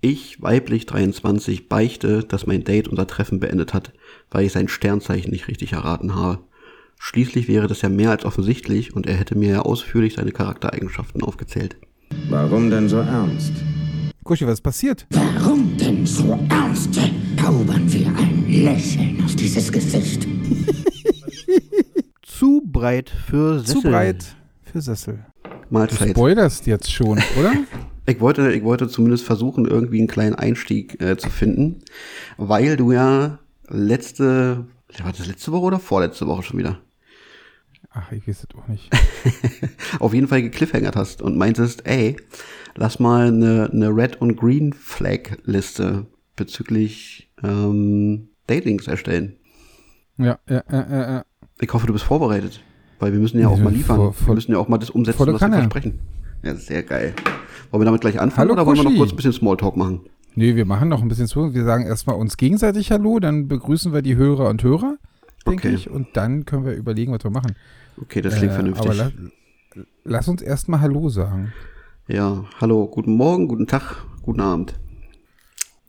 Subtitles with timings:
[0.00, 3.92] Ich, weiblich 23, beichte, dass mein Date unser Treffen beendet hat,
[4.30, 6.38] weil ich sein Sternzeichen nicht richtig erraten habe.
[7.00, 11.22] Schließlich wäre das ja mehr als offensichtlich und er hätte mir ja ausführlich seine Charaktereigenschaften
[11.22, 11.76] aufgezählt.
[12.28, 13.52] Warum denn so ernst?
[14.24, 15.06] Kuschi, was ist passiert?
[15.10, 16.98] Warum denn so ernst?
[17.48, 20.28] Zaubern wir ein Lächeln auf dieses Gesicht.
[22.22, 23.80] Zu breit für Sessel.
[23.80, 24.36] Zu breit
[24.70, 25.24] für Sessel.
[25.42, 26.10] Du Mahlzeit.
[26.10, 27.52] spoilerst jetzt schon, oder?
[28.08, 31.82] Ich wollte, ich wollte zumindest versuchen, irgendwie einen kleinen Einstieg äh, zu finden,
[32.38, 33.38] weil du ja
[33.68, 34.64] letzte,
[35.02, 36.78] war das letzte Woche oder vorletzte Woche schon wieder?
[37.90, 38.90] Ach, ich weiß es auch nicht.
[40.00, 42.16] auf jeden Fall gekliffhangert hast und meintest, ey,
[42.76, 46.06] lass mal eine, eine Red- und Green-Flag-Liste
[46.36, 49.36] bezüglich ähm, Datings erstellen.
[50.16, 51.24] Ja, ja, ja, ja, ja.
[51.60, 52.62] Ich hoffe, du bist vorbereitet,
[53.00, 53.96] weil wir müssen ja auch mal liefern.
[53.96, 56.00] voll- voll- wir müssen ja auch mal das umsetzen, was wir versprechen.
[56.00, 57.14] Ja, sehr geil.
[57.70, 58.98] Wollen wir damit gleich anfangen Hallo, oder wollen wir noch Kuschi.
[58.98, 60.00] kurz ein bisschen Smalltalk machen?
[60.34, 61.52] Nee, wir machen noch ein bisschen zu.
[61.54, 64.96] Wir sagen erstmal uns gegenseitig Hallo, dann begrüßen wir die Hörer und Hörer,
[65.46, 65.74] denke Okay.
[65.74, 65.90] ich.
[65.90, 67.56] Und dann können wir überlegen, was wir machen.
[68.00, 68.86] Okay, das klingt Äh, vernünftig.
[68.86, 69.10] Aber la
[70.04, 71.52] lass uns erstmal Hallo sagen.
[72.06, 74.78] Ja, hallo, guten Morgen, guten Tag, guten Abend.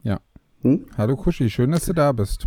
[0.04, 0.20] Ja.
[0.64, 0.86] Hm?
[0.98, 2.46] Hallo Kuschi, schön, dass du da bist.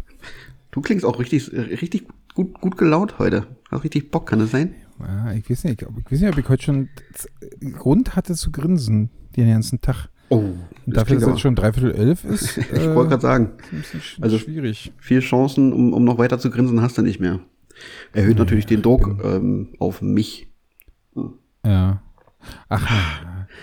[0.72, 3.46] Du klingst auch richtig, richtig gut, gut gelaunt heute.
[3.70, 4.74] Hast richtig Bock, kann das sein?
[5.06, 6.88] Ja, ich weiß nicht, ob- ich weiß nicht, ob ich heute schon
[7.72, 10.08] Grund hatte zu grinsen den ganzen Tag.
[10.28, 10.44] Oh,
[10.86, 14.38] das dafür, dass es schon dreiviertel elf ist, ich äh, wollte gerade sagen, ist also-
[14.38, 14.92] schwierig.
[14.98, 17.40] viel Chancen, um, um noch weiter zu grinsen, hast du nicht mehr.
[18.12, 20.48] Erhöht natürlich den Druck ähm, auf mich.
[21.64, 22.02] Ja.
[22.68, 23.22] Ach,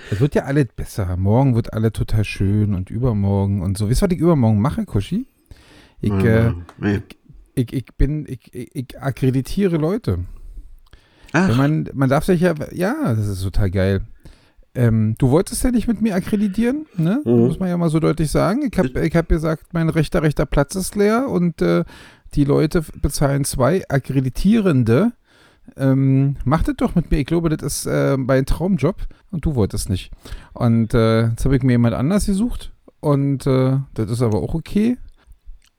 [0.10, 1.16] es wird ja alles besser.
[1.18, 3.90] Morgen wird alles total schön und übermorgen und so.
[3.90, 5.28] Wisst ihr, was ich übermorgen mache, Kuschi?
[6.02, 7.02] Ich, äh, nee.
[7.56, 10.26] ich, ich bin, ich, ich, ich akkreditiere Leute.
[11.34, 14.02] Ach, Wenn man, man darf sich ja, ja, das ist total geil.
[14.76, 17.22] Ähm, du wolltest ja nicht mit mir akkreditieren, ne?
[17.26, 17.32] Mhm.
[17.32, 18.70] Muss man ja mal so deutlich sagen.
[18.72, 21.84] Ich habe ich hab gesagt, mein rechter, rechter Platz ist leer und äh,
[22.36, 25.14] die Leute bezahlen zwei Akkreditierende.
[25.76, 27.20] Ähm, macht das doch mit mir.
[27.20, 30.12] Ich glaube, das ist äh, mein Traumjob und du wolltest nicht.
[30.54, 34.54] Und äh, jetzt habe ich mir jemand anders gesucht und äh, das ist aber auch
[34.54, 34.98] okay.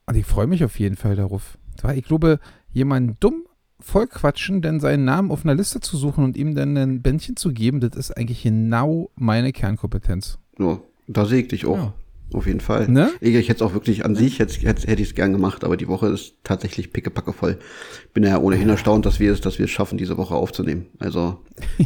[0.05, 1.57] Und ich freue mich auf jeden Fall darauf.
[1.81, 2.39] Weil ich glaube,
[2.71, 3.43] jemanden dumm
[3.81, 7.51] vollquatschen, denn seinen Namen auf einer Liste zu suchen und ihm dann ein Bändchen zu
[7.51, 10.37] geben, das ist eigentlich genau meine Kernkompetenz.
[10.59, 11.77] ja, da sehe ich dich auch.
[11.77, 11.93] Ja.
[12.33, 12.87] Auf jeden Fall.
[12.87, 13.11] Ne?
[13.19, 15.65] Ich, ich hätte es auch wirklich an sich, hätte, hätte, hätte ich es gern gemacht,
[15.65, 17.59] aber die Woche ist tatsächlich pickepacke voll.
[18.13, 20.85] Bin ja ohnehin erstaunt, dass wir es, dass wir es schaffen, diese Woche aufzunehmen.
[20.99, 21.39] Also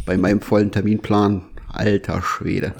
[0.04, 2.74] bei meinem vollen Terminplan, alter Schwede.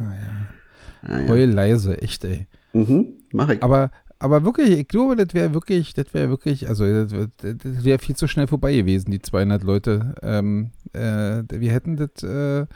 [1.02, 1.28] Ah, ja.
[1.28, 2.46] Heul leise, echt, ey.
[2.72, 3.62] Mhm, mach ich.
[3.62, 7.84] Aber, aber wirklich, ich glaube, das wäre wirklich, das wäre wirklich, also das, wär- das
[7.84, 10.14] wäre viel zu schnell vorbei gewesen, die 200 Leute.
[10.22, 12.66] Ähm, äh, wir hätten das, äh,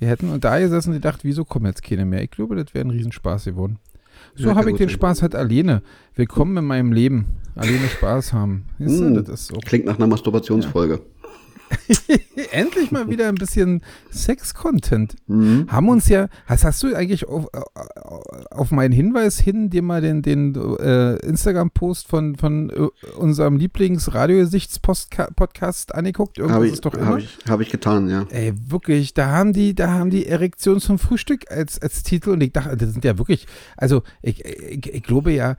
[0.00, 2.22] wir hätten und da gesessen und gedacht, wieso kommen jetzt keine mehr?
[2.22, 3.78] Ich glaube, das wäre ein Riesenspaß geworden.
[4.34, 4.88] So Ja, habe ich den.
[4.88, 5.82] Spaß halt alleine.
[6.14, 7.26] Willkommen in meinem Leben.
[7.54, 8.66] Alleine Spaß haben.
[8.78, 9.14] Mm.
[9.14, 11.00] das ist auch Klingt nach einer Masturbationsfolge.
[12.52, 15.16] endlich mal wieder ein bisschen Sex-Content.
[15.26, 15.66] Mhm.
[15.70, 17.46] Haben uns ja, hast, hast du eigentlich auf,
[18.50, 25.94] auf meinen Hinweis hin dir mal den, den äh, Instagram-Post von, von äh, unserem Lieblings-Radiogesichts-Podcast
[25.94, 26.38] angeguckt?
[26.38, 27.06] Irgendwas Habe ich, ist doch immer.
[27.06, 28.26] hab ich, hab ich getan, ja.
[28.30, 32.42] Ey, wirklich, da haben die, da haben die Erektion zum Frühstück als, als Titel und
[32.42, 33.46] ich dachte, das sind ja wirklich,
[33.76, 35.56] also ich, ich, ich glaube ja,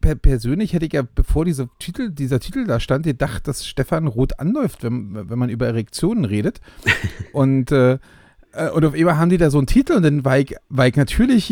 [0.00, 4.06] per, persönlich hätte ich ja, bevor dieser Titel, dieser Titel da stand, gedacht, dass Stefan
[4.06, 6.60] rot anläuft, wenn, wenn man über Erektionen redet.
[7.32, 7.98] und äh,
[8.52, 10.86] äh, und auf einmal haben die da so einen Titel und dann war ich, war
[10.86, 11.46] ich natürlich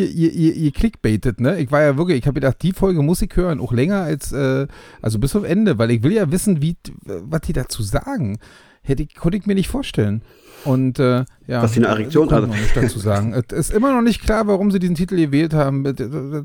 [0.74, 1.58] clickbaitet, ne?
[1.60, 4.32] Ich war ja wirklich, ich habe gedacht, die Folge muss ich hören, auch länger als,
[4.32, 4.66] äh,
[5.00, 8.38] also bis zum Ende, weil ich will ja wissen, wie, was die dazu sagen.
[8.82, 10.22] Hätte ich, konnte ich mir nicht vorstellen.
[10.64, 12.46] Und äh, ja, Dass sie eine Erektion hatte.
[12.46, 13.32] noch nicht dazu sagen.
[13.32, 15.84] es ist immer noch nicht klar, warum sie diesen Titel gewählt haben.
[15.84, 15.98] Das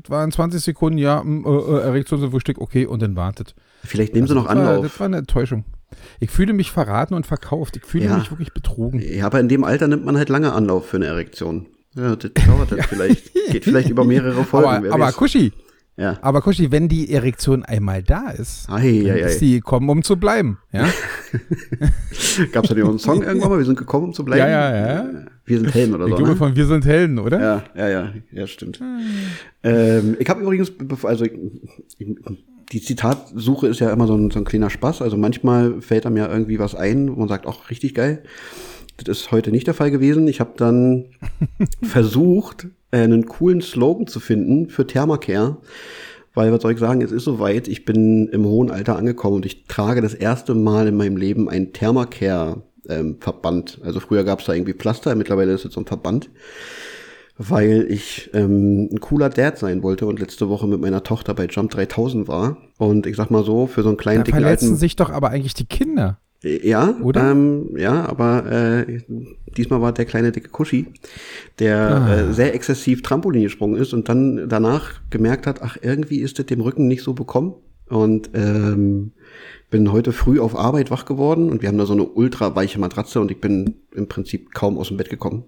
[0.08, 3.54] waren 20 Sekunden, ja, mm, äh, äh, Erektion zum Frühstück, okay, und dann wartet.
[3.82, 4.82] Vielleicht nehmen sie noch das war.
[4.82, 5.64] Das war eine Enttäuschung.
[6.20, 7.76] Ich fühle mich verraten und verkauft.
[7.76, 8.16] Ich fühle Ja.
[8.18, 9.00] mich wirklich betrogen.
[9.00, 11.66] Ja, aber in dem Alter nimmt man halt lange Anlauf für eine Erektion.
[11.96, 13.32] Ja, das dauert halt vielleicht.
[13.50, 14.68] Geht vielleicht über mehrere Folgen.
[14.68, 15.12] aber aber.
[15.12, 15.52] Kuschi,
[15.96, 16.18] Ja.
[16.22, 20.02] aber Kuschi, wenn die Erektion einmal da ist, Ei, dann ei, ist sie gekommen, um
[20.02, 20.58] zu bleiben.
[20.72, 20.88] Ja?
[22.52, 23.58] Gab's da nicht einen Song irgendwann mal?
[23.58, 24.40] Wir sind gekommen, um zu bleiben.
[24.40, 25.10] Ja, ja, ja.
[25.44, 26.16] Wir sind Helden oder Ich so.
[26.16, 26.36] glaube Ne?
[26.36, 27.40] von Wir sind Helden, oder?
[27.40, 28.80] Ja, ja, ja, ja, stimmt.
[29.62, 30.72] Ähm, ich habe übrigens,
[31.02, 31.32] also ich,
[31.98, 32.06] ich,
[32.72, 35.02] die Zitatsuche ist ja immer so ein, so ein kleiner Spaß.
[35.02, 38.22] Also manchmal fällt einem ja irgendwie was ein, wo man sagt, ach, richtig geil.
[38.96, 40.28] Das ist heute nicht der Fall gewesen.
[40.28, 41.06] Ich habe dann
[41.82, 45.58] versucht, äh, einen coolen Slogan zu finden für Thermacare.
[46.34, 49.46] Weil, was soll ich sagen, es ist soweit, ich bin im hohen Alter angekommen und
[49.46, 53.80] ich trage das erste Mal in meinem Leben ein Thermacare ähm, Verband.
[53.84, 56.30] Also früher gab es da irgendwie Pflaster, mittlerweile ist es so ein Verband.
[57.36, 61.46] Weil ich ähm, ein cooler Dad sein wollte und letzte Woche mit meiner Tochter bei
[61.46, 62.56] Jump 3000 war.
[62.78, 64.76] Und ich sag mal so, für so einen kleinen, Da dicken verletzen alten...
[64.76, 66.18] sich doch aber eigentlich die Kinder.
[66.42, 67.30] Ja, Oder?
[67.30, 69.00] Ähm, ja, aber äh,
[69.56, 70.86] diesmal war der kleine dicke Kuschi,
[71.58, 72.16] der Ah.
[72.16, 76.44] äh, sehr exzessiv Trampolin gesprungen ist und dann danach gemerkt hat, ach, irgendwie ist es
[76.46, 77.54] dem Rücken nicht so bekommen.
[77.88, 79.12] Und ähm,
[79.70, 82.78] bin heute früh auf Arbeit wach geworden und wir haben da so eine ultra weiche
[82.78, 85.44] Matratze und ich bin im Prinzip kaum aus dem Bett gekommen.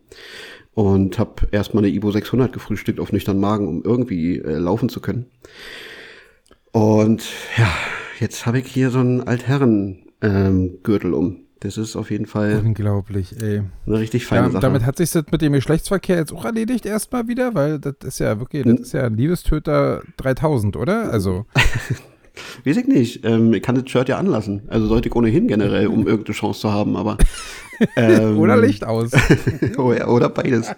[0.77, 5.01] Und habe erstmal eine Ibo 600 gefrühstückt auf nüchtern Magen, um irgendwie äh, laufen zu
[5.01, 5.25] können.
[6.73, 7.25] Und
[7.57, 7.69] ja,
[8.21, 11.39] jetzt habe ich hier so einen Altherren ähm, Gürtel um.
[11.61, 13.63] Das ist auf jeden Fall Unglaublich, ey.
[13.87, 14.61] eine richtig feine Ja, Sache.
[14.61, 18.19] damit hat sich das mit dem Geschlechtsverkehr jetzt auch erledigt erstmal wieder, weil das ist
[18.21, 21.11] ja wirklich, das ist ja ein Liebestöter 3000, oder?
[21.11, 21.47] Also,
[22.65, 23.25] Weiß ich nicht.
[23.25, 24.63] Ähm, ich kann das Shirt ja anlassen.
[24.69, 27.19] Also sollte ich ohnehin generell, um irgendeine Chance zu haben, aber.
[27.95, 29.11] Ähm, oder Licht aus.
[29.77, 30.73] oder, oder beides.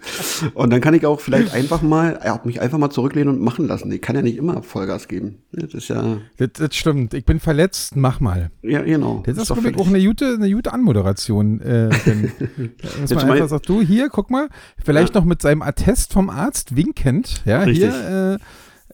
[0.53, 3.67] Und dann kann ich auch vielleicht einfach mal, ja, mich einfach mal zurücklehnen und machen
[3.67, 3.89] lassen.
[3.91, 5.37] Ich kann ja nicht immer Vollgas geben.
[5.53, 7.13] Das ist ja, Das, das stimmt.
[7.13, 8.51] Ich bin verletzt, mach mal.
[8.63, 9.23] ja, genau.
[9.25, 11.61] Das ist, doch glaube ich, auch eine gute, eine gute Anmoderation.
[11.61, 11.89] Äh,
[13.01, 14.49] dass man einfach sagt, du, hier, guck mal,
[14.83, 17.89] vielleicht noch mit seinem Attest vom Arzt winkend, ja, Richtig.
[17.89, 18.39] hier,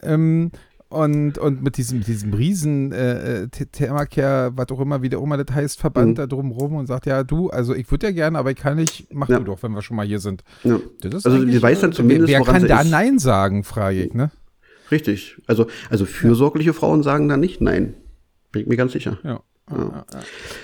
[0.04, 0.52] äh, ähm,
[0.96, 5.20] und, und mit diesem, diesem riesen äh, äh, Th- Thermacare, was auch immer, wie der
[5.20, 6.16] immer das heißt, Verband Mhm.
[6.16, 9.08] da drumrum und sagt, ja, du, also ich würde ja gerne, aber ich kann nicht,
[9.14, 9.40] mach Ja.
[9.40, 10.44] du doch, wenn wir schon mal hier sind.
[10.64, 10.80] Ja.
[11.02, 12.90] Das ist Also, die weiß dann zumindest, Wer, wer kann da ist.
[12.90, 14.32] Nein sagen, frage ich, ne?
[14.92, 15.42] Richtig.
[15.48, 17.94] Also, also fürsorgliche Frauen sagen da nicht nein.
[18.52, 19.18] Bin ich mir ganz sicher.
[19.24, 19.42] Ja.
[19.70, 20.06] Ja, ja.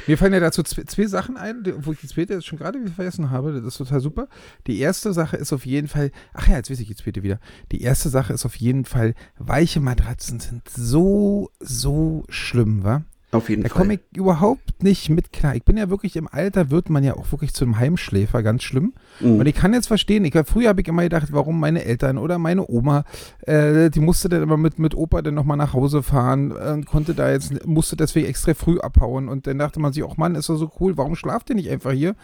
[0.05, 2.91] Mir fallen ja dazu zwei, Sachen ein, wo ich die zweite jetzt schon gerade wieder
[2.91, 3.53] vergessen habe.
[3.53, 4.27] Das ist total super.
[4.67, 7.39] Die erste Sache ist auf jeden Fall, ach ja, jetzt weiß ich die zweite wieder.
[7.71, 13.03] Die erste Sache ist auf jeden Fall, weiche Matratzen sind so, so schlimm, wa?
[13.33, 13.77] Auf jeden Da Fall.
[13.81, 15.55] komme ich überhaupt nicht mit klar.
[15.55, 18.63] Ich bin ja wirklich im Alter, wird man ja auch wirklich zu einem Heimschläfer, ganz
[18.63, 18.93] schlimm.
[19.21, 19.39] Mhm.
[19.39, 22.37] Und ich kann jetzt verstehen, ich, früher habe ich immer gedacht, warum meine Eltern oder
[22.37, 23.05] meine Oma,
[23.41, 26.85] äh, die musste dann immer mit, mit Opa dann nochmal nach Hause fahren äh, und
[26.85, 29.29] konnte da jetzt, musste deswegen extra früh abhauen.
[29.29, 31.69] Und dann dachte man sich, auch Mann, ist doch so cool, warum schlaft ihr nicht
[31.69, 32.15] einfach hier?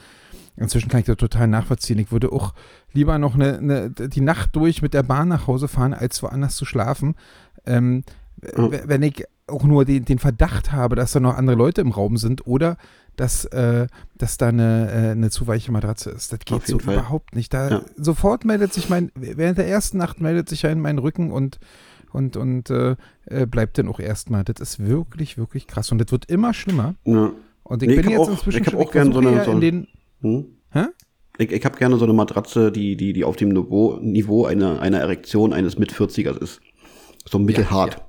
[0.57, 1.99] Inzwischen kann ich das total nachvollziehen.
[1.99, 2.53] Ich würde auch
[2.91, 6.55] lieber noch eine, eine, die Nacht durch mit der Bahn nach Hause fahren, als woanders
[6.55, 7.15] zu schlafen.
[7.65, 8.03] Ähm,
[8.41, 11.91] w- Wenn ich auch nur den, den Verdacht habe, dass da noch andere Leute im
[11.91, 12.77] Raum sind oder
[13.15, 16.31] dass, äh, dass da eine, äh, eine zu weiche Matratze ist.
[16.33, 16.95] Das geht so Fall.
[16.95, 17.53] überhaupt nicht.
[17.53, 17.81] Da Ja.
[17.95, 21.59] sofort meldet sich mein, während der ersten Nacht meldet sich ein mein Rücken und
[22.13, 22.95] und, und äh,
[23.25, 24.43] äh, bleibt dann auch erstmal.
[24.45, 25.91] Das ist wirklich, wirklich krass.
[25.91, 26.95] Und das wird immer schlimmer.
[27.03, 27.31] Ja.
[27.63, 29.35] Und ich Nee, ich bin hab jetzt auch- inzwischen ich schon, auch gern so eine-
[29.35, 29.87] ja so in den,
[30.21, 30.45] Hm?
[31.37, 34.79] Ich, ich habe gerne so eine Matratze, die, die, die auf dem Niveau, Niveau einer,
[34.81, 36.61] einer Erektion eines Mit-40ers ist.
[37.29, 38.01] So mittelhart.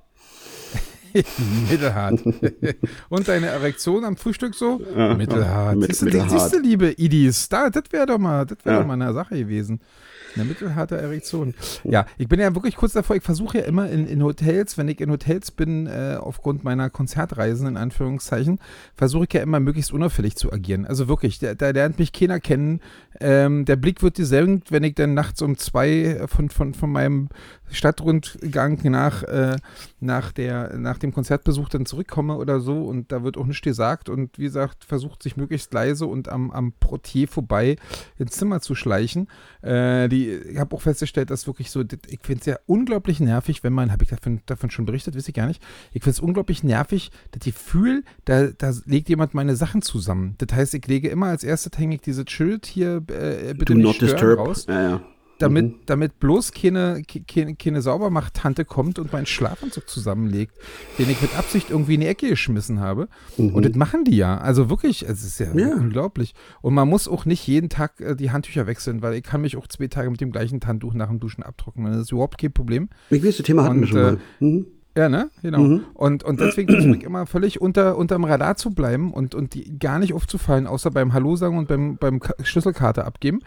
[1.70, 2.20] Mittelhart.
[3.08, 4.81] Und deine Erektion am Frühstück so?
[4.96, 5.76] Ja, mittelhart.
[5.76, 6.31] mit- siehst, du, mittelhart.
[6.31, 8.81] siehst du, liebe Idis, da, das wäre doch mal, das wäre Ja.
[8.82, 9.81] doch mal eine Sache gewesen.
[10.34, 11.55] Eine mittelharte Erektion.
[11.84, 14.87] Ja, ich bin ja wirklich kurz davor, ich versuche ja immer in, in Hotels, wenn
[14.88, 18.58] ich in Hotels bin, äh, aufgrund meiner Konzertreisen in Anführungszeichen,
[18.94, 20.84] versuche ich ja immer möglichst unauffällig zu agieren.
[20.87, 22.81] Also wirklich, da, da lernt mich keiner kennen.
[23.20, 27.31] Ähm, der Blick wird gesenkt, wenn ich dann nachts um zwei von, von, von meinem
[27.70, 29.56] Stadtrundgang nach, äh,
[30.00, 34.09] nach, der, nach dem Konzertbesuch dann zurückkomme oder so und da wird auch nichts gesagt
[34.09, 37.76] und wie gesagt, versucht sich möglichst leise und am, am Portier vorbei
[38.19, 39.29] ins Zimmer zu schleichen.
[39.62, 43.65] Äh, die, ich habe auch festgestellt, dass wirklich so, ich finde es ja unglaublich nervig,
[43.65, 46.21] wenn man, habe ich davon, davon schon berichtet, weiß ich gar nicht, ich finde es
[46.21, 50.35] unglaublich nervig, das Gefühl, da, da legt jemand meine Sachen zusammen.
[50.38, 53.75] Das heißt, ich lege immer als erstes hänge ich dieses Schild hier, äh, bitte Do
[53.75, 54.38] nicht not disturb.
[54.38, 55.00] raus Ja, ja.
[55.38, 55.75] Damit, Mhm.
[55.87, 60.54] damit bloß keine, keine, keine Saubermacht-Tante kommt und meinen Schlafanzug zusammenlegt,
[60.99, 63.09] den ich mit Absicht irgendwie in die Ecke geschmissen habe.
[63.37, 64.38] Und das machen die ja.
[64.38, 65.59] Also wirklich, es ist ja, Mhm.
[65.59, 65.75] Ja.
[65.75, 66.35] unglaublich.
[66.61, 69.57] Und man muss auch nicht jeden Tag äh, die Handtücher wechseln, weil ich kann mich
[69.57, 71.92] auch zwei Tage mit dem gleichen Handtuch nach dem Duschen abtrocknen.
[71.92, 72.88] Das ist überhaupt kein Problem.
[73.11, 74.18] Ich weiß, das Thema hatten wir Und, schon äh, mal.
[74.40, 74.66] Mhm.
[74.97, 75.30] Ja, ne?
[75.42, 75.61] Genau.
[75.61, 75.80] Mhm.
[75.95, 79.78] Und, und deswegen versuche ich immer völlig unter, unterm Radar zu bleiben und, und die
[79.78, 83.38] gar nicht aufzufallen, außer beim Hallo sagen und beim, beim Ka- Schlüsselkarte abgeben.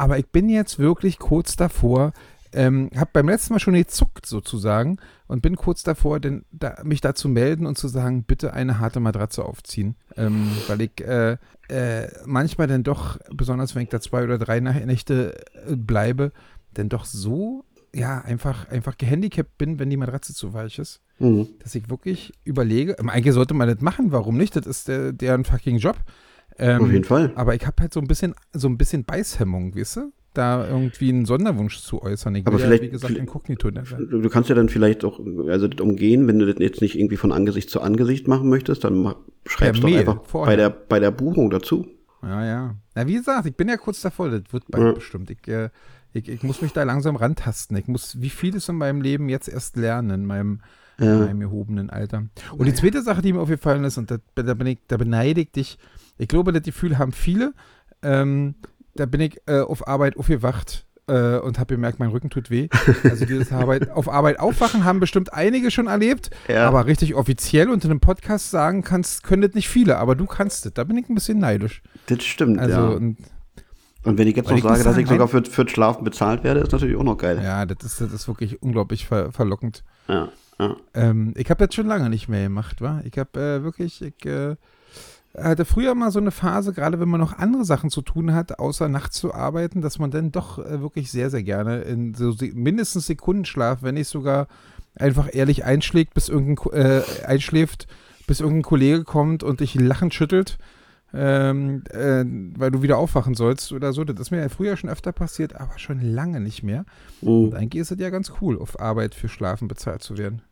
[0.00, 2.12] Aber ich bin jetzt wirklich kurz davor,
[2.52, 4.96] ähm, habe beim letzten Mal schon gezuckt sozusagen
[5.28, 8.78] und bin kurz davor, denn, da, mich da zu melden und zu sagen, bitte eine
[8.78, 9.96] harte Matratze aufziehen.
[10.16, 11.36] Ähm, weil ich äh,
[11.68, 15.38] äh, manchmal dann doch, besonders wenn ich da zwei oder drei Nächte
[15.68, 16.32] äh, bleibe,
[16.72, 17.64] dann doch so,
[17.94, 21.48] ja, einfach, einfach gehandicapt bin, wenn die Matratze zu weich ist Mhm.
[21.62, 24.56] dass ich wirklich überlege, eigentlich sollte man das machen, warum nicht?
[24.56, 25.98] Das ist der, deren fucking Job.
[26.58, 27.32] Ähm, Auf jeden Fall.
[27.36, 30.12] Aber ich habe halt so ein bisschen, so ein bisschen Beißhemmung, weißt du?
[30.34, 32.34] Da irgendwie einen Sonderwunsch zu äußern.
[32.36, 33.70] Ich Aber vielleicht- ja, wie gesagt, inkognito.
[33.70, 33.82] Du
[34.20, 37.16] du kannst ja dann vielleicht auch, also das umgehen, wenn du das jetzt nicht irgendwie
[37.16, 39.14] von Angesicht zu Angesicht machen möchtest, dann
[39.46, 40.52] schreibst du einfach vorher.
[40.52, 41.86] bei der, bei der Buchung dazu.
[42.22, 42.76] Ja, ja.
[42.94, 44.92] Na, wie gesagt, ich bin ja kurz davor, das wird bald Ja.
[44.92, 45.30] bestimmt.
[45.30, 45.70] Ich, äh,
[46.12, 47.76] Ich, ich muss mich da langsam rantasten.
[47.76, 50.60] Ich muss, wie vieles in meinem Leben jetzt erst lernen, in meinem,
[50.98, 51.14] Ja.
[51.14, 52.24] in meinem erhobenen Alter.
[52.56, 55.40] Und die zweite Sache, die mir aufgefallen ist, und da, da, bin ich, da beneide
[55.42, 55.78] ich dich,
[56.20, 57.52] ich glaube, das Gefühl haben viele,
[58.02, 58.54] ähm,
[58.94, 62.68] da bin ich äh, auf Arbeit aufgewacht äh, und habe gemerkt, mein Rücken tut weh.
[63.04, 66.68] Also dieses Arbeit, auf Arbeit aufwachen haben bestimmt einige schon erlebt, Ja.
[66.68, 70.66] aber richtig offiziell unter einem Podcast sagen kannst, können das nicht viele, aber du kannst
[70.66, 70.74] es.
[70.74, 71.82] Da bin ich ein bisschen neidisch.
[72.06, 72.88] Das stimmt, Also, ja.
[72.88, 73.16] und,
[74.04, 76.44] Und wenn ich jetzt noch ich sage, dass ich sogar für, für das Schlafen bezahlt
[76.44, 77.40] werde, ist natürlich auch noch geil.
[77.42, 79.84] ja, das ist, das ist wirklich unglaublich ver verlockend.
[80.08, 80.76] Ja, ja.
[80.94, 83.00] Ähm, ich habe jetzt schon lange nicht mehr gemacht, wa?
[83.04, 84.56] Ich habe äh, wirklich, ich äh,
[85.36, 88.58] hatte früher mal so eine Phase, gerade wenn man noch andere Sachen zu tun hat,
[88.58, 92.34] außer nachts zu arbeiten, dass man dann doch äh, wirklich sehr, sehr gerne in so
[92.54, 94.48] mindestens Sekundenschlaf, wenn nicht sogar
[94.96, 97.86] einfach ehrlich einschlägt, bis irgendein äh, einschläft,
[98.26, 100.58] bis irgendein Kollege kommt und dich lachend schüttelt.
[101.12, 102.24] Ähm, äh,
[102.56, 104.04] weil du wieder aufwachen sollst oder so.
[104.04, 106.84] Das ist mir ja früher schon öfter passiert, aber schon lange nicht mehr.
[107.20, 107.54] Und Mhm.
[107.56, 110.42] eigentlich ist es ja ganz cool, auf Arbeit für Schlafen bezahlt zu werden.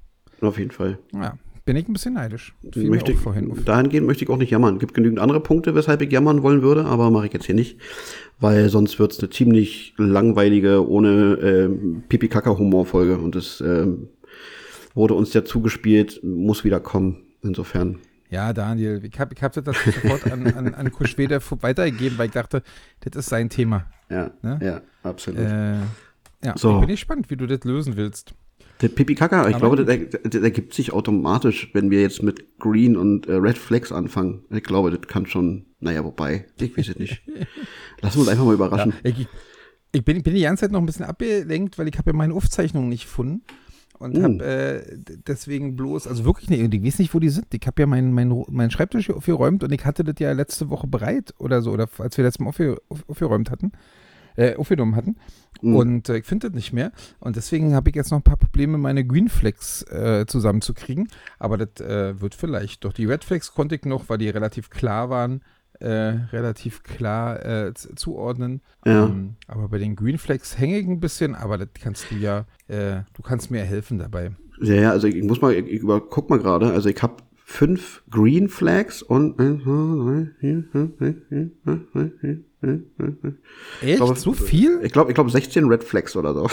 [0.41, 0.99] Auf jeden Fall.
[1.13, 1.35] Ja,
[1.69, 2.55] bin ich ein bisschen neidisch.
[2.73, 3.63] Fiel Möchte ich, vorhin auf.
[3.63, 4.79] dahingehend möchte ich auch nicht jammern.
[4.79, 7.79] Gibt genügend andere Punkte, weshalb ich jammern wollen würde, aber mache ich jetzt hier nicht.
[8.41, 13.19] Weil sonst wird's eine ziemlich langweilige, ohne ähm, Pipi-Kaka-Humor-Folge.
[13.19, 14.09] Und das ähm,
[14.95, 17.19] wurde uns ja zugespielt, muss wieder kommen.
[17.43, 17.99] Insofern.
[18.31, 22.33] Ja, Daniel, ich habe ich hab das sofort an, an, an Kuschwede weitergegeben, weil ich
[22.33, 22.63] dachte,
[23.01, 23.85] das ist sein Thema.
[24.11, 24.59] Ja, Ne?
[24.63, 25.41] ja, absolut.
[25.41, 25.75] Äh,
[26.45, 26.75] ja, So.
[26.75, 28.35] ich bin gespannt, wie du das lösen willst.
[28.81, 32.23] Der Pipi Kaka, ich Aber glaube, der, der, der ergibt sich automatisch, wenn wir jetzt
[32.23, 34.45] mit Green und äh, Red Flags anfangen.
[34.51, 37.23] Ich glaube, das kann schon, naja, wobei, ich weiß es nicht.
[38.01, 38.93] Lassen wir uns einfach mal überraschen.
[39.03, 39.27] Ich,
[39.93, 42.35] ich bin, bin die ganze Zeit noch ein bisschen abgelenkt, weil ich habe ja meine
[42.35, 43.43] Aufzeichnungen nicht gefunden.
[43.99, 44.23] Und Uh.
[44.23, 47.47] habe äh, d- deswegen bloß, also wirklich nicht, ich weiß nicht, wo die sind.
[47.53, 50.71] Ich habe ja meinen mein, mein Schreibtisch hier aufgeräumt und ich hatte das ja letzte
[50.71, 53.73] Woche bereit oder so, oder als wir letztes Mal aufge, auf, aufgeräumt hatten,
[54.39, 55.17] äh, aufgenommen hatten.
[55.61, 55.77] Mhm.
[55.77, 56.93] Und äh, ich finde das nicht mehr.
[57.19, 61.09] Und deswegen habe ich jetzt noch ein paar Probleme, meine Greenflex äh, zusammenzukriegen.
[61.39, 62.85] Aber das äh, wird vielleicht.
[62.85, 65.43] Doch die Redflex konnte ich noch, weil die relativ klar waren,
[65.81, 68.61] äh, relativ klar äh, zuordnen.
[68.87, 69.07] Ja.
[69.07, 73.03] Ähm, aber bei den Greenflex hänge ich ein bisschen, aber das kannst du ja, äh,
[73.15, 74.33] du kannst mir helfen dabei.
[74.61, 77.03] Ja, ja, also ich, ich muss mal, ich, ich über, guck mal gerade, also ich
[77.03, 79.39] habe fünf Green Flags und
[82.63, 83.39] elf, zwölf, dreizehn.
[83.83, 83.97] Echt?
[83.97, 84.81] glaube, so viel?
[84.83, 86.49] Ich glaube, ich glaube 16 Red Flags oder so.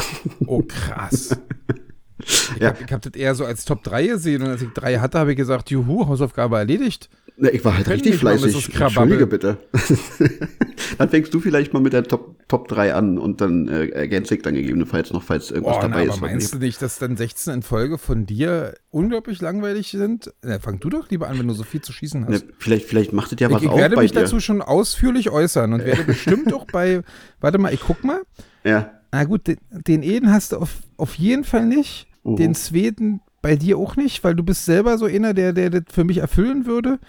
[0.46, 1.38] Oh, krass.
[2.19, 2.69] Ich Ja.
[2.69, 5.31] habe hab das eher so als Top 3 gesehen und als ich drei hatte, habe
[5.31, 7.10] ich gesagt, juhu, Hausaufgabe erledigt.
[7.38, 8.74] Ne, ich war halt richtig fleißig.
[8.79, 9.57] Entschuldige bitte.
[10.98, 14.36] dann fängst du vielleicht mal mit der Top, Top 3 an und dann äh, ergänze
[14.36, 16.22] ich dann gegebenenfalls noch, falls irgendwas Oh, na, dabei aber ist.
[16.22, 20.31] meinst du nicht, dass dann 16 in Folge von dir unglaublich langweilig sind?
[20.43, 22.45] Na, fang du doch lieber an, wenn du so viel zu schießen hast.
[22.57, 24.22] vielleicht, vielleicht macht es ja was ich ich auf werde bei mich dir.
[24.22, 27.01] dazu schon ausführlich äußern und werde bestimmt auch bei,
[27.41, 28.22] warte mal, ich guck mal.
[28.63, 28.91] Ja.
[29.17, 32.07] Na gut, den, den Eden hast du auf, auf jeden Fall nicht.
[32.24, 32.36] Mhm.
[32.36, 35.84] Den Zweden bei dir auch nicht, weil du bist selber so einer, der, der das
[35.89, 37.00] für mich erfüllen würde.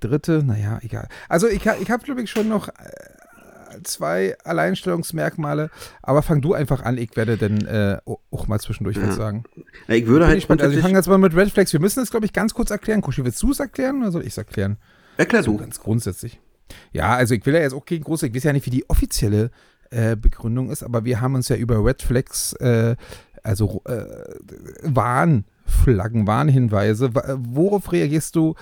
[0.00, 1.08] Dritte, naja, egal.
[1.28, 2.72] Also ich, ich habe, glaube ich, schon noch äh,
[3.84, 5.70] zwei Alleinstellungsmerkmale,
[6.02, 7.98] aber fang du einfach an, ich werde dann äh,
[8.30, 9.44] auch mal zwischendurch was sagen.
[9.88, 10.60] Ja, Ich würde halt gespannt.
[10.62, 11.72] Also wir grundsätzlich- fangen jetzt mal mit Red Flags.
[11.72, 13.00] Wir müssen es, glaube ich, ganz kurz erklären.
[13.02, 14.78] Kuschi, willst du es erklären oder soll ich es erklären?
[15.16, 15.58] Erklär So du.
[15.58, 16.40] ganz grundsätzlich.
[16.92, 18.88] Ja, also ich will ja jetzt auch kein großes, ich weiß ja nicht, wie die
[18.88, 19.50] offizielle
[19.92, 22.96] äh, Begründung ist, aber wir haben uns ja über Red Flags, äh,
[23.44, 24.04] also äh,
[24.82, 28.54] Warnflaggen, Warnhinweise, wa- worauf reagierst du?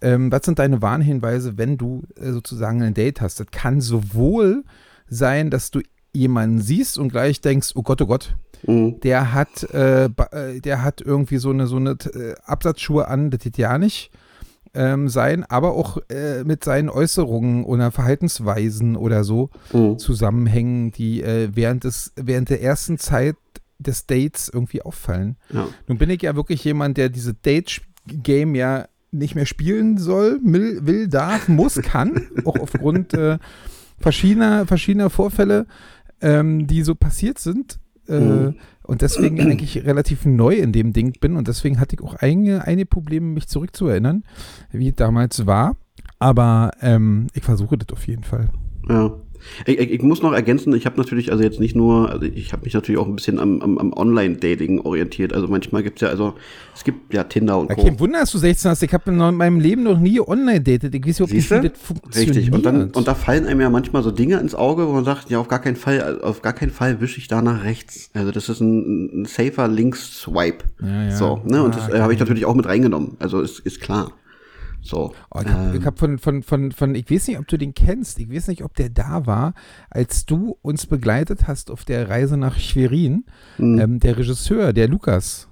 [0.00, 3.40] Ähm, was sind deine Warnhinweise, wenn du äh, sozusagen ein Date hast?
[3.40, 4.64] Das kann sowohl
[5.08, 5.80] sein, dass du
[6.12, 8.98] jemanden siehst und gleich denkst, oh Gott, oh Gott, Mhm.
[9.00, 13.40] der hat, äh, äh, der hat irgendwie so eine, so eine äh, Absatzschuhe an, das
[13.40, 14.10] geht ja nicht
[14.74, 19.98] ähm, sein, aber auch äh, mit seinen Äußerungen oder Verhaltensweisen oder so Mhm.
[19.98, 23.36] zusammenhängen, die äh, während, des, während der ersten Zeit
[23.78, 25.36] des Dates irgendwie auffallen.
[25.52, 25.68] Ja.
[25.86, 30.86] Nun bin ich ja wirklich jemand, der diese Date-Game ja nicht mehr spielen soll, will,
[30.86, 33.38] will darf, muss, kann, auch aufgrund äh,
[33.98, 35.66] verschiedener, verschiedener Vorfälle,
[36.20, 37.78] ähm, die so passiert sind.
[38.08, 38.54] Äh, Mhm.
[38.84, 41.36] Und deswegen eigentlich relativ neu in dem Ding bin.
[41.36, 44.24] Und deswegen hatte ich auch einige, einige Probleme, mich zurückzuerinnern,
[44.72, 45.76] wie es damals war.
[46.18, 48.48] Aber ähm, ich versuche das auf jeden Fall.
[48.88, 49.12] Ja.
[49.66, 52.52] Ich, ich, ich muss noch ergänzen, ich habe natürlich also jetzt nicht nur, also ich
[52.52, 55.32] habe mich natürlich auch ein bisschen am, am, am Online-Dating orientiert.
[55.32, 56.34] Also manchmal gibt's ja, also
[56.74, 57.84] es gibt ja Tinder und Ja, Co.
[57.84, 58.82] kein Wunder, dass du 16 hast.
[58.82, 60.94] Ich habe in meinem Leben noch nie online datet.
[60.94, 61.36] Ich weiß nicht, wie
[61.68, 62.36] das funktioniert.
[62.36, 62.52] Richtig.
[62.52, 65.30] Und dann und da fallen einem ja manchmal so Dinge ins Auge, wo man sagt,
[65.30, 68.10] ja auf gar keinen Fall, auf gar keinen Fall wische ich da nach rechts.
[68.14, 70.64] Also das ist ein, ein safer Links-Swipe.
[70.82, 71.10] Ja, ja.
[71.16, 71.62] So, ne?
[71.62, 73.16] Und Ah, das äh, habe ich natürlich auch mit reingenommen.
[73.18, 74.12] Also ist, ist klar.
[74.80, 75.12] So.
[75.30, 77.74] Oh, ich habe ähm, hab von, von, von, von, ich weiß nicht, ob du den
[77.74, 79.54] kennst, ich weiß nicht, ob der da war,
[79.90, 83.24] als du uns begleitet hast auf der Reise nach Schwerin,
[83.58, 83.78] Mhm.
[83.80, 85.48] ähm, der Regisseur, der Lukas.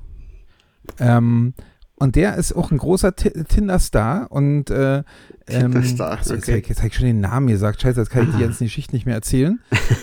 [0.99, 1.55] Ähm,
[1.99, 5.05] und der ist auch ein großer Ti- Tinder-Star und äh, ähm,
[5.73, 6.63] Tinder-Star, jetzt, okay.
[6.67, 9.07] jetzt habe ich schon den Namen gesagt, scheiße, jetzt kann ich die ganzen Geschichten nicht
[9.07, 9.61] mehr erzählen.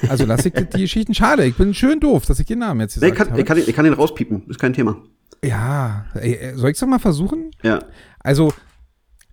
[0.10, 3.00] Also lass ich die Geschichten, schade, ich bin schön doof, dass ich den Namen jetzt
[3.00, 3.42] nee, gesagt ich, kann, habe.
[3.42, 4.98] ich, kann, ich kann ihn rauspiepen, ist kein Thema.
[5.44, 7.52] ja, äh, soll ich es doch mal versuchen?
[7.62, 7.80] Ja.
[8.20, 8.52] Also,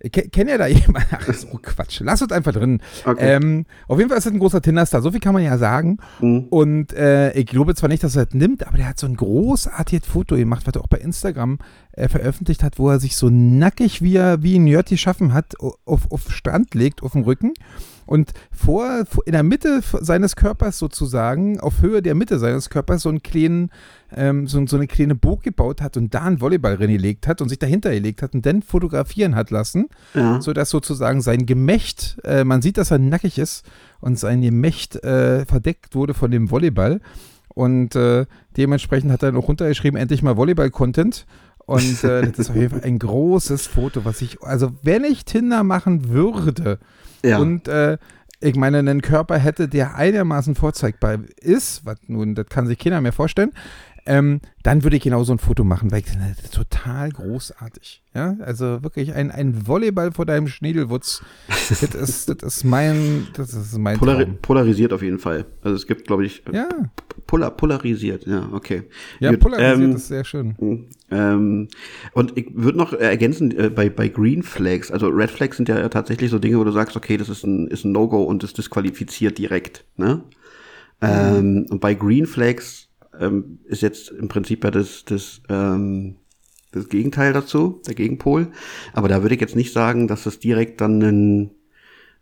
[0.09, 1.07] kennt ihr da jemanden?
[1.11, 2.01] Ach, oh Quatsch.
[2.03, 2.81] Lass uns einfach drin.
[3.05, 3.35] Okay.
[3.35, 5.01] Ähm, auf jeden Fall ist das ein großer Tinder-Star.
[5.01, 5.97] So viel kann man ja sagen.
[6.19, 6.47] Mhm.
[6.49, 9.15] Und äh, ich glaube zwar nicht, dass er das nimmt, aber der hat so ein
[9.15, 11.59] großartiges Foto gemacht, was er auch bei Instagram
[11.93, 15.53] äh, veröffentlicht hat, wo er sich so nackig, wie er wie ein Nerd geschaffen hat,
[15.59, 17.53] auf, auf Strand legt, auf dem Rücken.
[18.11, 23.09] Und vor, in der Mitte seines Körpers sozusagen, auf Höhe der Mitte seines Körpers, so
[23.09, 23.69] einen kleinen,
[24.13, 27.47] ähm, so, so eine kleine Burg gebaut hat und da einen Volleyball reingelegt hat und
[27.47, 30.41] sich dahinter gelegt hat und dann fotografieren hat lassen Ja.
[30.41, 33.65] so dass sozusagen sein Gemächt, äh, man sieht, dass er nackig ist
[34.01, 36.99] und sein Gemächt äh, verdeckt wurde von dem Volleyball.
[37.47, 38.25] Und äh,
[38.57, 41.25] dementsprechend hat er noch runtergeschrieben, endlich mal Volleyball-Content.
[41.65, 45.23] Und äh, das ist auf jeden Fall ein großes Foto, was ich, also wenn ich
[45.23, 46.77] Tinder machen würde
[47.23, 47.39] ja.
[47.39, 47.97] und äh,
[48.43, 52.99] ich meine, einen Körper hätte, der einigermaßen vorzeigbar ist, was nun, das kann sich keiner
[52.99, 53.51] mehr vorstellen,
[54.05, 58.03] ähm, dann würde ich genau so ein Foto machen, weil ich das ist total großartig.
[58.13, 61.23] Ja, also wirklich ein, ein Volleyball vor deinem Schniedelwutz.
[61.47, 64.37] das, ist, das ist mein, das ist mein Polari Traum.
[64.41, 65.45] polarisiert auf jeden Fall.
[65.61, 66.67] Also es gibt, glaube ich, Ja,
[67.25, 68.83] polar polarisiert, ja, okay.
[69.19, 70.55] ja, Gut, polarisiert ähm, ist sehr schön.
[71.09, 71.67] Ähm,
[72.13, 75.87] und ich würde noch ergänzen, äh, bei, bei Green Flags, also Red Flags sind ja
[75.89, 78.53] tatsächlich so Dinge, wo du sagst, okay, das ist ein, ist ein No-Go und das
[78.53, 79.85] disqualifiziert direkt.
[79.95, 80.23] Ne?
[81.01, 82.89] Ähm, und bei Green Flags
[83.19, 86.15] ähm, ist jetzt im Prinzip ja das, das, ähm,
[86.71, 88.47] das Gegenteil dazu, der Gegenpol.
[88.93, 91.51] Aber da würde ich jetzt nicht sagen, dass das direkt dann ein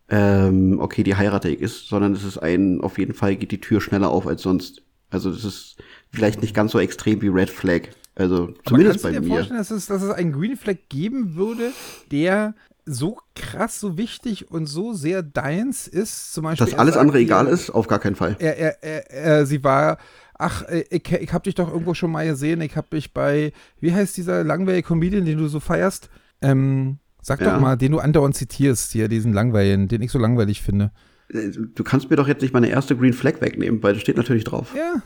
[0.10, 3.62] ähm, okay, die heirate ich ist, sondern es ist ein, auf jeden Fall geht die
[3.62, 4.82] Tür schneller auf als sonst.
[5.12, 5.78] Also das ist
[6.12, 7.90] vielleicht nicht ganz so extrem wie Red Flag.
[8.16, 9.36] Also zumindest kannst du bei dir mir.
[9.36, 11.72] vorstellen, dass es, dass es einen Green Flag geben würde,
[12.12, 12.56] der
[12.86, 16.66] so krass, so wichtig und so sehr deins ist, zum Beispiel.
[16.66, 18.36] Dass alles andere egal ist, auf gar keinen Fall.
[18.40, 20.00] er, er, er, er, sie war,
[20.40, 23.52] ach, äh, ich, ich hab dich doch irgendwo schon mal gesehen, ich hab dich bei,
[23.80, 26.10] wie heißt dieser langweilige Comedian, den du so feierst?
[26.42, 27.54] Ähm, sag Ja.
[27.54, 30.92] doch mal, den du andauernd zitierst, hier, diesen langweiligen, den ich so langweilig finde.
[31.32, 34.18] Äh, Du kannst mir doch jetzt nicht meine erste Green Flag wegnehmen, weil das steht
[34.18, 34.74] natürlich drauf.
[34.76, 35.04] Ja.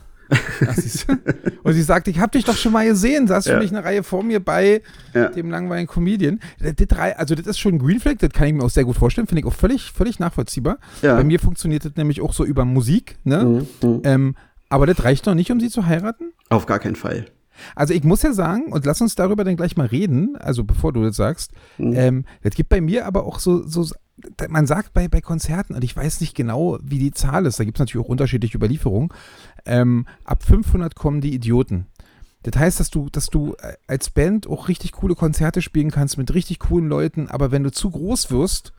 [0.66, 0.76] Ach?
[1.64, 3.54] Und sie sagt, ich hab dich doch schon mal gesehen, saß Ja.
[3.54, 4.80] für mich eine Reihe vor mir bei
[5.12, 5.28] Ja.
[5.28, 6.40] dem langweiligen Comedian.
[6.60, 8.70] Das, das, drei- also das ist schon ein Green Flag, das kann ich mir auch
[8.70, 10.78] sehr gut vorstellen, finde ich auch völlig, völlig nachvollziehbar.
[11.02, 11.16] Ja.
[11.16, 13.66] Bei mir funktioniert das nämlich auch so über Musik, ne?
[13.82, 14.00] Mhm, mhm.
[14.04, 14.34] Ähm,
[14.74, 16.32] aber das reicht doch nicht, um sie zu heiraten?
[16.48, 17.26] Auf gar keinen Fall.
[17.76, 20.92] Also ich muss ja sagen, und lass uns darüber dann gleich mal reden, also bevor
[20.92, 23.86] du das sagst, ähm, das gibt bei mir aber auch so, so
[24.48, 27.64] man sagt bei, bei Konzerten, und ich weiß nicht genau, wie die Zahl ist, da
[27.64, 29.10] gibt es natürlich auch unterschiedliche Überlieferungen,
[29.64, 31.86] ähm, ab 500 kommen die Idioten.
[32.42, 36.18] Das heißt, dass du, dass du äh, als Band auch richtig coole Konzerte spielen kannst
[36.18, 38.72] mit richtig coolen Leuten, aber wenn du zu groß wirst,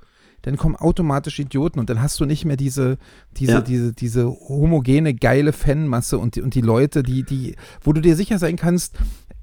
[0.43, 2.97] dann kommen automatisch Idioten und dann hast du nicht mehr diese,
[3.37, 3.61] diese, Ja.
[3.61, 8.15] diese, diese homogene, geile Fanmasse und die, und die Leute, die, die, wo du dir
[8.15, 8.95] sicher sein kannst,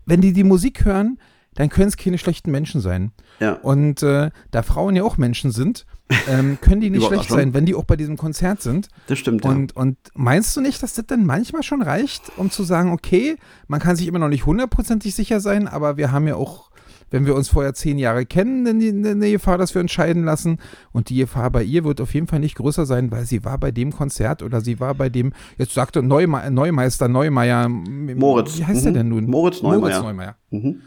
[0.07, 1.19] wenn die die Musik hören,
[1.55, 3.13] dann können es keine schlechten Menschen sein.
[3.39, 3.53] Ja.
[3.55, 5.85] Und äh, da Frauen ja auch Menschen sind,
[6.29, 8.89] ähm, können die nicht schlecht sein, wenn die auch bei diesem Konzert sind.
[9.09, 9.51] Das stimmt, ja.
[9.51, 13.37] Und, und meinst du nicht, dass das dann manchmal schon reicht, um zu sagen, okay,
[13.69, 16.71] man kann sich immer noch nicht hundertprozentig sicher sein, aber wir haben ja auch,
[17.13, 20.25] wenn wir uns vorher zehn Jahre kennen, dann die, eine Gefahr, dass wir uns scheiden
[20.25, 20.59] lassen.
[20.91, 23.59] Und die Gefahr bei ihr wird auf jeden Fall nicht größer sein, weil sie war
[23.59, 27.69] bei dem Konzert oder sie war bei dem, jetzt sagte Neuma Neumeister, Neumeier.
[27.69, 28.59] Moritz.
[28.59, 28.97] Wie heißt der Mhm.
[28.97, 29.27] denn nun?
[29.31, 29.79] Moritz Neumeier.
[29.81, 30.37] Moritz Neumeier.
[30.51, 30.83] Mhm.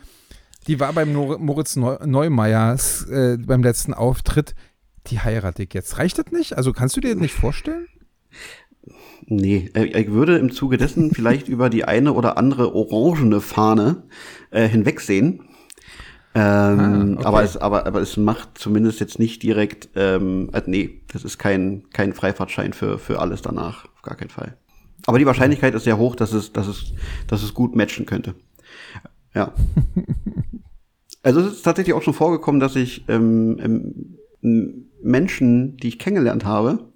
[0.68, 2.76] Die war beim Nor Moritz Neu Neumeier
[3.10, 4.56] äh, beim letzten Auftritt.
[5.08, 6.00] Die heirate ich jetzt.
[6.00, 6.58] Reicht das nicht?
[6.58, 7.86] Also kannst du dir das nicht vorstellen?
[9.28, 14.04] Nee, äh, ich würde im Zuge dessen vielleicht über die eine oder andere orangene Fahne
[14.52, 15.42] äh, hinwegsehen.
[16.38, 17.26] Ähm, Ah, okay.
[17.26, 21.38] aber, es, aber, aber es macht zumindest jetzt nicht direkt, ähm, äh, nee, das ist
[21.38, 24.58] kein, kein Freifahrtschein für, für alles danach, auf gar keinen Fall.
[25.08, 26.93] Aber die Wahrscheinlichkeit ist sehr hoch, dass es, dass es,
[27.28, 28.36] dass es gut matchen könnte.
[29.34, 29.54] Ja.
[31.24, 36.43] also es ist tatsächlich auch schon vorgekommen, dass ich ähm, ähm, Menschen, die ich kennengelernt
[36.43, 36.89] habe,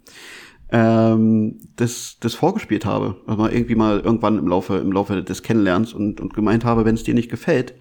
[0.72, 3.16] ähm, das, das vorgespielt habe.
[3.26, 6.84] Also mal irgendwie mal irgendwann im Laufe, im Laufe des Kennenlernens und, und gemeint habe,
[6.84, 7.76] wenn es dir nicht gefällt,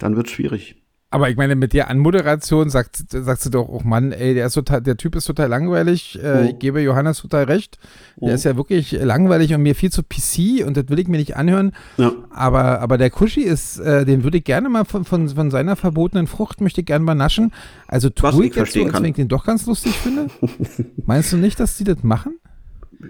[0.00, 0.76] dann wird schwierig.
[1.12, 4.54] Aber ich meine, mit der Anmoderation sagt, sagst du doch, oh Mann, ey, der, ist
[4.54, 6.16] total, der Typ ist total langweilig.
[6.22, 6.48] Äh, Oh.
[6.50, 7.80] Ich gebe Johannes total recht.
[8.20, 8.34] Der Oh.
[8.34, 11.34] ist ja wirklich langweilig und mir viel zu PC und das will ich mir nicht
[11.36, 11.72] anhören.
[11.96, 12.12] Ja.
[12.30, 15.74] Aber, aber der Kuschi ist, äh, den würde ich gerne mal von, von, von seiner
[15.74, 17.52] verbotenen Frucht, möchte ich gerne mal naschen.
[17.88, 19.02] Also tue ich ich jetzt so, als kann.
[19.02, 20.28] wenn ich den doch ganz lustig finde.
[21.06, 22.38] Meinst du nicht, dass die das machen?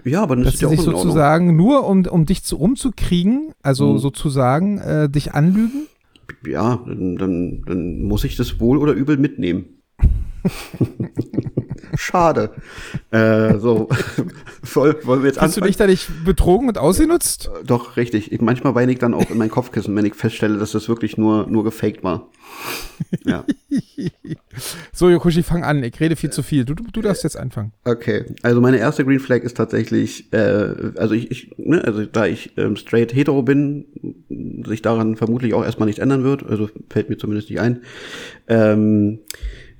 [0.05, 3.53] Ja, aber das Dass ist sie auch sich sozusagen nur, um, um dich zu rumzukriegen,
[3.61, 3.97] also Mhm.
[3.99, 5.85] sozusagen äh, dich anlügen?
[6.45, 9.81] Ja, dann, dann, dann muss ich das wohl oder übel mitnehmen.
[12.01, 12.49] Schade.
[13.11, 13.87] Äh, so,
[14.73, 17.51] wollen wir jetzt Hast du dich da nicht betrogen und ausgenutzt?
[17.63, 18.31] Doch, richtig.
[18.31, 21.19] Ich, manchmal weine ich dann auch in mein Kopfkissen, wenn ich feststelle, dass das wirklich
[21.19, 22.27] nur, nur gefaked war.
[23.23, 23.45] Ja.
[24.93, 25.81] So, Yokushi, fang an.
[25.83, 26.65] Ich rede viel zu viel.
[26.65, 27.71] Du, du, du darfst jetzt anfangen.
[27.85, 32.25] Okay, also meine erste Green Flag ist tatsächlich, äh, also ich, ich ne, also da
[32.25, 33.85] ich ähm, straight hetero bin,
[34.65, 37.81] sich daran vermutlich auch erstmal nichts ändern wird, also fällt mir zumindest nicht ein,
[38.49, 39.19] ähm,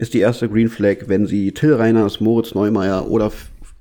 [0.02, 3.32] ist die erste Green Flag, wenn sie Till Reiners, Moritz Neumeier oder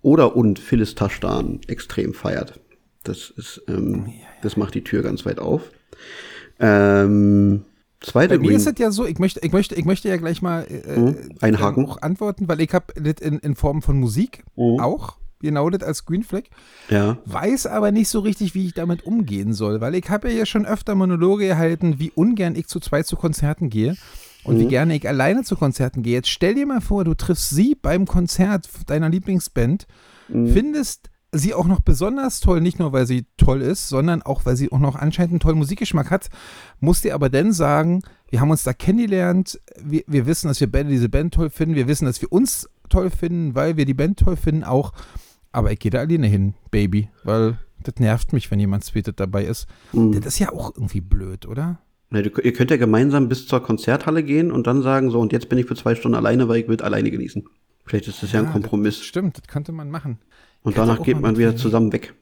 [0.02, 2.60] oder und Phyllis Taschdan extrem feiert.
[3.04, 5.62] Das ist, ähm, das macht die Tür ganz weit auf.
[6.58, 7.64] Ähm,
[8.00, 10.18] zweite Bei mir Green ist es ja so, ich möchte, ich möchte, ich möchte ja
[10.18, 11.16] gleich mal äh, Mhm.
[11.40, 11.86] Einhaken.
[11.86, 14.78] auch antworten, weil ich habe das in, in Form von Musik Mhm.
[14.80, 16.42] auch, genau das als Green Flag,
[16.90, 17.16] ja.
[17.24, 20.66] weiß aber nicht so richtig, wie ich damit umgehen soll, weil ich habe ja schon
[20.66, 23.96] öfter Monologe gehalten, wie ungern ich zu zweit zu Konzerten gehe
[24.44, 24.60] und Mhm.
[24.60, 26.14] wie gerne ich alleine zu Konzerten gehe.
[26.14, 29.86] Jetzt stell dir mal vor, du triffst sie beim Konzert deiner Lieblingsband,
[30.28, 30.52] Mhm.
[30.52, 34.56] findest sie auch noch besonders toll, nicht nur weil sie toll ist, sondern auch weil
[34.56, 36.28] sie auch noch anscheinend einen tollen Musikgeschmack hat,
[36.80, 40.70] musst dir aber dann sagen, wir haben uns da kennengelernt, wir, wir wissen, dass wir
[40.70, 43.94] beide diese Band toll finden, wir wissen, dass wir uns toll finden, weil wir die
[43.94, 44.92] Band toll finden auch,
[45.52, 49.44] aber ich gehe da alleine hin, Baby, weil das nervt mich, wenn jemand zwetet dabei
[49.44, 49.66] ist.
[49.92, 50.12] Mhm.
[50.12, 51.78] Das ist ja auch irgendwie blöd, oder?
[52.12, 55.58] Ihr könnt ja gemeinsam bis zur Konzerthalle gehen und dann sagen, so, und jetzt bin
[55.58, 57.44] ich für zwei Stunden alleine, weil ich will alleine genießen.
[57.84, 59.00] Vielleicht ist das ja, ein Ja, Kompromiss.
[59.02, 60.18] Stimmt, das könnte man machen.
[60.62, 62.14] Und Kannst danach geht man wieder zusammen weg.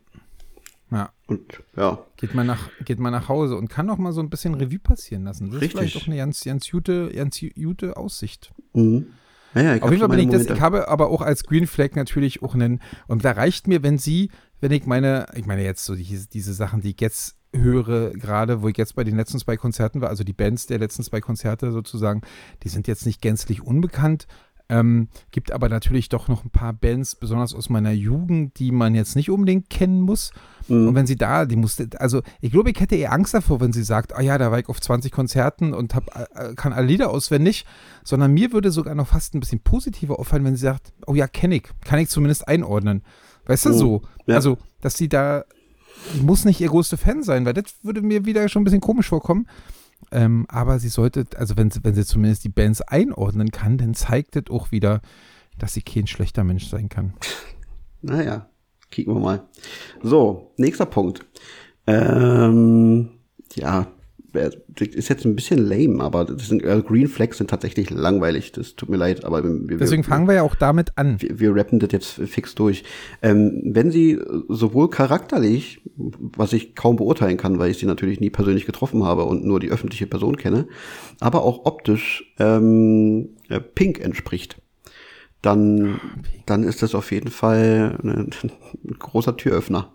[0.90, 1.10] Ja.
[1.26, 4.30] Und ja, Geht man, nach, geht man nach Hause und kann auch mal so ein
[4.30, 5.46] bisschen Revue passieren lassen.
[5.46, 5.78] Das ist Richtig.
[5.78, 8.52] vielleicht auch eine ganz, ganz gute, ganz gute Aussicht.
[8.74, 9.06] mhm.
[9.54, 10.64] ja, ja ich Auf jeden Fall bin ich meine das, ich Momente.
[10.64, 14.30] habe aber auch als Green Flag natürlich auch einen, und da reicht mir, wenn sie,
[14.60, 18.62] wenn ich meine, ich meine jetzt so diese, diese Sachen, die ich jetzt höre, gerade
[18.62, 21.20] wo ich jetzt bei den letzten zwei Konzerten war, also die Bands der letzten zwei
[21.20, 22.22] Konzerte sozusagen,
[22.62, 24.26] die sind jetzt nicht gänzlich unbekannt.
[24.70, 28.94] Ähm, gibt aber natürlich doch noch ein paar Bands, besonders aus meiner Jugend, die man
[28.94, 30.30] jetzt nicht unbedingt kennen muss.
[30.68, 30.88] Mhm.
[30.88, 33.72] Und wenn sie da, die musste, also ich glaube, ich hätte eher Angst davor, wenn
[33.72, 36.86] sie sagt, ah ja, da war ich auf 20 Konzerten und hab, äh, kann alle
[36.86, 37.64] Lieder auswendig,
[38.04, 41.28] sondern mir würde sogar noch fast ein bisschen positiver auffallen, wenn sie sagt, oh ja,
[41.28, 43.02] kenne ich, kann ich zumindest einordnen.
[43.46, 43.74] Weißt du, Mhm.
[43.74, 44.02] so.
[44.26, 44.34] Ja.
[44.34, 45.44] Also, dass sie da,
[46.14, 48.80] die muss nicht ihr größter Fan sein, weil das würde mir wieder schon ein bisschen
[48.80, 49.46] komisch vorkommen.
[50.10, 53.94] Ähm, aber sie sollte, also wenn sie, wenn sie zumindest die Bands einordnen kann, dann
[53.94, 55.00] zeigt das auch wieder,
[55.58, 57.14] dass sie kein schlechter Mensch sein kann.
[58.00, 58.48] Naja,
[58.90, 59.42] kicken wir mal.
[60.02, 61.26] So, nächster Punkt.
[61.86, 63.10] Ähm,
[63.54, 63.88] ja,
[64.80, 68.52] ist jetzt ein bisschen lame, aber das sind, äh, Green Flags sind tatsächlich langweilig.
[68.52, 71.20] Das tut mir leid, aber wir, Deswegen fangen wir ja auch damit an.
[71.20, 72.84] wir, wir rappen das jetzt fix durch.
[73.22, 78.30] Ähm, wenn sie sowohl charakterlich, was ich kaum beurteilen kann, weil ich sie natürlich nie
[78.30, 80.68] persönlich getroffen habe und nur die öffentliche Person kenne,
[81.20, 84.60] aber auch optisch ähm, äh, Pink entspricht,
[85.42, 86.00] dann,
[86.46, 88.30] dann ist das auf jeden Fall ein
[88.98, 89.92] großer Türöffner.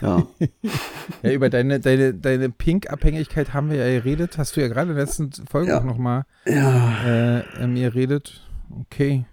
[0.00, 0.26] Ja,
[1.22, 4.38] Ja, über deine, deine, deine Pink-Abhängigkeit haben wir ja geredet.
[4.38, 5.78] Hast du ja gerade in der letzten Folge Ja.
[5.80, 8.46] auch nochmal ja, äh, ähm, geredet.
[8.80, 9.24] Okay.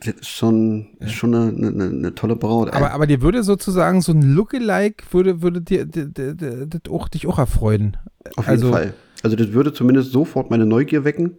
[0.00, 2.72] das ist schon, ist schon eine, eine, eine tolle Braut.
[2.72, 6.80] Aber, aber dir würde sozusagen so ein Lookalike, würde, würde dir, dir, dir, dir, dir
[6.90, 7.96] auch, dich auch erfreuen.
[8.36, 8.94] Auf jeden Also- Fall.
[9.22, 11.38] Also das würde zumindest sofort meine Neugier wecken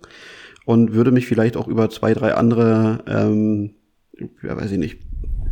[0.65, 3.75] und würde mich vielleicht auch über zwei, drei andere, ähm,
[4.41, 4.97] ja weiß ich nicht,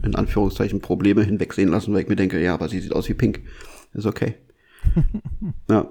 [0.04, 3.14] in Anführungszeichen Probleme hinwegsehen lassen, weil ich mir denke, ja, aber sie sieht aus wie
[3.14, 3.42] Pink.
[3.94, 4.36] Ist okay.
[5.70, 5.90] ja.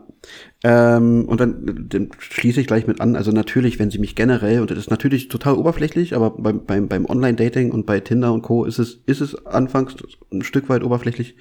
[0.62, 3.16] Ähm, und dann, dann schließe ich gleich mit an.
[3.16, 6.88] Also natürlich, wenn sie mich generell, und das ist natürlich total oberflächlich, aber beim, beim,
[6.88, 8.64] beim Online-Dating und bei Tinder und Co.
[8.64, 9.96] ist es, ist es anfangs
[10.30, 11.36] ein Stück weit oberflächlich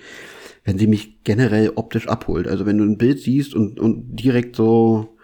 [0.63, 2.47] wenn sie mich generell optisch abholt.
[2.47, 5.17] Also wenn du ein Bild siehst und, und direkt so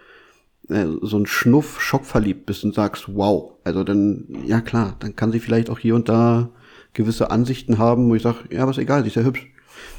[0.69, 5.31] äh, so ein Schnuff schockverliebt bist und sagst, wow, also dann, ja klar, dann kann
[5.31, 6.49] sie vielleicht auch hier und da
[6.97, 9.47] gewisse Ansichten haben, wo ich sage, ja, aber ist egal, sie ist ja hübsch.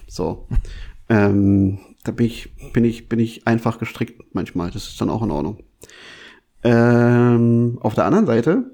[0.07, 0.47] So.
[1.09, 4.71] ähm, da bin ich, bin ich, bin ich einfach gestrickt manchmal.
[4.71, 5.65] Das ist dann auch in Ordnung.
[6.63, 8.71] Ähm, auf der anderen Seite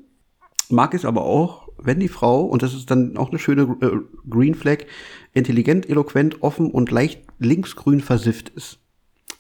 [0.71, 3.63] mag ich es aber auch, wenn die Frau, und das ist dann auch eine schöne
[3.81, 4.85] äh, Green Flag,
[5.33, 8.79] intelligent, eloquent, offen und leicht linksgrün versifft ist.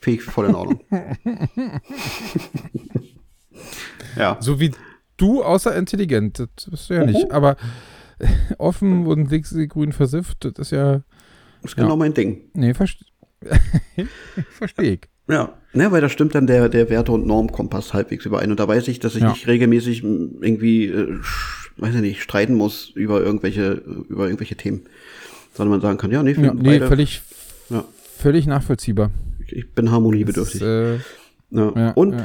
[0.00, 0.80] Finde ich voll in Ordnung.
[4.16, 4.36] Ja.
[4.40, 4.72] So wie
[5.16, 6.38] du, außer intelligent.
[6.38, 7.26] Das bist du ja nicht.
[7.26, 7.30] Mhm.
[7.30, 7.56] Aber
[8.58, 11.02] offen und links grün versifft, das ist ja.
[11.62, 11.96] Das ist genau Ja.
[11.96, 12.42] mein Ding.
[12.54, 13.06] Nee, verstehe
[14.58, 15.00] versteh ich.
[15.28, 18.50] Ja, ne, weil da stimmt dann der, der Werte- und Normkompass halbwegs überein.
[18.50, 19.30] Und da weiß ich, dass ich Ja.
[19.30, 21.18] nicht regelmäßig m, irgendwie, äh,
[21.78, 23.72] weiß ich nicht, streiten muss über irgendwelche,
[24.08, 24.82] über irgendwelche Themen.
[25.54, 27.22] Sondern man sagen kann, ja, nee, Ja, nee, beide- völlig,
[27.70, 27.84] Ja.
[28.18, 29.10] völlig nachvollziehbar.
[29.46, 30.60] ich, bin harmoniebedürftig.
[30.60, 30.98] Das, äh,
[31.52, 31.90] ja.
[31.92, 32.16] Und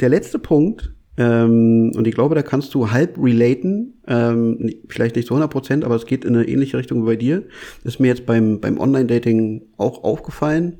[0.00, 5.26] der letzte Punkt, ähm, und ich glaube, da kannst du halb relaten, ähm, vielleicht nicht
[5.28, 7.42] zu 100 Prozent, aber es geht in eine ähnliche Richtung wie bei dir.
[7.84, 10.78] Ist mir jetzt beim, beim Online-Dating auch aufgefallen.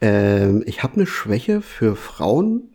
[0.00, 2.74] Ähm, ich habe eine Schwäche für Frauen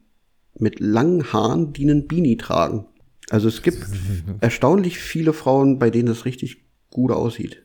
[0.57, 2.85] mit langen Haaren, die einen Beanie tragen.
[3.29, 3.85] Also es gibt
[4.41, 7.63] erstaunlich viele Frauen, bei denen das richtig gut aussieht.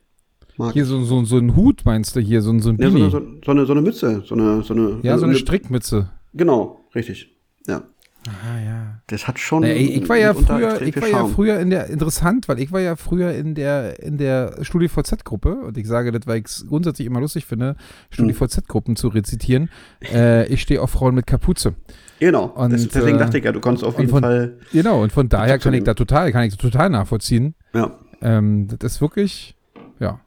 [0.57, 2.89] Mag hier so, so, so ein Hut meinst du hier, so, ein- so ein ja,
[2.91, 3.03] so, Beanie.
[3.05, 6.11] eine, so, so, eine, so eine Mütze, so eine, so eine, ja, so eine Strickmütze.
[6.35, 7.37] Genau, richtig.
[7.69, 7.85] Ja.
[8.27, 9.01] Ah, ja.
[9.07, 9.63] Das hat schon.
[9.63, 12.73] Na, ey, ich war ja früher, ich war ja früher in der, interessant, weil ich
[12.73, 16.67] war ja früher in der, in der StudiVZ-Gruppe und ich sage das, weil ich es
[16.69, 17.77] grundsätzlich immer lustig finde,
[18.11, 19.71] StudiVZ-Gruppen zu rezitieren.
[20.13, 21.75] Äh, ich stehe auf Frauen mit Kapuze.
[22.21, 22.47] Genau.
[22.47, 24.59] Und, das, deswegen äh, dachte ich ja, du konntest auf jeden von- Fall.
[24.73, 27.55] Genau, und von daher kann ich da total, kann ich total nachvollziehen.
[27.73, 27.93] Ja.
[28.21, 29.55] Ähm, das ist wirklich,
[30.01, 30.21] ja.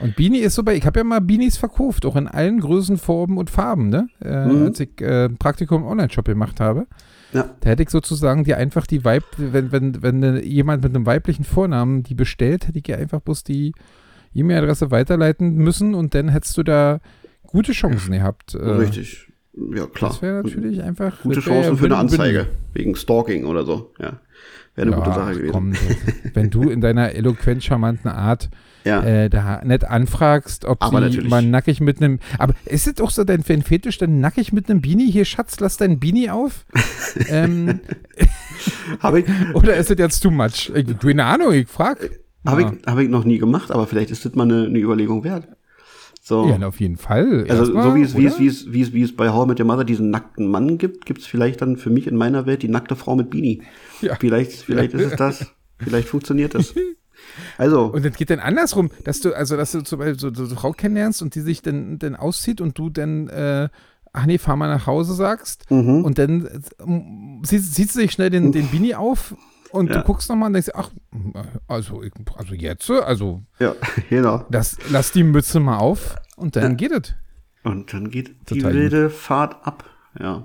[0.00, 2.96] Und Beanie ist so bei, ich habe ja mal Beanies verkauft, auch in allen Größen,
[2.96, 4.08] Formen und Farben, ne?
[4.24, 4.64] Äh, Mhm.
[4.66, 6.86] Als ich äh, ein Praktikum im Online-Shop gemacht habe.
[7.32, 7.50] Ja.
[7.60, 11.44] Da hätte ich sozusagen dir einfach die Weib, wenn, wenn, wenn jemand mit einem weiblichen
[11.44, 13.72] Vornamen die bestellt, hätte ich ihr einfach bloß die
[14.34, 17.00] E-Mail-Adresse weiterleiten müssen und dann hättest du da
[17.42, 18.54] gute Chancen gehabt.
[18.54, 19.28] Äh, Richtig.
[19.74, 20.10] Ja, klar.
[20.10, 21.22] Das wäre natürlich einfach.
[21.22, 21.96] Gute Chancen für eine.
[21.96, 22.46] Anzeige.
[22.74, 23.92] Wegen Stalking oder so.
[23.98, 24.20] Ja.
[24.74, 25.52] Wäre eine ja, gute Sache gewesen.
[25.52, 25.72] Komm,
[26.34, 28.50] wenn du in deiner eloquent charmanten Art
[28.86, 29.02] Ja.
[29.02, 31.28] äh, da nett anfragst, ob Aber sie natürlich.
[31.30, 32.20] mal nackig mit einem.
[32.38, 35.10] Aber ist es auch so dein Fetisch, dann nackig mit einem Beanie?
[35.10, 36.64] Hier, Schatz, lass dein Beanie auf.
[37.28, 37.80] ähm,
[39.00, 40.70] Habe ich, oder ist es jetzt too much?
[40.74, 41.98] Ich, keine Ahnung, ich frag.
[42.46, 42.72] hab Ja.
[42.72, 45.48] ich, hab ich noch nie gemacht, aber vielleicht ist das mal eine, eine Überlegung wert.
[46.22, 46.48] So.
[46.48, 47.46] Ja, auf jeden Fall.
[47.48, 49.44] Also Erstmal, so wie es, wie es, wie es, wie es, wie es bei How
[49.46, 52.16] I Met Your Mother diesen nackten Mann gibt, gibt es vielleicht dann für mich in
[52.16, 53.62] meiner Welt die nackte Frau mit Beanie.
[54.00, 54.16] Ja.
[54.16, 55.46] Vielleicht, vielleicht ist es das.
[55.78, 56.74] Vielleicht funktioniert das.
[57.58, 60.44] Also, Und das geht dann andersrum, dass du, also dass du zum Beispiel so, so
[60.44, 63.68] eine Frau kennenlernst und die sich dann, dann auszieht und du dann, äh,
[64.12, 66.04] ach nee, fahr mal nach Hause sagst mhm.
[66.04, 66.60] und dann äh,
[67.44, 69.34] zieht, zieht sie sich schnell den, den Beanie auf
[69.70, 69.98] und Ja.
[69.98, 70.90] du guckst nochmal und denkst, ach,
[71.68, 72.02] also,
[72.36, 73.74] also jetzt, also ja,
[74.10, 74.44] genau.
[74.50, 76.88] das, lass die Mütze mal auf und dann Ja.
[76.88, 77.14] geht es.
[77.64, 79.84] Und dann geht die Total wilde Fahrt ab.
[80.18, 80.44] Ja.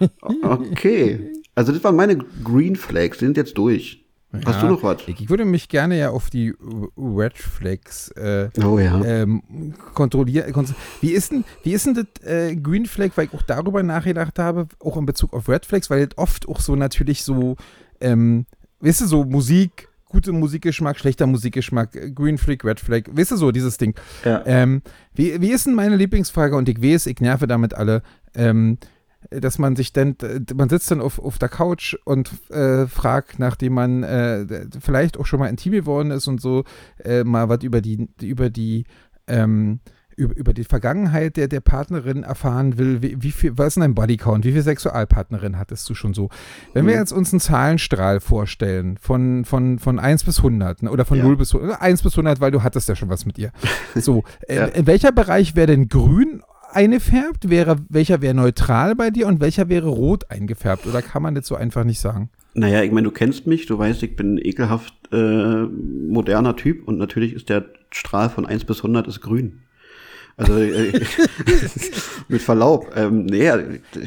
[0.42, 1.32] Okay.
[1.54, 4.05] Also das waren meine Green Flags, die sind jetzt durch.
[4.44, 4.98] Hast du noch was?
[5.06, 6.52] Ich, ich würde mich gerne ja auf die
[6.96, 9.02] Red Flags äh, Oh ja.
[9.04, 10.52] ähm, kontrollieren.
[10.52, 10.66] kon-
[11.00, 14.38] Wie ist denn, wie ist denn das äh, Green Flag, weil ich auch darüber nachgedacht
[14.38, 17.56] habe, auch in Bezug auf Red Flags, weil das oft auch so natürlich so,
[18.00, 18.44] ähm,
[18.80, 23.36] weißt du, so Musik, gute Musikgeschmack, schlechter Musikgeschmack, äh, Green Flag, Red Flag, weißt du
[23.36, 23.94] so, dieses Ding.
[24.24, 24.42] ja.
[24.44, 24.82] Ähm,
[25.14, 26.56] wie, wie ist denn meine Lieblingsfrage?
[26.56, 28.02] Und ich weiß, ich nerve damit alle.
[28.34, 28.76] Ähm,
[29.30, 30.16] dass man sich dann,
[30.54, 34.46] man sitzt dann auf, auf der Couch und äh, fragt, nachdem man äh,
[34.80, 36.64] vielleicht auch schon mal intim geworden ist und so,
[37.04, 38.84] äh, mal was über die, über die,
[39.26, 39.80] ähm,
[40.18, 43.82] über, über die Vergangenheit der, der Partnerin erfahren will, wie, wie viel, was ist denn
[43.82, 46.30] dein Bodycount, wie viele Sexualpartnerinnen hattest du schon so?
[46.72, 47.00] Wenn wir Mhm.
[47.00, 51.24] jetzt uns einen Zahlenstrahl vorstellen, von, von, von 1 bis 100, ne, oder von Ja.
[51.24, 53.50] 0 bis 100, 1 bis 100, weil du hattest ja schon was mit ihr.
[53.94, 54.66] So, Ja.
[54.66, 56.42] äh, in welcher Bereich wäre denn grün
[56.76, 57.50] eingefärbt?
[57.50, 60.86] Wäre, welcher wäre neutral bei dir und welcher wäre rot eingefärbt?
[60.86, 62.30] Oder kann man das so einfach nicht sagen?
[62.54, 66.86] Naja, ich meine, du kennst mich, du weißt, ich bin ein ekelhaft äh, moderner Typ
[66.86, 69.62] und natürlich ist der Strahl von 1 bis 100 ist grün.
[70.38, 71.00] Also äh,
[72.28, 72.92] mit Verlaub.
[72.94, 73.48] Ähm, nee,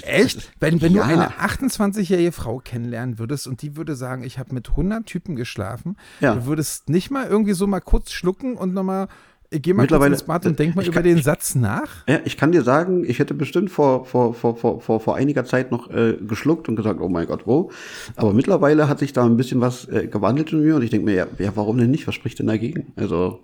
[0.03, 0.51] Echt?
[0.59, 1.03] Wenn, wenn ja.
[1.03, 5.35] du eine 28-jährige Frau kennenlernen würdest und die würde sagen, ich habe mit 100 Typen
[5.35, 6.35] geschlafen, Ja.
[6.35, 9.07] du würdest nicht mal irgendwie so mal kurz schlucken und nochmal,
[9.51, 11.89] ich gehe mal Mittlerweile- ins Bad und denk mal über kann- den Satz nach.
[12.07, 15.43] Ja, ich kann dir sagen, ich hätte bestimmt vor, vor, vor, vor, vor, vor einiger
[15.45, 17.71] Zeit noch äh, geschluckt und gesagt, oh mein Gott, wo?
[18.15, 21.05] Aber mittlerweile hat sich da ein bisschen was äh, gewandelt in mir und ich denke
[21.05, 22.07] mir, ja, ja, warum denn nicht?
[22.07, 22.93] Was spricht denn dagegen?
[22.95, 23.39] Also,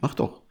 [0.00, 0.42] mach doch.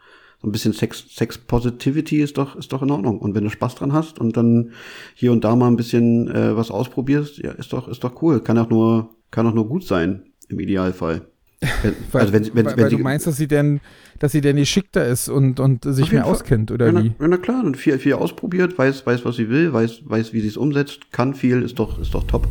[0.41, 3.19] So ein bisschen Sex, Sex Positivity ist doch, ist doch in Ordnung.
[3.19, 4.71] Und wenn du Spaß dran hast und dann
[5.13, 8.39] hier und da mal ein bisschen äh, was ausprobierst, ja, ist doch, ist doch cool.
[8.41, 11.23] Kann auch nur, kann auch nur gut sein, im Idealfall.
[11.83, 13.81] Wenn, Weil, also wenn, wenn, weil, wenn weil sie, du meinst, dass sie denn,
[14.19, 16.31] dass sie denn geschickter ist und, und sich mehr Fall.
[16.31, 17.13] auskennt, oder ja, na, wie?
[17.19, 20.41] ja, na klar, und viel, viel ausprobiert, weiß, weiß, was sie will, weiß, weiß, wie
[20.41, 22.47] sie es umsetzt, kann viel, ist doch, ist doch top.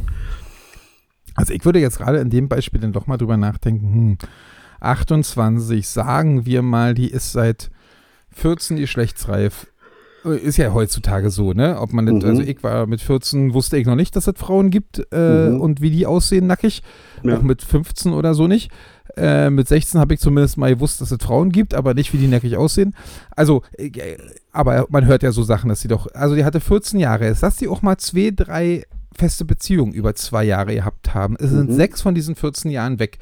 [1.35, 4.19] Also ich würde jetzt gerade in dem Beispiel dann doch mal drüber nachdenken, hm,
[4.81, 7.71] 28, sagen wir mal, die ist seit
[8.33, 9.67] 14 geschlechtsreif.
[10.25, 11.81] ist ja heutzutage so, ne?
[11.81, 12.25] Ob man Mhm.
[12.25, 15.61] also ich war mit 14, wusste ich noch nicht, dass es Frauen gibt äh, Mhm.
[15.61, 16.83] und wie die aussehen nackig.
[17.23, 17.39] Ja.
[17.39, 18.71] Auch mit 15 oder so nicht.
[19.17, 22.19] Äh, mit 16 habe ich zumindest mal gewusst, dass es Frauen gibt, aber nicht, wie
[22.19, 22.95] die nackig aussehen.
[23.35, 24.17] Also, äh,
[24.53, 27.27] aber man hört ja so Sachen, dass sie doch, also die hatte 14 Jahre.
[27.27, 31.37] Jetzt lass die auch mal zwei, drei feste Beziehungen über zwei Jahre gehabt haben.
[31.41, 31.75] Es sind Mhm.
[31.75, 33.19] sechs von diesen 14 Jahren weg.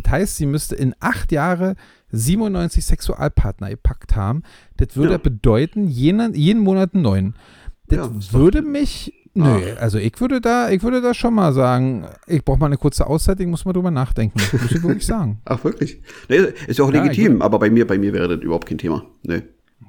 [0.00, 1.74] Das heißt, sie müsste in acht Jahre
[2.12, 4.42] 97 Sexualpartner gepackt haben.
[4.76, 5.18] Das würde Ja.
[5.18, 7.34] bedeuten, jeden, jeden Monat einen neuen.
[7.88, 9.12] Das Ja, ist würde mich.
[9.34, 12.76] Nö, also ich würde da, ich würde da schon mal sagen, ich brauche mal eine
[12.76, 14.38] kurze Auszeit, ich muss mal drüber nachdenken.
[14.52, 15.40] Muss ich wirklich sagen.
[15.46, 16.02] Ach, wirklich?
[16.28, 18.78] Nee, ist ja auch Ja, legitim, aber bei mir, bei mir wäre das überhaupt kein
[18.78, 19.06] Thema.
[19.22, 19.42] Nee.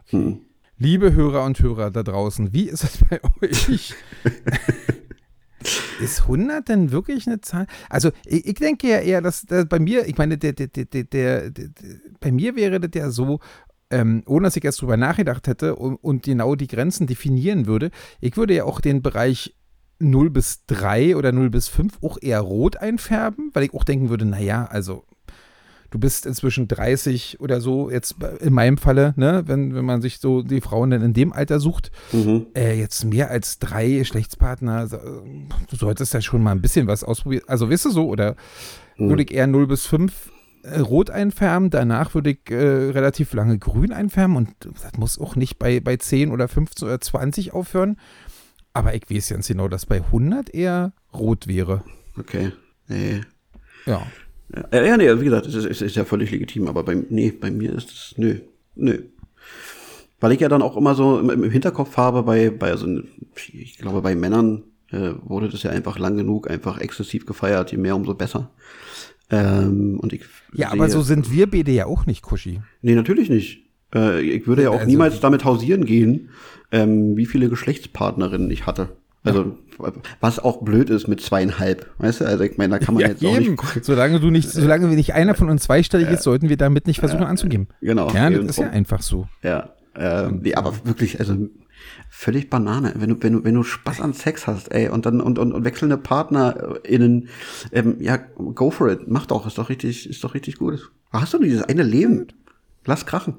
[0.07, 0.39] Hm.
[0.77, 3.93] Liebe Hörer und Hörer da draußen, wie ist es bei euch?
[6.01, 7.67] ist 100 denn wirklich eine Zahl?
[7.89, 11.03] Also ich, ich denke ja eher, dass, dass bei mir, ich meine, der, der, der,
[11.03, 11.51] der,
[12.19, 13.39] bei mir wäre das ja so,
[13.93, 17.91] ähm, ohne dass ich erst drüber nachgedacht hätte und, und genau die Grenzen definieren würde,
[18.21, 19.55] ich würde ja auch den Bereich
[19.99, 24.09] 0 bis 3 oder 0 bis 5 auch eher rot einfärben, weil ich auch denken
[24.09, 25.03] würde, naja, also
[25.91, 30.17] du bist inzwischen 30 oder so, jetzt in meinem Falle, ne, wenn, wenn man sich
[30.17, 32.47] so die Frauen dann in dem Alter sucht, Mhm.
[32.55, 37.43] äh, jetzt mehr als drei Geschlechtspartner, du solltest ja schon mal ein bisschen was ausprobieren.
[37.47, 38.35] Also, weißt du so, oder
[38.97, 39.09] Mhm.
[39.09, 40.32] würde ich eher 0 bis 5 äh,
[40.79, 45.59] rot einfärben, danach würde ich äh, relativ lange grün einfärben und das muss auch nicht
[45.59, 47.97] bei, bei 10 oder 15 oder 20 aufhören.
[48.73, 51.83] Aber ich weiß ganz genau, dass bei 100 eher rot wäre.
[52.17, 52.51] Okay.
[52.87, 53.21] Nee.
[53.85, 54.05] Ja.
[54.71, 57.49] Ja, ja, nee, wie gesagt, es ist, ist ja völlig legitim, aber bei, nee, bei
[57.49, 58.39] mir ist es, nö,
[58.75, 58.99] nö.
[60.19, 62.87] Weil ich ja dann auch immer so im, im Hinterkopf habe, bei, bei, also,
[63.51, 67.77] ich glaube, bei Männern äh, wurde das ja einfach lang genug einfach exzessiv gefeiert, je
[67.77, 68.51] mehr, umso besser.
[69.33, 70.21] Ähm, und ich
[70.53, 72.61] Ja, sehe- aber so sind wir beide ja auch nicht, Kuschi.
[72.81, 73.63] Nee, natürlich nicht.
[73.95, 76.29] Äh, ich würde ja auch Also- niemals damit hausieren gehen,
[76.71, 78.89] ähm, wie viele Geschlechtspartnerinnen ich hatte.
[79.25, 79.57] Also,
[80.19, 81.89] was auch blöd ist mit zweieinhalb.
[81.97, 83.51] Weißt du, also ich meine, da kann man jetzt auch eben.
[83.51, 83.85] nicht.
[83.85, 86.99] Solange du nicht, solange wir nicht einer von uns zweistellig ist, sollten wir damit nicht
[86.99, 87.67] versuchen anzugeben.
[87.79, 88.11] Genau.
[88.11, 89.29] Ja, das ist ja einfach so.
[89.41, 91.37] Ja, ähm, nee, aber wirklich, also
[92.09, 92.93] völlig Banane.
[92.95, 95.51] Wenn du, wenn du, wenn du Spaß an Sex hast, ey, und dann und, und,
[95.51, 97.29] und wechselnde PartnerInnen,
[97.71, 99.07] ähm, ja, go for it.
[99.07, 100.91] Mach doch, ist doch richtig, ist doch richtig gut.
[101.11, 102.27] Hast du dieses eine Leben?
[102.85, 103.35] Lass krachen.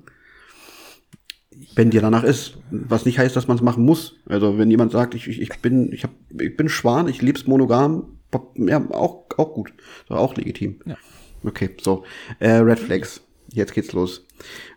[1.76, 4.16] Wenn dir danach ist, was nicht heißt, dass man es machen muss.
[4.26, 7.46] Also wenn jemand sagt, ich, ich, ich bin, ich hab, ich bin Schwan, ich leb's
[7.46, 8.18] monogam,
[8.56, 9.72] ja, auch, auch gut.
[10.08, 10.80] Auch legitim.
[10.84, 10.96] Ja.
[11.44, 12.04] Okay, so.
[12.38, 13.20] Äh, Red Flags.
[13.52, 14.26] Jetzt geht's los.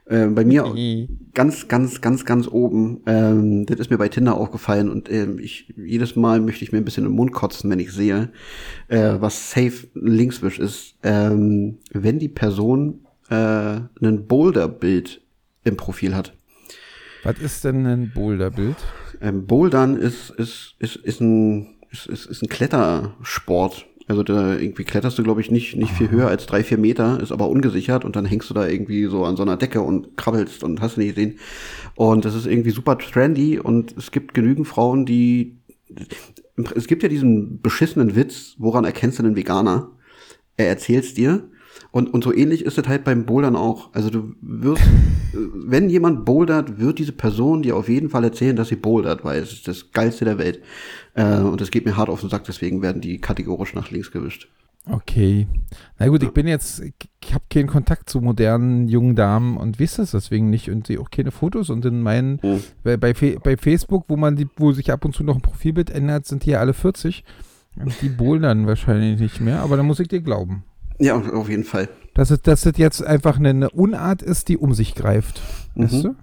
[0.09, 0.73] Äh, bei mir
[1.33, 3.01] ganz, ganz, ganz, ganz oben.
[3.05, 6.77] Ähm, das ist mir bei Tinder aufgefallen und ähm, ich jedes Mal möchte ich mir
[6.77, 8.29] ein bisschen im Mund kotzen, wenn ich sehe,
[8.87, 10.95] äh, was safe Linkswisch ist.
[11.03, 15.21] Ähm, wenn die Person äh, ein Boulder-Bild
[15.63, 16.33] im Profil hat.
[17.23, 18.77] Was ist denn ein Boulderbild?
[19.21, 23.85] Ähm, Bouldern ist, ist, ist, ist, ein, ist, ist, ist ein Klettersport.
[24.07, 27.19] Also da irgendwie kletterst du, glaube ich, nicht, nicht viel höher als drei, vier Meter,
[27.19, 30.15] ist aber ungesichert und dann hängst du da irgendwie so an so einer Decke und
[30.15, 31.39] krabbelst und hast du nicht gesehen.
[31.95, 35.57] Und das ist irgendwie super trendy und es gibt genügend Frauen, die.
[36.73, 39.91] Es gibt ja diesen beschissenen Witz, woran erkennst du einen Veganer?
[40.55, 41.49] Er erzählt's dir.
[41.91, 43.93] Und, und so ähnlich ist es halt beim Bouldern auch.
[43.93, 44.81] Also du wirst,
[45.33, 49.23] äh, wenn jemand bouldert, wird diese Person dir auf jeden Fall erzählen, dass sie bouldert,
[49.23, 50.61] weil es ist das Geilste der Welt.
[51.13, 54.11] Äh, und es geht mir hart auf den Sack, deswegen werden die kategorisch nach links
[54.11, 54.49] gewischt.
[54.89, 55.47] Okay.
[55.99, 59.97] Na gut, ich bin jetzt, ich, habe keinen Kontakt zu modernen jungen Damen und weiß
[59.97, 62.63] das deswegen nicht und sehe auch keine Fotos und in meinen, Hm.
[62.83, 65.89] bei, bei, bei Facebook, wo man die, wo sich ab und zu noch ein Profilbild
[65.89, 67.23] ändert, sind die ja alle 40.
[67.79, 70.63] Und die bouldern wahrscheinlich nicht mehr, aber da muss ich dir glauben.
[70.99, 71.89] Ja, auf jeden Fall.
[72.13, 75.41] Dass es, dass es jetzt einfach eine, Unart ist, die um sich greift.
[75.75, 76.01] Weißt Mhm.
[76.03, 76.15] du?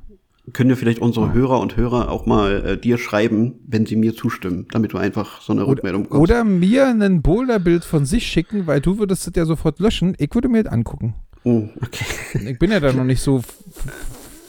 [0.52, 4.14] Können wir vielleicht unsere Hörer und Hörer auch mal äh, dir schreiben, wenn sie mir
[4.14, 6.20] zustimmen, damit du einfach so eine Rückmeldung bekommst.
[6.22, 10.14] oder mir ein Boulderbild von sich schicken, weil du würdest es ja sofort löschen.
[10.18, 11.14] Ich würde mir das angucken.
[11.44, 12.04] Hm, okay.
[12.50, 13.54] Ich bin ja da noch nicht so f-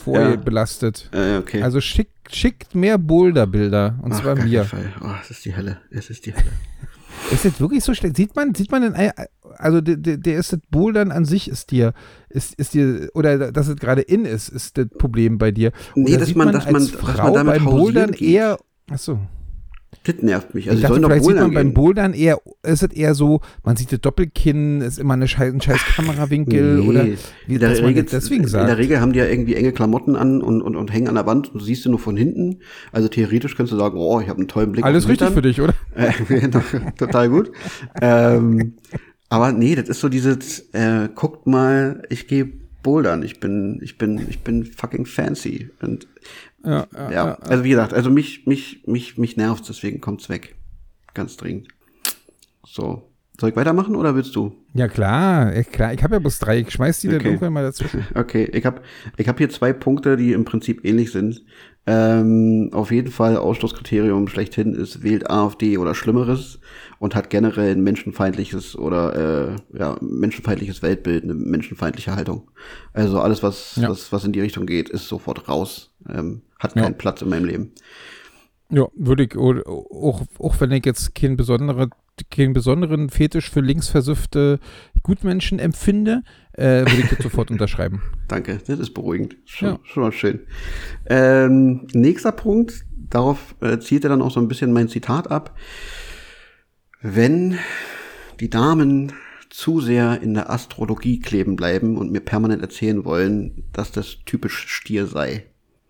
[0.04, 1.10] vorbelastet.
[1.14, 1.62] Äh, okay.
[1.62, 3.98] Also schickt, schickt mehr Boulderbilder.
[4.02, 4.64] Und Ach, zwar mir.
[4.66, 4.94] keinen Fall.
[5.02, 5.78] Oh, es ist die Hölle.
[5.92, 6.44] Es ist die Hölle.
[7.32, 8.16] Ist das wirklich so schlecht?
[8.18, 9.12] Sieht man, sieht man denn,
[9.58, 11.94] also der, der, der ist das Bouldern an sich ist dir,
[12.30, 15.72] ist, ist dir, oder dass es gerade in ist, ist das Problem bei dir.
[15.96, 18.58] Nee, Oder dass sieht man- dass man- dass man damit beim Bouldern eher,
[18.90, 19.20] achso.
[20.06, 20.70] Das nervt mich.
[20.70, 21.74] Also ich dachte, vielleicht sieht man bouldern beim gehen.
[21.74, 25.62] Bouldern eher, ist es eher so, man sieht das Doppelkinn, ist immer eine scheiß, ein
[25.62, 26.88] scheiß Kamerawinkel Nee.
[26.88, 27.06] oder
[27.48, 28.70] wie in man Regel, das deswegen in sagt.
[28.70, 31.26] der Regel haben die ja irgendwie enge Klamotten an und, und, und hängen an der
[31.26, 32.60] Wand und du siehst du nur von hinten.
[32.92, 35.60] Also theoretisch könntest du sagen, oh, ich habe einen tollen Blick Alles richtig für dich,
[35.60, 35.74] oder?
[35.96, 36.62] Äh, genau,
[36.98, 37.52] total gut.
[38.02, 38.74] ähm,
[39.30, 42.48] aber nee, das ist so dieses, äh, guckt mal, ich gehe
[42.84, 45.72] bouldern, ich bin, ich bin, ich bin fucking fancy.
[45.82, 46.08] Und
[46.66, 50.56] Ja, Ja, ja, also wie gesagt, also mich, mich, mich, mich nervt, deswegen kommt's weg.
[51.14, 51.68] Ganz dringend.
[52.66, 53.12] So.
[53.40, 54.56] Soll ich weitermachen oder willst du?
[54.74, 55.94] Ja, klar, ja, klar.
[55.94, 56.60] Ich habe ja bloß drei.
[56.60, 57.26] Ich schmeiß die dann Okay.
[57.28, 58.06] irgendwann mal dazwischen.
[58.16, 58.82] Okay, ich habe
[59.18, 61.42] ich hab hier zwei Punkte, die im Prinzip ähnlich sind.
[61.88, 66.60] Ähm, auf jeden Fall Ausschlusskriterium schlechthin ist, wählt AfD oder Schlimmeres
[66.98, 72.50] und hat generell ein menschenfeindliches oder äh, ja, menschenfeindliches Weltbild, eine menschenfeindliche Haltung.
[72.94, 73.90] Also alles, was, Ja.
[73.90, 75.92] was, was in die Richtung geht, ist sofort raus.
[76.10, 76.84] Ähm, hat Ja.
[76.84, 77.72] keinen Platz in meinem Leben.
[78.72, 81.92] Ja, würde ich, auch, auch wenn ich jetzt keinen besonderen,
[82.32, 84.60] keinen besonderen Fetisch für linksversüffte
[85.04, 86.24] Gutmenschen empfinde,
[86.58, 88.02] äh, würde ich das sofort unterschreiben.
[88.28, 89.36] Danke, das ist beruhigend.
[89.46, 89.80] Schon, Ja.
[89.84, 90.40] schon mal schön.
[91.08, 95.56] Ähm, nächster Punkt, darauf äh, zielt er dann auch so ein bisschen mein Zitat ab.
[97.02, 97.58] Wenn
[98.40, 99.14] die Damen
[99.50, 104.66] zu sehr in der Astrologie kleben bleiben und mir permanent erzählen wollen, dass das typisch
[104.68, 105.46] Stier sei.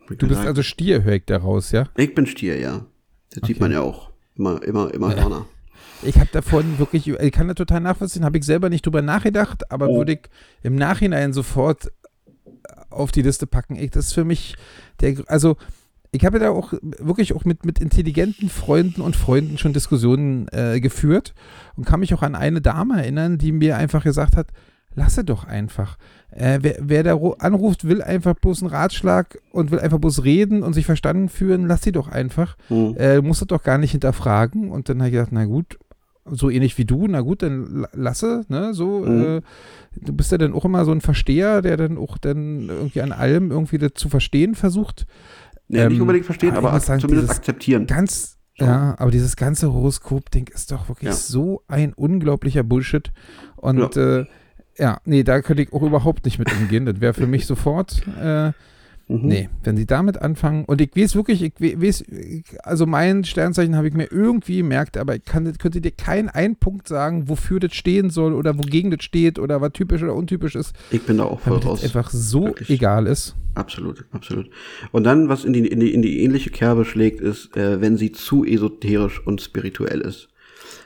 [0.08, 1.90] Du bist also Stier, höre ich daraus, ja?
[1.98, 2.86] Ich bin Stier, ja.
[3.32, 3.64] Das sieht Okay.
[3.64, 4.12] man ja auch.
[4.36, 5.46] Immer, immer, immer Hörner.
[6.04, 9.72] Ich habe davon wirklich, ich kann das total nachvollziehen, habe ich selber nicht drüber nachgedacht,
[9.72, 10.20] aber würde ich
[10.62, 11.92] im Nachhinein sofort
[12.90, 13.76] auf die Liste packen.
[13.76, 14.56] Ich, das ist für mich
[15.02, 15.58] der, also
[16.12, 20.80] ich habe da auch wirklich auch mit, mit intelligenten Freunden und Freunden schon Diskussionen äh,
[20.80, 21.34] geführt
[21.76, 24.48] und kann mich auch an eine Dame erinnern, die mir einfach gesagt hat,
[24.94, 25.98] lasse doch einfach.
[26.32, 30.24] Äh, wer, wer da ru- anruft, will einfach bloß einen Ratschlag und will einfach bloß
[30.24, 32.56] reden und sich verstanden fühlen, lass sie doch einfach.
[32.70, 32.96] Hm.
[32.98, 34.72] Äh, musst du doch gar nicht hinterfragen.
[34.72, 35.78] Und dann habe ich gedacht, na gut,
[36.30, 39.22] so ähnlich wie du, na gut, dann la- lasse, ne, so, Mhm.
[39.22, 39.42] äh,
[40.02, 43.12] du bist ja dann auch immer so ein Versteher, der dann auch dann irgendwie an
[43.12, 45.06] allem irgendwie das zu verstehen versucht.
[45.68, 47.86] Ja, nicht Ähm, unbedingt verstehen, aber aber sagen, zumindest akzeptieren.
[47.88, 48.66] Ganz, So.
[48.66, 51.16] ja, aber dieses ganze Horoskop-Ding ist doch wirklich Ja.
[51.16, 53.12] so ein unglaublicher Bullshit.
[53.56, 54.20] Und ja.
[54.20, 54.26] Äh,
[54.78, 56.86] ja, nee, da könnte ich auch überhaupt nicht mit umgehen.
[56.86, 58.52] Das wäre für mich sofort, äh,
[59.08, 59.20] Mhm.
[59.28, 62.06] Nee, wenn sie damit anfangen, und ich weiß wirklich, ich we- weiß,
[62.64, 66.56] also mein Sternzeichen habe ich mir irgendwie gemerkt, aber ich kann, könnte dir keinen einen
[66.56, 70.56] Punkt sagen, wofür das stehen soll oder wogegen das steht oder was typisch oder untypisch
[70.56, 71.84] ist, Ich bin da auch voll mir raus.
[71.84, 72.70] einfach so Wirklich.
[72.72, 73.36] egal ist.
[73.54, 74.50] Absolut, absolut.
[74.92, 77.98] Und dann, was in die, in die, in die ähnliche Kerbe schlägt, ist, äh, wenn
[77.98, 80.30] sie zu esoterisch und spirituell ist.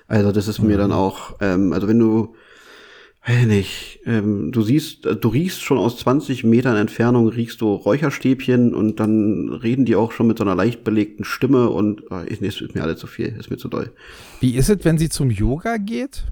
[0.08, 0.80] Also das ist mir Mhm.
[0.82, 2.36] dann auch, ähm, also wenn du,
[3.46, 8.74] nicht, ähm, du siehst, äh, du riechst schon aus 20 Metern Entfernung, riechst du Räucherstäbchen
[8.74, 12.48] und dann reden die auch schon mit so einer leicht belegten Stimme und ist, nee,
[12.48, 13.92] ist mir alles zu viel, ist mir zu doll.
[14.40, 16.26] Wie ist es, wenn sie zum Yoga geht?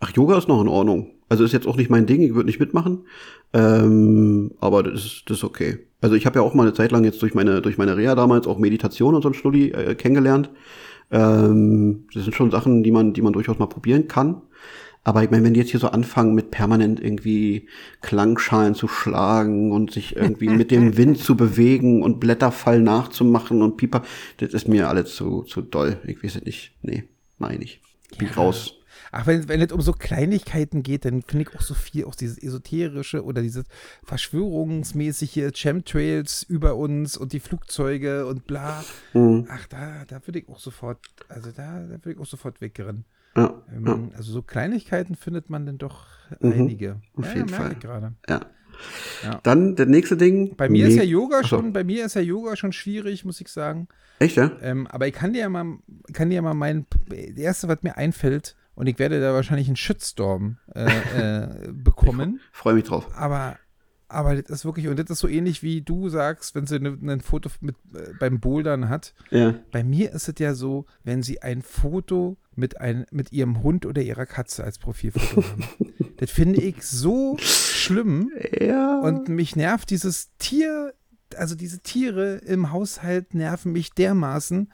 [0.00, 1.12] Ach, Yoga ist noch in Ordnung.
[1.28, 3.06] Also ist jetzt auch nicht mein Ding, ich würde nicht mitmachen.
[3.54, 5.78] Ähm, aber das ist, das ist okay.
[6.02, 8.14] Also ich habe ja auch mal eine Zeit lang jetzt durch meine, durch meine Reha
[8.14, 10.50] damals auch Meditation und so ein Schnulli äh, kennengelernt.
[11.10, 14.42] Ähm, das sind schon Sachen, die man, die man durchaus mal probieren kann.
[15.04, 17.68] Aber ich meine, wenn die jetzt hier so anfangen, mit permanent irgendwie
[18.02, 23.76] Klangschalen zu schlagen und sich irgendwie mit dem Wind zu bewegen und Blätterfall nachzumachen und
[23.76, 24.02] Pieper,
[24.36, 25.98] das ist mir alles zu, zu doll.
[26.06, 26.72] Ich weiß es nicht.
[26.82, 27.04] Nee,
[27.38, 27.80] meine ich.
[28.16, 28.74] Bin ich raus.
[29.14, 32.14] Ach, wenn, wenn es um so Kleinigkeiten geht, dann finde ich auch so viel, auch
[32.14, 33.64] dieses esoterische oder dieses
[34.04, 38.82] verschwörungsmäßige Chemtrails über uns und die Flugzeuge und bla.
[39.12, 39.46] Mhm.
[39.50, 40.98] Ach, da, da würde ich auch sofort,
[41.28, 43.04] also da, da würde ich auch sofort wegrennen.
[43.36, 44.16] Ja, Ähm, ja.
[44.16, 46.06] Also so Kleinigkeiten findet man dann doch
[46.40, 47.00] Mhm, einige.
[47.14, 47.74] auf ja, jeden Fall.
[47.76, 48.14] gerade.
[48.28, 48.40] Ja.
[49.22, 49.38] Ja.
[49.42, 50.56] Dann der nächste Ding.
[50.56, 51.48] Bei mir ist ja Yoga so.
[51.48, 53.86] schon, bei mir ist ja Yoga schon schwierig, muss ich sagen.
[54.18, 54.50] Echt, ja?
[54.60, 55.78] Ähm, aber ich kann dir ja mal,
[56.12, 59.66] kann dir ja mal mein, das erste, was mir einfällt, und ich werde da wahrscheinlich
[59.68, 60.86] einen Shitstorm äh,
[61.18, 62.40] äh, bekommen.
[62.50, 63.06] Freue mich drauf.
[63.14, 63.56] Aber,
[64.12, 66.98] aber das ist wirklich, und das ist so ähnlich wie du sagst, wenn sie ne-
[67.02, 69.14] ein Foto mit, äh, beim Bouldern hat.
[69.30, 69.54] Ja.
[69.70, 73.86] Bei mir ist es ja so, wenn sie ein Foto mit, ein, mit ihrem Hund
[73.86, 75.64] oder ihrer Katze als Profilfoto haben.
[76.18, 78.30] das finde ich so schlimm.
[78.60, 79.00] Ja.
[79.00, 80.94] Und mich nervt dieses Tier,
[81.36, 84.70] also diese Tiere im Haushalt nerven mich dermaßen,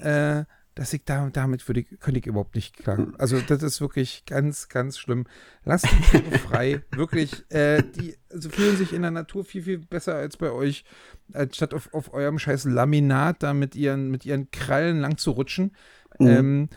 [0.00, 0.44] äh,
[0.74, 3.12] dass ich da, damit würde ich, könnte ich überhaupt nicht klar.
[3.18, 5.26] Also das ist wirklich ganz, ganz schlimm.
[5.64, 6.82] Lasst die Tiere frei.
[6.90, 10.84] Wirklich, äh, die also fühlen sich in der Natur viel, viel besser als bei euch,
[11.32, 15.30] als statt auf, auf eurem scheiß Laminat da mit ihren, mit ihren Krallen lang zu
[15.30, 15.72] rutschen.
[16.18, 16.26] Mhm.
[16.26, 16.68] Ähm,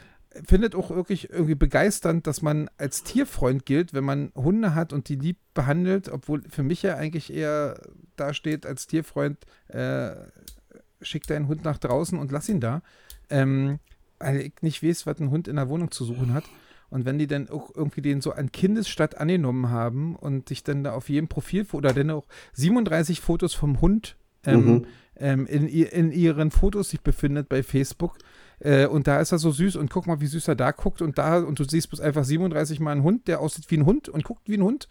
[0.45, 5.09] findet auch wirklich irgendwie begeisternd, dass man als Tierfreund gilt, wenn man Hunde hat und
[5.09, 7.81] die lieb behandelt, obwohl für mich ja eigentlich eher
[8.15, 10.11] dasteht als Tierfreund, äh,
[11.01, 12.81] schick deinen Hund nach draußen und lass ihn da.
[13.29, 13.79] Ähm,
[14.19, 16.45] weil ich nicht weiß, was ein Hund in der Wohnung zu suchen hat.
[16.89, 20.83] Und wenn die dann auch irgendwie den so an Kindesstadt angenommen haben und sich dann
[20.83, 24.15] da auf jedem Profil oder dann auch 37 Fotos vom Hund
[24.45, 24.85] ähm, Mhm.
[25.17, 28.17] ähm, in, in ihren Fotos sich befindet bei Facebook,
[28.59, 31.01] Äh, und da ist er so süß und guck mal, wie süß er da guckt
[31.01, 33.85] und da und du siehst bloß einfach 37 Mal einen Hund, der aussieht wie ein
[33.85, 34.87] Hund und guckt wie ein Hund.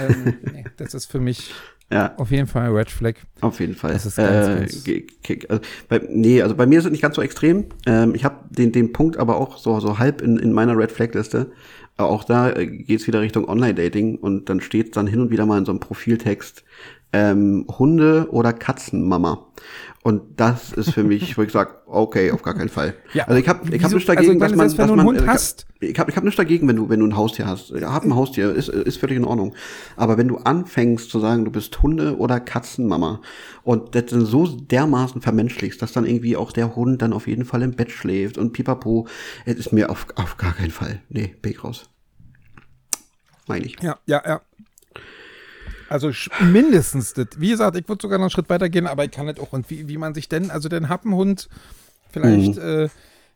[0.00, 1.52] ähm, nee, das ist für mich
[1.90, 3.14] Ja, auf jeden Fall Red Flag.
[3.40, 3.92] auf jeden Fall.
[3.94, 7.16] Das ist ganz, äh, ganz- also bei, nee, also bei mir ist es nicht ganz
[7.16, 7.66] so extrem.
[7.86, 10.92] Ähm, ich habe den, den Punkt aber auch so, so halb in, in meiner Red
[10.92, 11.50] Flag-Liste.
[11.98, 15.46] Äh, Auch da äh, geht's wieder Richtung Online-Dating und dann steht dann hin und wieder
[15.46, 16.62] mal in so einem Profiltext
[17.12, 19.46] ähm, Hunde- oder Katzenmama.
[20.02, 22.94] Und das ist für mich, wo ich sage, okay, auf gar keinen Fall.
[23.12, 25.06] Ja, also ich habe ich hab nichts dagegen, also ich meine, dass man, dass man,
[25.06, 25.66] Hund äh, hast.
[25.80, 27.70] ich habe ich hab nichts dagegen, wenn du, wenn du ein Haustier hast.
[27.82, 29.54] Hab ein Haustier, ist, ist völlig in Ordnung.
[29.96, 33.20] Aber wenn du anfängst zu sagen, du bist Hunde- oder Katzenmama
[33.62, 37.44] und das dann so dermaßen vermenschlichst, dass dann irgendwie auch der Hund dann auf jeden
[37.44, 39.06] Fall im Bett schläft und pipapo,
[39.44, 41.02] es ist mir auf, auf gar keinen Fall.
[41.10, 41.90] Nee, bin ich raus.
[43.46, 43.76] Meine ich.
[43.82, 44.40] Ja, ja, ja.
[45.90, 46.10] Also
[46.40, 47.26] mindestens das.
[47.36, 49.52] Wie gesagt, ich würde sogar noch einen Schritt weiter gehen, aber ich kann nicht auch.
[49.52, 51.48] Und wie, wie man sich denn, also den Happenhund,
[52.10, 52.62] vielleicht Mhm.
[52.62, 52.88] äh,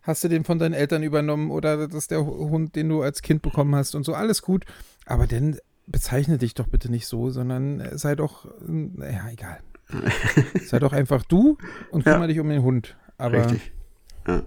[0.02, 3.22] hast du den von deinen Eltern übernommen oder das ist der Hund, den du als
[3.22, 4.64] Kind bekommen hast und so, alles gut.
[5.04, 9.58] Aber dann bezeichne dich doch bitte nicht so, sondern äh, sei doch, naja, egal.
[10.64, 11.58] sei doch einfach du
[11.90, 12.12] und Ja.
[12.12, 12.96] kümmere dich um den Hund.
[13.18, 13.72] Aber Richtig.
[14.26, 14.42] Ja.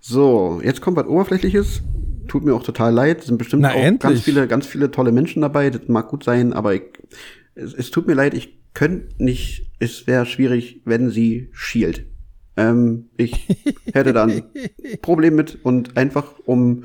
[0.00, 1.82] So, jetzt kommt was Oberflächliches.
[2.28, 3.20] Tut mir auch total leid.
[3.20, 4.00] Es sind bestimmt Na, auch endlich.
[4.00, 5.70] ganz viele, ganz viele tolle Menschen dabei.
[5.70, 6.82] Das mag gut sein, aber ich,
[7.54, 12.06] es, es tut mir leid, ich könnte nicht, es wäre schwierig, wenn sie schielt.
[12.56, 13.46] Ähm, ich
[13.92, 14.42] hätte da ein
[15.02, 16.84] Problem mit und einfach, um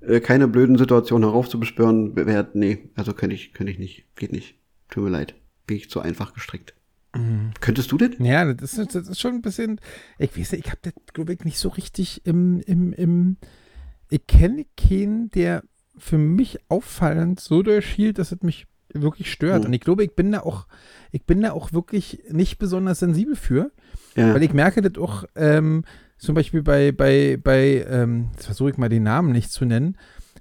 [0.00, 4.04] äh, keine blöden Situationen heraufzubeschwören, wäre, nee, also könnte ich, könnte ich nicht.
[4.16, 4.56] Geht nicht.
[4.88, 5.34] Tut mir leid.
[5.66, 6.74] Bin ich zu einfach gestrickt.
[7.14, 7.52] Mhm.
[7.60, 8.10] Könntest du das?
[8.18, 9.80] Ja, das ist, das ist schon ein bisschen.
[10.18, 12.60] Ich weiß nicht, ich habe das, glaube ich, nicht so richtig im.
[12.60, 13.36] im, im
[14.08, 15.62] ich kenne keinen, der
[15.98, 19.60] für mich auffallend so durchhielt, dass es mich wirklich stört.
[19.60, 19.66] Hm.
[19.66, 20.66] Und ich glaube, ich bin da auch,
[21.10, 23.72] ich bin da auch wirklich nicht besonders sensibel für,
[24.14, 24.32] Ja.
[24.34, 25.84] weil ich merke das auch ähm,
[26.18, 29.96] zum Beispiel bei, bei, bei, ähm, jetzt versuche ich mal den Namen nicht zu nennen,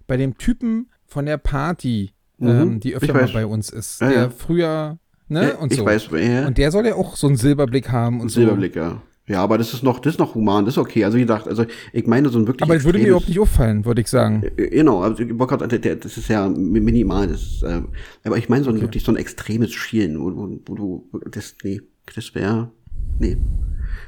[0.07, 4.09] bei dem Typen von der Party, Mhm, ähm, die öfter mal bei uns ist, Ja,
[4.09, 4.29] der ja.
[4.29, 5.85] früher, ne, Ja, und ich so.
[5.85, 6.47] weiß, ja.
[6.47, 8.39] Und der soll ja auch so einen Silberblick haben und so.
[8.41, 9.01] Silberblick, ja.
[9.27, 11.03] Ja, aber das ist noch, das ist noch human, das ist okay.
[11.03, 12.61] Also wie gesagt, also ich meine so ein wirklich.
[12.69, 14.43] Aber es würde mir überhaupt nicht auffallen, würde ich sagen.
[14.55, 17.81] Äh, Genau, also der- das ist ja mi- minimal, das ist, äh,
[18.23, 21.55] aber ich meine so ein wirklich so ein extremes Schielen, wo, wo, wo du das,
[21.63, 21.81] nee,
[22.15, 22.69] das wäre,
[23.17, 23.35] nee.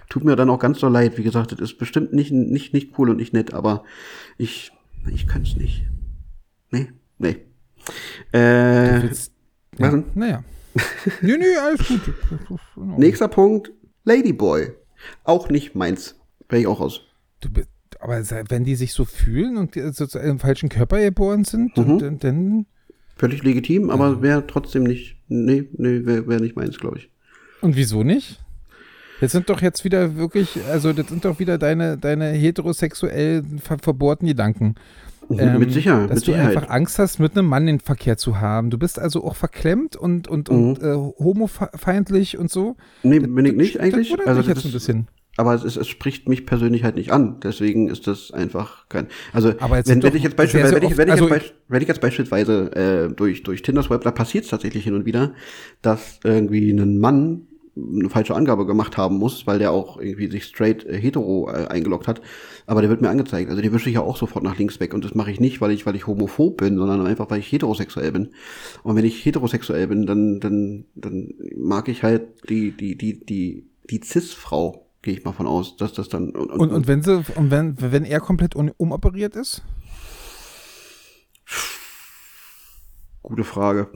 [0.07, 2.97] Tut mir dann auch ganz so leid, wie gesagt, das ist bestimmt nicht, nicht, nicht
[2.99, 3.83] cool und nicht nett, aber
[4.37, 4.71] ich,
[5.11, 5.83] ich könnte es nicht.
[6.69, 7.37] Nee, nee.
[8.33, 9.31] Äh, was
[9.79, 10.03] ja, denn?
[10.15, 10.43] naja.
[11.21, 12.01] Nee, nee, alles gut.
[12.97, 13.71] nächster Punkt,
[14.05, 14.71] Ladyboy.
[15.23, 16.15] Auch nicht meins.
[16.49, 17.01] Wäre ich auch raus.
[17.41, 17.69] Du, bist-
[17.99, 21.99] aber wenn die sich so fühlen und sozusagen im falschen Körper geboren sind, Mhm.
[21.99, 22.65] dann- dann.
[23.15, 27.09] Völlig legitim, aber wäre trotzdem nicht, nee, nee, wäre wär nicht meins, glaube ich.
[27.61, 28.39] Und wieso nicht?
[29.19, 33.79] Das sind doch jetzt wieder wirklich, also das sind doch wieder deine, deine heterosexuellen ver
[33.79, 34.75] verbohrten Gedanken.
[35.29, 36.55] Ähm, mit Sicherheit, Dass mit du Sicherheit.
[36.57, 38.69] einfach Angst hast, mit einem Mann den Verkehr zu haben.
[38.69, 40.85] Du bist also auch verklemmt und, und, und Mhm.
[40.87, 42.75] äh, homofeindlich und so.
[43.03, 44.09] Nee, bin ich nicht Das eigentlich.
[44.11, 45.07] wundert Also mich jetzt das ein bisschen.
[45.39, 47.39] Aber es, ist, es spricht mich persönlich halt nicht an.
[47.43, 49.05] Deswegen ist das einfach kein.
[49.33, 52.01] Also wenn, ich jetzt sehr, beispielsweise, wenn ich, wenn, ich also jetzt, wenn ich jetzt
[52.01, 55.33] beispielsweise äh, durch durch Tinder Swipe, da passiert es tatsächlich hin und wieder,
[55.83, 57.43] dass irgendwie ein Mann
[57.77, 61.67] eine falsche Angabe gemacht haben muss, weil der auch irgendwie sich straight äh, hetero äh,
[61.67, 62.21] eingeloggt hat.
[62.65, 63.49] Aber der wird mir angezeigt.
[63.49, 64.93] Also die wische ich ja auch sofort nach links weg.
[64.93, 67.51] Und das mache ich nicht, weil ich, weil ich homophob bin, sondern einfach, weil ich
[67.51, 68.29] heterosexuell bin.
[68.83, 73.67] Und wenn ich heterosexuell bin, dann, dann, dann mag ich halt die, die, die, die,
[73.89, 76.31] die Cis-Frau, gehe ich mal von aus, dass das dann.
[76.31, 79.63] Und, Und, und wenn sie, und wenn, wenn er komplett un, umoperiert ist?
[83.27, 83.89] gute Frage.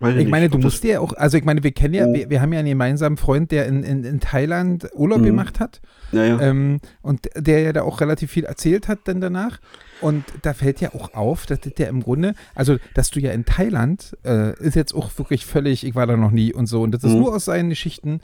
[0.00, 2.14] Weiß Ich meine, nicht, du musst ja auch, also ich meine, wir kennen ja, Mhm.
[2.14, 5.24] wir, wir haben ja einen gemeinsamen Freund, der in, in, in Thailand Urlaub Mhm.
[5.24, 5.80] gemacht hat.
[6.12, 6.40] Ja, ja.
[6.40, 9.60] Ähm, und der ja da auch relativ viel erzählt hat dann danach.
[10.00, 13.30] Und da fällt ja auch auf, dass das ja im Grunde, also dass du ja
[13.32, 16.82] in Thailand, äh, ist jetzt auch wirklich völlig, ich war da noch nie und so.
[16.82, 17.20] Und das ist Mhm.
[17.20, 18.20] nur aus seinen Geschichten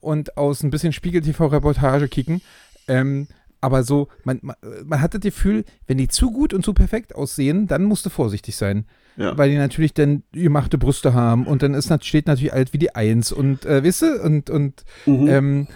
[0.00, 2.42] und aus ein bisschen Spiegel-TV-Reportage kicken.
[2.86, 3.26] Ähm,
[3.60, 7.14] aber so, man, man, man hat das Gefühl, wenn die zu gut und zu perfekt
[7.14, 8.84] aussehen, dann musst du vorsichtig sein.
[9.16, 9.36] Ja.
[9.38, 12.94] Weil die natürlich dann gemachte Brüste haben und dann ist, steht natürlich alt wie die
[12.94, 15.28] Eins und äh, weißt du, und, und Mhm.
[15.28, 15.68] ähm,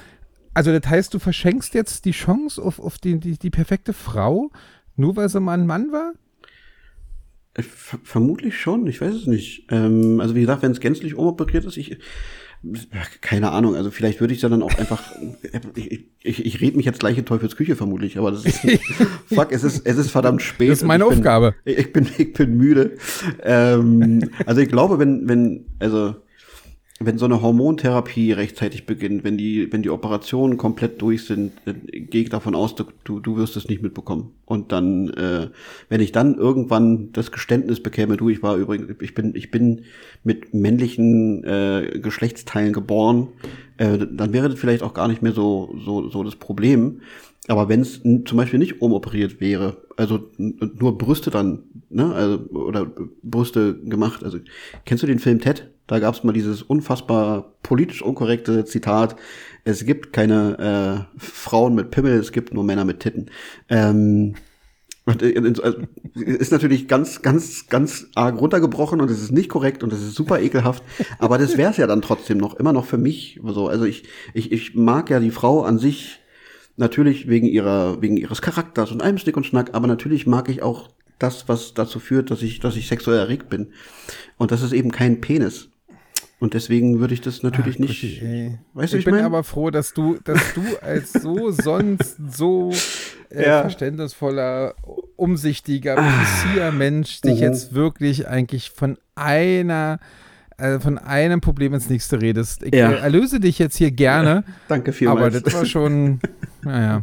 [0.54, 4.50] also das heißt, du verschenkst jetzt die Chance auf, auf die, die, die perfekte Frau,
[4.96, 6.12] nur weil sie mal ein Mann war?
[7.54, 9.66] Äh, ver- vermutlich schon, ich weiß es nicht.
[9.70, 11.98] Ähm, also wie gesagt, wenn es gänzlich umoperiert ist, ich
[13.20, 15.02] keine Ahnung, also vielleicht würde ich dann auch einfach
[15.74, 18.60] ich, ich, ich rede mich jetzt gleich in Teufels Küche vermutlich, aber das ist
[19.32, 20.70] fuck, es ist es ist verdammt spät.
[20.70, 21.54] Das ist meine ich bin, Aufgabe.
[21.64, 22.96] Ich bin ich bin müde.
[23.42, 26.16] ähm, also ich glaube, wenn wenn also
[27.00, 32.00] wenn so eine Hormontherapie rechtzeitig beginnt, wenn die, wenn die Operationen komplett durch sind, äh,
[32.00, 34.32] gehe ich davon aus, du, du wirst es nicht mitbekommen.
[34.44, 35.48] Und dann, äh,
[35.88, 39.82] wenn ich dann irgendwann das Geständnis bekäme, du, ich war übrigens, ich bin, ich bin
[40.24, 43.28] mit männlichen äh, Geschlechtsteilen geboren,
[43.76, 47.02] äh, dann wäre das vielleicht auch gar nicht mehr so, so, so das Problem.
[47.46, 52.86] Aber wenn es zum Beispiel nicht umoperiert wäre, also nur Brüste dann, ne, also, oder
[53.22, 54.38] Brüste gemacht, also
[54.84, 55.70] kennst du den Film Ted?
[55.88, 59.16] Da gab es mal dieses unfassbar politisch unkorrekte Zitat,
[59.64, 63.30] es gibt keine äh, Frauen mit Pimmel, es gibt nur Männer mit Titten.
[63.68, 64.36] Ähm,
[65.06, 65.78] äh, also,
[66.14, 70.14] ist natürlich ganz, ganz, ganz arg runtergebrochen und es ist nicht korrekt und es ist
[70.14, 70.84] super ekelhaft.
[71.18, 73.66] Aber das wäre es ja dann trotzdem noch, immer noch für mich so.
[73.66, 76.20] Also ich, ich, ich mag ja die Frau an sich
[76.78, 80.62] Natürlich wegen ihrer, wegen ihres Charakters und allem Stick und Schnack, aber natürlich mag ich
[80.62, 83.72] auch das, was dazu führt, dass ich, dass ich sexuell erregt bin.
[84.36, 85.70] Und das ist eben kein Penis.
[86.40, 88.22] Und deswegen würde ich das natürlich Ach, nicht.
[88.74, 89.24] Weißt du, ich, ich bin mein?
[89.24, 92.70] aber froh, dass du, dass du als so sonst so
[93.30, 93.60] äh, Ja.
[93.62, 94.74] verständnisvoller,
[95.16, 97.42] umsichtiger, präziser Mensch dich Mhm.
[97.42, 99.98] jetzt wirklich eigentlich von einer
[100.58, 102.62] äh, von einem Problem ins nächste redest.
[102.64, 102.90] Ich Ja.
[102.92, 105.42] äh, erlöse dich jetzt hier gerne, Danke aber vielmals.
[105.42, 106.18] das war schon,
[106.62, 107.02] naja.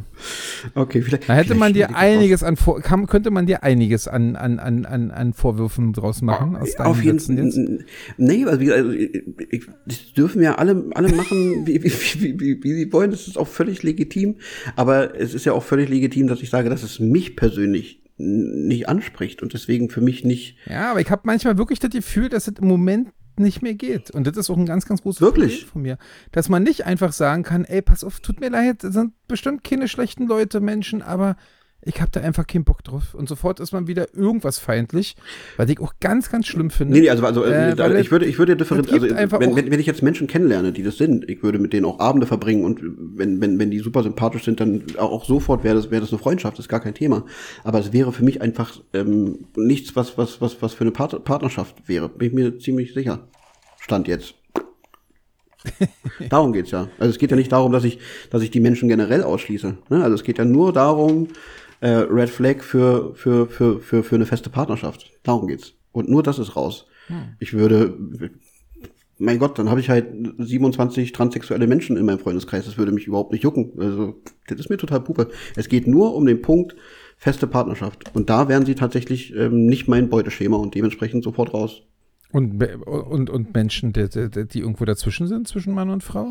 [0.76, 1.30] okay, vielleicht.
[1.30, 4.60] Da hätte vielleicht man dir einiges an, Vor kann, könnte man dir einiges an, an,
[4.60, 7.20] an, an, an Vorwürfen draus machen aus deinen Auf jeden.
[7.20, 7.86] Fall.
[8.18, 12.40] Nee, also, wie, also ich, ich, das dürfen ja alle, alle machen, wie, wie, wie,
[12.40, 13.12] wie, wie sie wollen.
[13.12, 14.36] Das ist auch völlig legitim.
[14.76, 18.88] Aber es ist ja auch völlig legitim, dass ich sage, dass es mich persönlich nicht
[18.88, 20.58] anspricht und deswegen für mich nicht.
[20.70, 24.12] Ja, aber ich habe manchmal wirklich das Gefühl, dass es im Moment nicht mehr geht.
[24.12, 25.54] Und das ist auch ein ganz, ganz großes Wirklich?
[25.62, 25.98] Problem von mir.
[26.32, 29.64] Dass man nicht einfach sagen kann, ey, pass auf, tut mir leid, das sind bestimmt
[29.64, 31.36] keine schlechten Leute, Menschen, aber
[31.86, 33.14] ich habe da einfach keinen Bock drauf.
[33.14, 35.16] Und sofort ist man wieder irgendwas feindlich,
[35.56, 36.96] was ich auch ganz, ganz schlimm finde.
[36.96, 39.72] Nee, nee, also, also Äh, da, weil ich würde, ich würde differenzieren, also wenn, wenn,
[39.72, 42.66] wenn ich jetzt Menschen kennenlerne, die das sind, ich würde mit denen auch Abende verbringen
[42.66, 46.12] und wenn, wenn, wenn die super sympathisch sind, dann auch sofort wäre das, wäre das
[46.12, 47.26] eine Freundschaft, das ist gar kein Thema.
[47.64, 51.24] Aber es wäre für mich einfach ähm, nichts, was, was, was, was für eine Part
[51.24, 52.10] Partnerschaft wäre.
[52.10, 53.28] Bin ich mir ziemlich sicher.
[53.80, 54.34] Stand jetzt.
[56.30, 56.90] darum geht's ja.
[57.00, 59.78] Also es geht ja nicht darum, dass ich, dass ich die Menschen generell ausschließe.
[59.90, 60.04] Ne?
[60.04, 61.28] Also es geht ja nur darum,
[61.82, 65.12] äh, Red Flag für, für, für, für, für eine feste Partnerschaft.
[65.24, 65.74] Darum geht's.
[65.92, 66.88] Und nur das ist raus.
[67.40, 67.98] Ich würde,
[69.18, 70.08] mein Gott, dann habe ich halt
[70.38, 72.66] 27 transsexuelle Menschen in meinem Freundeskreis.
[72.66, 73.72] Das würde mich überhaupt nicht jucken.
[73.78, 75.30] Also, das ist mir total Puppe.
[75.56, 76.76] Es geht nur um den Punkt
[77.18, 78.04] feste Partnerschaft.
[78.14, 81.84] Und da wären sie tatsächlich ähm, nicht mein Beuteschema und dementsprechend sofort raus.
[82.32, 86.28] Und, und, und Menschen, die, die, die irgendwo dazwischen sind, zwischen Mann und Frau?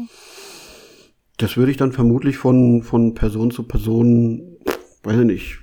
[1.38, 4.53] Das würde ich dann vermutlich von, von Person zu Person,
[5.04, 5.58] weiß ich nicht,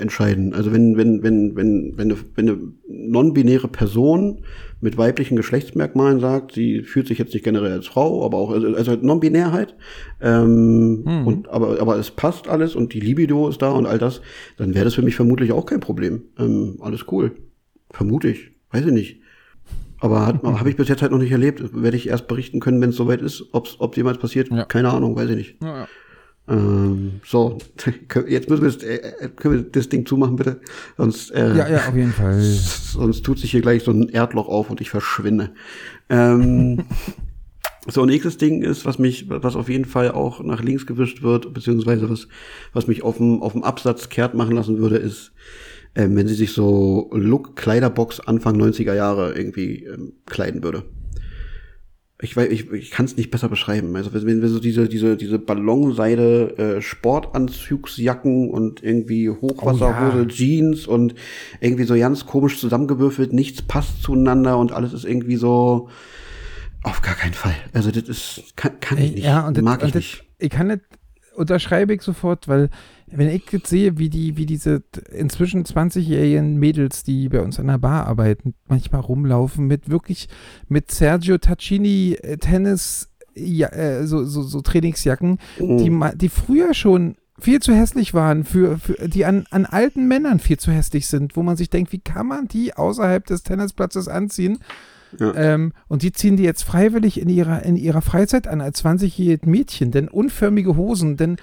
[0.00, 0.54] entscheiden.
[0.54, 2.58] Also wenn, wenn, wenn, wenn, wenn eine, wenn eine
[2.88, 4.42] non-binäre Person
[4.80, 8.74] mit weiblichen Geschlechtsmerkmalen sagt, sie fühlt sich jetzt nicht generell als Frau, aber auch, also,
[8.74, 9.74] also Non-Binärheit,
[10.20, 14.20] ähm, und, aber, aber es passt alles und die Libido ist da und all das,
[14.56, 16.22] dann wäre das für mich vermutlich auch kein Problem.
[16.38, 17.32] Ähm, alles cool.
[17.90, 18.50] Vermute ich.
[18.70, 19.20] Weiß ich nicht.
[20.00, 21.62] Aber habe ich bis jetzt halt noch nicht erlebt.
[21.74, 23.44] Werde ich erst berichten können, wenn es soweit ist.
[23.52, 24.64] Ob's, ob jemals passiert, Ja.
[24.64, 25.56] keine Ahnung, weiß ich nicht.
[25.62, 25.88] Ja, ja.
[26.48, 27.58] Ähm, so,
[28.26, 30.60] jetzt müssen wir das, äh, können wir das Ding zumachen, bitte.
[30.96, 32.40] Sonst, äh, ja, ja, auf jeden Fall.
[32.42, 35.50] sonst tut sich hier gleich so ein Erdloch auf und ich verschwinde.
[36.08, 36.84] Ähm,
[37.86, 41.52] so, nächstes Ding ist, was mich, was auf jeden Fall auch nach links gewischt wird,
[41.52, 42.28] beziehungsweise was,
[42.72, 45.32] was mich auf dem, auf dem Absatz kehrt machen lassen würde, ist,
[45.94, 50.84] ähm, wenn sie sich so Look Kleiderbox Anfang 90er Jahre irgendwie ähm, kleiden würde.
[52.20, 53.94] Ich weiß, ich, ich kann es nicht besser beschreiben.
[53.94, 60.26] Also wenn wir so diese diese diese Ballonseide äh, Sportanzugsjacken und irgendwie Hochwasserhose, Oh ja.
[60.26, 61.14] Jeans und
[61.60, 65.88] irgendwie so ganz komisch zusammengewürfelt, nichts passt zueinander und alles ist irgendwie so
[66.82, 67.54] auf gar keinen Fall.
[67.72, 70.24] Also das ist kann, kann ich nicht, ja, und das, mag ich und das, nicht.
[70.38, 70.80] ich kann nicht,
[71.38, 72.68] unterschreibe ich sofort, weil
[73.06, 74.82] wenn ich jetzt sehe, wie die, wie diese
[75.12, 80.28] inzwischen 20-jährigen Mädels, die bei uns an der Bar arbeiten, manchmal rumlaufen mit wirklich,
[80.68, 85.78] mit Sergio Tacchini äh, Tennis, ja, äh, so, so, so Trainingsjacken, Mhm.
[85.78, 90.40] die, die früher schon viel zu hässlich waren, für, für die an, an alten Männern
[90.40, 94.08] viel zu hässlich sind, wo man sich denkt, wie kann man die außerhalb des Tennisplatzes
[94.08, 94.58] anziehen?
[95.18, 95.34] Ja.
[95.34, 99.46] Ähm, und die ziehen die jetzt freiwillig in ihrer, in ihrer Freizeit an als 20-jähriges
[99.48, 101.36] Mädchen, denn unförmige Hosen, denn,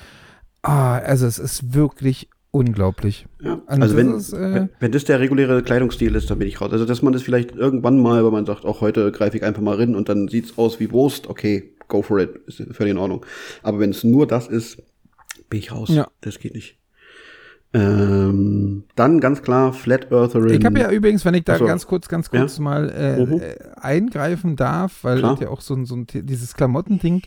[0.61, 3.26] ah, also es ist wirklich unglaublich.
[3.41, 3.61] Ja.
[3.66, 6.61] Also das wenn, ist, äh, wenn- wenn das der reguläre Kleidungsstil ist, dann bin ich
[6.61, 6.72] raus.
[6.72, 9.61] Also dass man das vielleicht irgendwann mal, wenn man sagt, auch heute greife ich einfach
[9.61, 12.97] mal rein und dann sieht's aus wie Wurst, okay, go for it, ist völlig in
[12.97, 13.26] Ordnung.
[13.61, 14.78] Aber wenn es nur das ist,
[15.49, 15.89] bin ich raus.
[15.89, 16.07] Ja.
[16.22, 16.78] Das geht nicht.
[17.76, 20.59] Ähm, dann ganz klar Flat Eartherin.
[20.59, 21.65] Ich habe ja übrigens, wenn ich da so.
[21.65, 22.63] ganz kurz, ganz kurz Ja.
[22.63, 23.41] mal äh, Mhm.
[23.41, 25.32] äh, eingreifen darf, weil Klar.
[25.34, 27.21] das ja auch so, ein- so ein, dieses Klamottending.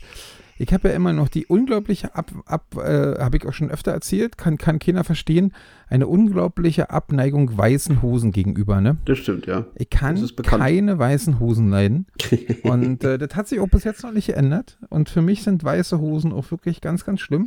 [0.60, 3.92] Ich habe ja immer noch die unglaubliche Ab, ab äh, habe ich auch schon öfter
[3.92, 5.52] erzählt, kann, kann keiner verstehen,
[5.88, 8.96] eine unglaubliche Abneigung weißen Hosen gegenüber, ne?
[9.04, 9.66] Das stimmt, ja.
[9.76, 12.06] Ich kann keine weißen Hosen leiden.
[12.64, 14.78] Und äh, das hat sich auch bis jetzt noch nicht geändert.
[14.88, 17.46] Und für mich sind weiße Hosen auch wirklich ganz, ganz schlimm.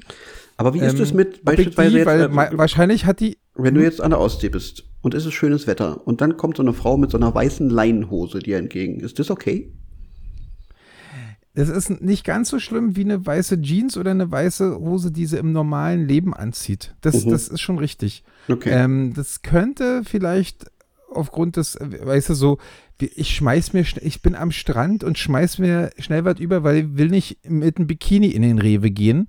[0.58, 3.20] Aber wie ist Ähm, es mit ob ich beispielsweise die, jetzt, weil äh, wahrscheinlich hat
[3.20, 6.38] die, wenn du jetzt an der Ostsee bist und es ist schönes Wetter und dann
[6.38, 9.00] kommt so eine Frau mit so einer weißen Leinenhose dir entgegen.
[9.00, 9.74] Ist das okay?
[11.54, 15.26] Das ist nicht ganz so schlimm wie eine weiße Jeans oder eine weiße Hose, die
[15.26, 16.96] sie im normalen Leben anzieht.
[17.02, 17.32] Das, Mhm.
[17.32, 18.24] das ist schon richtig.
[18.48, 18.70] Okay.
[18.72, 20.72] Ähm, das könnte vielleicht
[21.10, 22.58] aufgrund des, weißt du, so,
[23.02, 26.98] ich schmeiß mir, ich bin am Strand und schmeiß mir schnell was über, weil ich
[26.98, 29.28] will nicht mit einem Bikini in den Rewe gehen.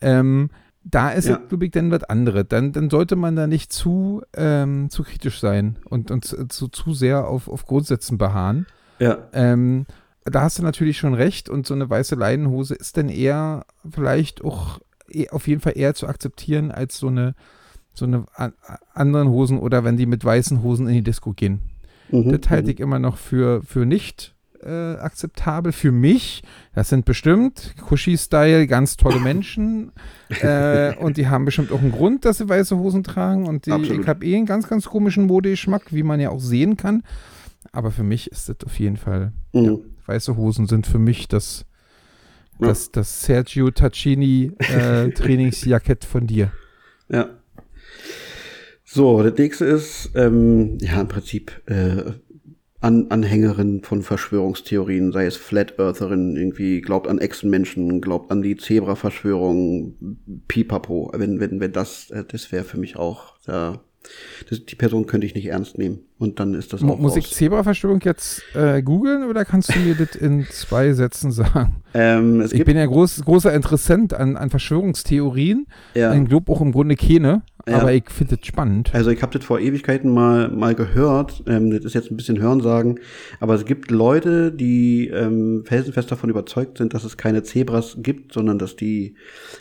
[0.00, 0.50] Ähm,
[0.82, 1.38] da ist Ja.
[1.42, 2.46] es, glaube ich, dann was anderes.
[2.48, 6.94] Dann, dann sollte man da nicht zu, ähm, zu kritisch sein und, und zu, zu,
[6.94, 8.66] sehr auf, auf Grundsätzen beharren.
[8.98, 9.18] ja.
[9.32, 9.86] Ähm,
[10.24, 14.44] da hast du natürlich schon recht und so eine weiße Leinenhose ist dann eher vielleicht
[14.44, 14.78] auch
[15.10, 17.34] eh- auf jeden Fall eher zu akzeptieren als so eine
[17.94, 18.24] so eine
[18.94, 21.62] anderen Hosen oder wenn die mit weißen Hosen in die Disco gehen.
[22.10, 22.38] Mhm.
[22.38, 25.72] Das halte ich immer noch für, für nicht äh, akzeptabel.
[25.72, 26.42] Für mich,
[26.74, 29.92] das sind bestimmt Kushi-Style ganz tolle Menschen
[30.40, 33.72] äh, und die haben bestimmt auch einen Grund, dass sie weiße Hosen tragen und die,
[33.72, 34.02] Absolut.
[34.02, 37.02] ich habe eh einen ganz, ganz komischen Modegeschmack, wie man ja auch sehen kann.
[37.72, 39.80] Aber für mich ist das auf jeden Fall Mhm.
[40.06, 41.64] weiße Hosen sind für mich das,
[42.58, 42.68] Ja.
[42.68, 46.52] das, das Sergio Tacchini äh, Trainingsjackett von dir.
[47.08, 47.28] Ja.
[48.84, 52.12] So, das nächste ist, ähm, ja, im Prinzip äh,
[52.82, 58.56] An Anhängerin von Verschwörungstheorien, sei es Flat Eartherin, irgendwie glaubt an Echsenmenschen, glaubt an die
[58.56, 59.94] Zebra-Verschwörung,
[60.48, 61.12] Pipapo.
[61.14, 63.80] Wenn, wenn, wenn das, äh, das wäre für mich auch, ja,
[64.48, 65.98] das, die Person könnte ich nicht ernst nehmen.
[66.18, 67.34] Und dann ist das auch Muss ich raus.
[67.34, 71.82] Zebra-Verschwörung jetzt äh, googeln oder kannst du mir das in zwei Sätzen sagen?
[71.92, 75.66] Ähm, Ich bin ja groß, großer Interessent an, an Verschwörungstheorien.
[75.94, 76.14] ja.
[76.14, 77.78] Ich glaube auch im Grunde keine, Ja.
[77.78, 78.90] aber ich finde das spannend.
[78.92, 81.42] Also ich habe das vor Ewigkeiten mal mal gehört.
[81.46, 83.00] Ähm, das ist jetzt ein bisschen Hörensagen,
[83.38, 88.32] aber es gibt Leute, die ähm, felsenfest davon überzeugt sind, dass es keine Zebras gibt,
[88.32, 89.14] sondern dass die,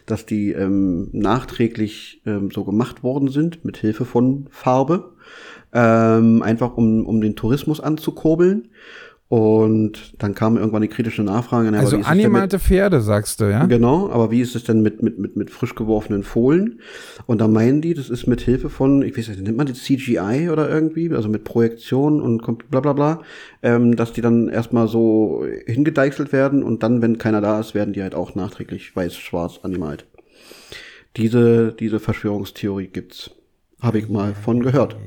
[0.06, 5.14] dass die ähm, nachträglich ähm, so gemacht worden sind mit Hilfe von Farbe,
[5.74, 8.70] ähm, einfach um um den Tourismus anzukurbeln.
[9.30, 11.70] Und dann kam irgendwann die kritische Nachfrage.
[11.70, 13.68] na, aber Also denn mit- animalte Pferde, sagst du, ja?
[13.68, 16.80] Genau, aber wie ist es denn mit, mit, mit, mit frisch geworfenen Fohlen?
[17.28, 19.84] Und da meinen die, das ist mit Hilfe von, ich weiß nicht, nennt man das
[19.84, 23.22] CGI oder irgendwie, also mit Projektion und bla bla bla,
[23.62, 27.94] ähm, dass die dann erstmal so hingedeichselt werden und dann, wenn keiner da ist, werden
[27.94, 30.08] die halt auch nachträglich weiß-schwarz angemalt.
[31.18, 33.30] Diese, diese Verschwörungstheorie gibt's.
[33.80, 34.98] Habe ich mal von gehört.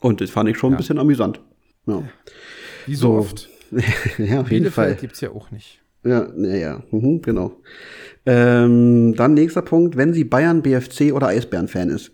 [0.00, 1.40] Und das fand ich schon ein bisschen amüsant.
[1.86, 2.02] Ja,
[2.86, 3.18] Wie so So.
[3.18, 3.48] oft.
[4.18, 4.94] ja auf jeden Fall.
[4.96, 5.80] Gibt es ja auch nicht.
[6.04, 7.60] Ja, naja, mhm, genau.
[8.26, 12.12] Ähm, dann nächster Punkt, wenn sie Bayern, BFC oder Eisbären-Fan ist.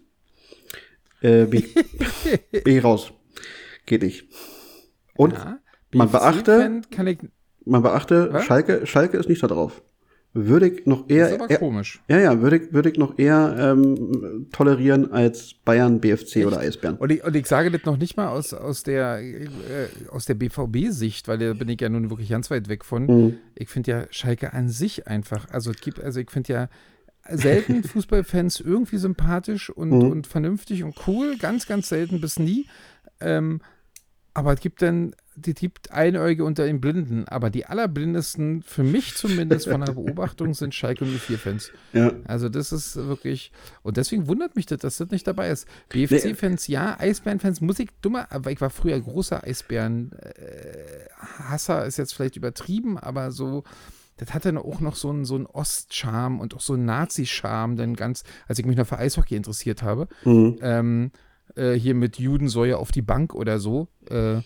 [1.20, 3.12] Äh, bin, ich, bin ich raus.
[3.86, 4.26] Geht nicht.
[5.16, 5.58] Und Ja.
[5.94, 7.18] man beachte, Kann ich,
[7.64, 8.44] man beachte, Was?
[8.44, 9.82] Schalke, Schalke ist nicht da drauf.
[10.36, 12.00] Würde ich noch das eher, ist aber eher komisch.
[12.08, 16.96] ja, ja, würde ich, würde ich noch eher ähm, tolerieren als Bayern, BFC oder Eisbären.
[16.98, 19.48] Und ich, und ich sage das noch nicht mal aus, aus der, äh,
[20.10, 23.06] aus der BVB-Sicht, weil da bin ich ja nun wirklich ganz weit weg von.
[23.06, 23.38] Mhm.
[23.54, 26.68] Ich finde ja Schalke an sich einfach, also es gibt, also ich finde ja
[27.30, 30.10] selten Fußballfans irgendwie sympathisch und, Mhm.
[30.10, 32.66] und vernünftig und cool, ganz, ganz selten bis nie.
[33.20, 33.60] Ähm,
[34.36, 39.14] aber es gibt dann, die gibt Einäugige unter den Blinden, aber die allerblindesten, für mich
[39.14, 41.72] zumindest von der Beobachtung, sind Schalke 04-Fans.
[41.94, 43.50] Ja, Also das ist wirklich,
[43.82, 45.66] und deswegen wundert mich das, dass das nicht dabei ist.
[45.88, 52.36] BFC-Fans ja, Eisbären-Fans muss ich dummer, aber ich war früher großer Eisbären-Hasser, ist jetzt vielleicht
[52.36, 53.64] übertrieben, aber so,
[54.18, 57.76] das hatte dann auch noch so einen, so einen Ostcharme und auch so einen Nazi-Charme,
[57.76, 60.58] denn ganz, als ich mich noch für Eishockey interessiert habe, mhm.
[60.60, 61.10] ähm,
[61.56, 64.40] äh, hier mit Judensäue auf die Bank oder so, äh,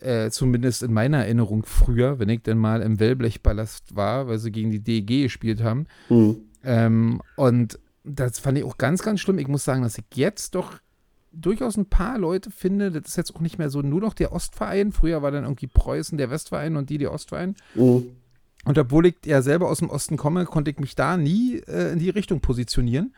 [0.00, 4.52] äh, zumindest in meiner Erinnerung früher, wenn ich dann mal im Wellblechballast war, weil sie
[4.52, 6.36] gegen die DEG gespielt haben, Mhm.
[6.62, 9.38] ähm, und das fand ich auch ganz, ganz schlimm.
[9.38, 10.74] Ich muss sagen, dass ich jetzt doch
[11.32, 14.32] durchaus ein paar Leute finde, das ist jetzt auch nicht mehr so nur noch der
[14.32, 14.92] Ostverein.
[14.92, 17.56] Früher war dann irgendwie Preußen der Westverein und die der Ostverein.
[17.74, 18.08] Mhm.
[18.66, 21.92] Und obwohl ich ja selber aus dem Osten komme, konnte ich mich da nie äh,
[21.92, 23.14] in die Richtung positionieren.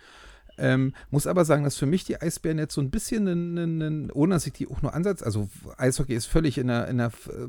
[0.58, 4.10] Ähm, muss aber sagen, dass für mich die Eisbären jetzt so ein bisschen, einen, einen,
[4.10, 7.12] ohne dass ich die auch nur ansatz, also Eishockey ist völlig in der, in der
[7.28, 7.48] äh,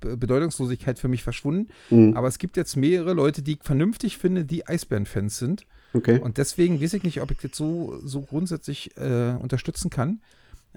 [0.00, 1.68] Be- Bedeutungslosigkeit für mich verschwunden.
[1.90, 2.16] Mhm.
[2.16, 5.66] Aber es gibt jetzt mehrere Leute, die ich vernünftig finde, die Eisbären-Fans sind.
[5.94, 6.18] Okay.
[6.18, 10.20] Und deswegen weiß ich nicht, ob ich das so, so grundsätzlich äh, unterstützen kann.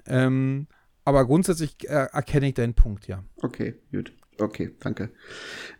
[0.06, 0.66] Ähm,
[1.04, 3.22] aber grundsätzlich äh, erkenne ich deinen Punkt, ja.
[3.42, 4.12] Okay, gut.
[4.38, 5.10] Okay, danke.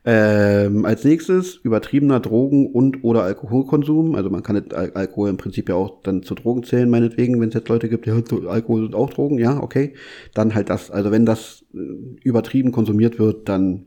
[0.04, 4.14] Ähm, als nächstes übertriebener Drogen- und oder Alkoholkonsum.
[4.14, 7.48] Also man kann Al Alkohol im Prinzip ja auch dann zu Drogen zählen, meinetwegen, wenn
[7.48, 9.94] es jetzt Leute gibt, die so, Alkohol sind auch Drogen, ja, okay.
[10.32, 11.78] Dann halt das, also wenn das äh,
[12.22, 13.86] übertrieben konsumiert wird, dann,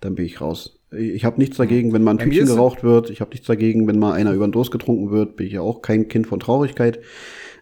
[0.00, 0.78] dann bin ich raus.
[0.96, 3.10] Ich habe nichts dagegen, wenn mal ein Tütchen geraucht wird.
[3.10, 5.36] Ich habe nichts dagegen, wenn mal einer über den Durst getrunken wird.
[5.36, 7.00] Bin ich ja auch kein Kind von Traurigkeit.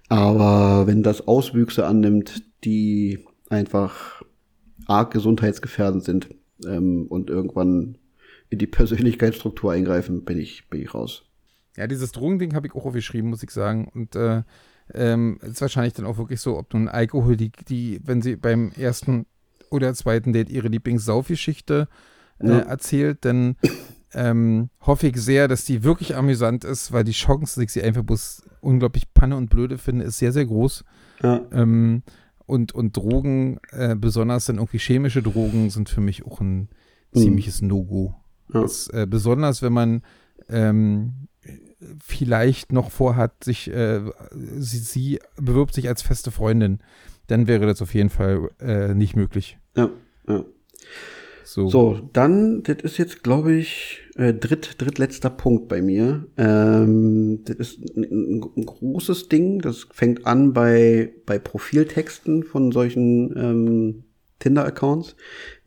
[0.08, 4.15] Aber wenn das Auswüchse annimmt, die einfach
[4.86, 6.28] arg gesundheitsgefährdend sind
[6.66, 7.98] ähm, und irgendwann
[8.50, 11.24] in die Persönlichkeitsstruktur eingreifen, bin ich, bin ich raus.
[11.76, 13.88] Ja, dieses Drogending habe ich auch aufgeschrieben, muss ich sagen.
[13.92, 14.42] Und äh,
[14.94, 18.70] ähm, ist wahrscheinlich dann auch wirklich so, ob nun Alkohol, die, die, wenn sie beim
[18.78, 19.26] ersten
[19.70, 21.88] oder zweiten Date ihre Lieblingssaufgeschichte
[22.40, 22.58] äh, Ja.
[22.60, 23.56] erzählt, dann
[24.14, 27.82] ähm, hoffe ich sehr, dass die wirklich amüsant ist, weil die Chance, dass ich sie
[27.82, 30.84] einfach bloß unglaublich panne und blöde finde, ist sehr, sehr groß.
[31.22, 32.02] Ja, Ähm,
[32.46, 36.68] und, und Drogen, äh, besonders dann irgendwie chemische Drogen, sind für mich auch ein
[37.12, 37.20] Mhm.
[37.20, 38.14] ziemliches No-Go.
[38.52, 38.62] Ja.
[38.62, 40.02] Das, äh, besonders wenn man
[40.48, 41.28] ähm,
[42.02, 44.00] vielleicht noch vorhat, sich, äh,
[44.32, 46.80] sie, sie bewirbt sich als feste Freundin,
[47.28, 49.58] dann wäre das auf jeden Fall äh, nicht möglich.
[49.76, 49.88] ja,
[50.28, 50.44] ja.
[51.46, 51.68] So.
[51.68, 56.26] So, dann, das ist jetzt, glaube ich, äh, dritt, drittletzter Punkt bei mir.
[56.36, 59.60] Ähm, das ist ein, ein, großes Ding.
[59.60, 64.04] Das fängt an bei, bei Profiltexten von solchen ähm,
[64.40, 65.14] Tinder-Accounts.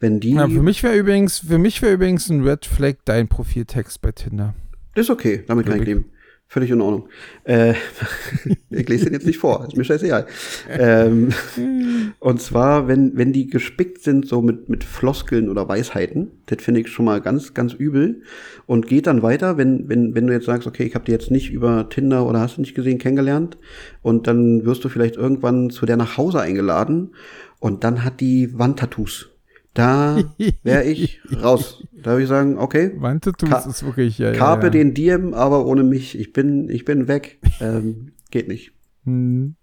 [0.01, 0.33] Wenn die.
[0.33, 4.11] Ja, für mich wäre übrigens, für mich wäre übrigens ein Red Flag dein Profiltext bei
[4.11, 4.55] Tinder.
[4.95, 5.85] Ist okay, damit kann ich.
[5.85, 6.11] leben.
[6.51, 7.09] Völlig in Ordnung.
[7.43, 7.75] Äh,
[8.71, 10.25] ich lese den jetzt nicht vor, ist mir scheißegal.
[10.67, 11.29] ähm,
[12.19, 16.81] und zwar, wenn, wenn die gespickt sind, so mit, mit Floskeln oder Weisheiten, das finde
[16.81, 18.23] ich schon mal ganz, ganz übel.
[18.65, 21.29] Und geht dann weiter, wenn, wenn, wenn du jetzt sagst, okay, ich habe die jetzt
[21.29, 23.59] nicht über Tinder oder hast du nicht gesehen, kennengelernt,
[24.01, 27.11] und dann wirst du vielleicht irgendwann zu der nach Hause eingeladen
[27.59, 29.29] und dann hat die Wandtattoos.
[29.73, 30.17] Da
[30.63, 31.83] wäre ich raus.
[31.93, 34.69] Da würde ich sagen, okay, Wandtattoos Ka- ist wirklich, ja, Carpe ja, ja.
[34.71, 36.17] den Diem, aber ohne mich.
[36.17, 37.39] Ich bin, ich bin weg.
[37.61, 38.71] ähm, geht nicht.
[39.05, 39.55] Hm.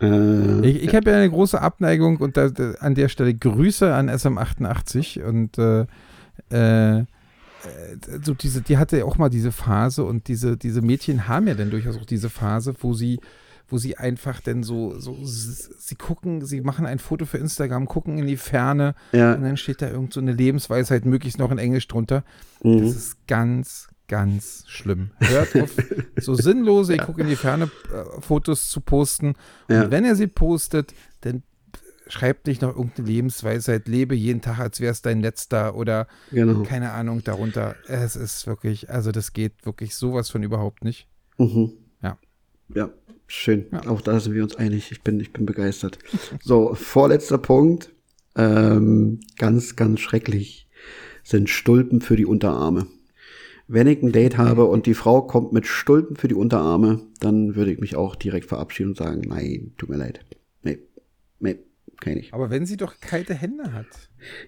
[0.00, 3.92] Äh, Ich, ich habe ja eine große Abneigung und da, da, an der Stelle Grüße
[3.92, 5.86] an SM88 und äh,
[6.50, 7.04] äh,
[8.22, 11.54] so diese, die hatte ja auch mal diese Phase und diese, diese Mädchen haben ja
[11.54, 13.18] dann durchaus auch diese Phase, wo sie,
[13.68, 18.18] wo sie einfach dann so, so, sie gucken, sie machen ein Foto für Instagram, gucken
[18.18, 21.58] in die Ferne und ja, dann steht da irgend so eine Lebensweisheit, möglichst noch in
[21.58, 22.24] Englisch drunter.
[22.62, 22.80] mhm.
[22.82, 25.10] Das ist ganz, ganz schlimm.
[25.18, 25.76] Hört auf,
[26.20, 29.34] so sinnlose, ich gucke in die Ferne, äh, Fotos zu posten.
[29.68, 29.90] Und Ja.
[29.90, 31.42] wenn er sie postet, dann
[32.06, 36.62] schreibt nicht noch irgendeine Lebensweisheit, lebe jeden Tag, als wäre es dein letzter oder genau.
[36.62, 37.76] keine Ahnung darunter.
[37.86, 41.06] Es ist wirklich, also das geht wirklich sowas von überhaupt nicht.
[41.36, 41.72] Mhm.
[42.02, 42.16] Ja.
[42.74, 42.88] Ja,
[43.28, 43.66] schön.
[43.70, 43.86] Ja.
[43.86, 44.90] Auch da sind wir uns einig.
[44.90, 45.98] Ich bin, ich bin begeistert.
[46.42, 47.92] So, vorletzter Punkt.
[48.34, 50.68] Ähm, ganz, ganz schrecklich
[51.22, 52.86] sind Stulpen für die Unterarme.
[53.66, 57.54] Wenn ich ein Date habe und die Frau kommt mit Stulpen für die Unterarme, dann
[57.54, 60.24] würde ich mich auch direkt verabschieden und sagen, nein, tut mir leid.
[60.62, 60.78] Nee,
[61.38, 61.58] nee,
[62.00, 62.34] kann ich nicht.
[62.34, 63.86] Aber wenn sie doch kalte Hände hat.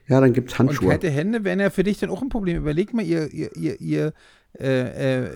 [0.09, 0.89] Ja, dann gibt's Und Handschuhe.
[0.89, 2.57] kalte Hände wären ja für dich dann auch ein Problem.
[2.57, 4.15] Überleg mal, ihr, ihr, ihr, ihr
[4.59, 5.31] äh, äh,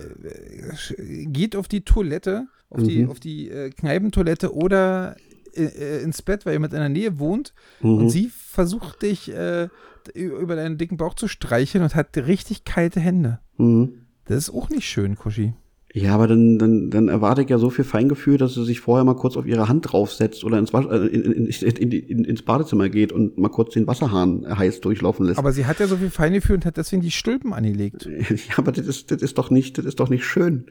[1.25, 3.09] geht auf die Toilette, auf die, Mhm.
[3.11, 5.15] auf die äh, Kneipentoilette oder
[5.53, 7.97] äh, äh, ins Bett, weil ihr mit in der Nähe wohnt Mhm.
[7.97, 9.69] und sie versucht dich äh,
[10.13, 13.39] über deinen dicken Bauch zu streicheln und hat richtig kalte Hände.
[13.57, 14.05] Mhm.
[14.25, 15.53] Das ist auch nicht schön, Kuschi.
[15.97, 19.05] Ja, aber dann, dann, dann erwarte ich ja so viel Feingefühl, dass sie sich vorher
[19.05, 22.41] mal kurz auf ihre Hand draufsetzt oder ins, Wasch, äh, in, in, in, in, ins
[22.41, 25.39] Badezimmer geht und mal kurz den Wasserhahn heiß durchlaufen lässt.
[25.39, 28.09] Aber sie hat ja so viel Feingefühl und hat deswegen die Stülpen angelegt.
[28.29, 30.65] ja, aber das ist, das ist doch nicht, das ist doch nicht schön.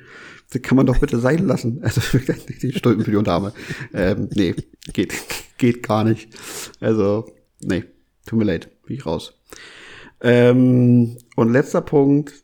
[0.52, 1.80] Das kann man doch bitte sein lassen.
[1.82, 2.02] Also
[2.60, 3.54] die Stulpen für die Unterarme.
[3.94, 4.54] Ähm, nee,
[4.92, 5.14] geht,
[5.56, 6.28] geht gar nicht.
[6.80, 7.24] Also,
[7.62, 7.84] nee,
[8.26, 9.32] tut mir leid, bin ich raus.
[10.20, 12.43] Ähm, und letzter Punkt,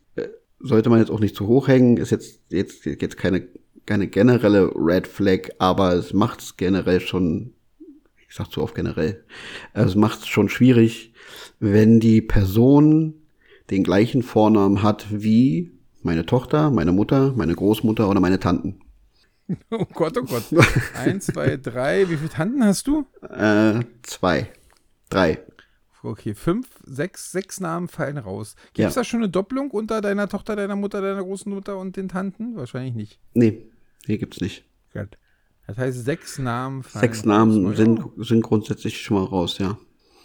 [0.61, 3.49] sollte man jetzt auch nicht zu hoch hängen, ist jetzt, jetzt, jetzt keine,
[3.87, 7.55] keine generelle Red Flag, aber es macht es generell schon,
[8.29, 9.25] ich sag zu oft generell,
[9.73, 11.13] es macht es schon schwierig,
[11.59, 13.15] wenn die Person
[13.71, 18.81] den gleichen Vornamen hat wie meine Tochter, meine Mutter, meine Großmutter oder meine Tanten.
[19.71, 20.45] Oh Gott, oh Gott.
[20.95, 22.09] Eins, zwei, drei.
[22.09, 23.05] Wie viele Tanten hast du?
[23.21, 24.49] Äh, zwei,
[25.09, 25.41] drei.
[26.03, 28.55] Okay, fünf, sechs, sechs Namen fallen raus.
[28.73, 29.01] Gibt es Ja.
[29.03, 32.57] da schon eine Doppelung unter deiner Tochter, deiner Mutter, deiner großen Mutter und den Tanten?
[32.57, 33.21] Wahrscheinlich nicht.
[33.35, 33.63] Nee,
[34.07, 34.65] hier gibt's nicht.
[34.95, 35.19] Gut.
[35.67, 37.27] Das heißt, sechs Namen fallen Sechs raus.
[37.27, 39.79] Namen Oh, sind, sind grundsätzlich schon mal raus, ja.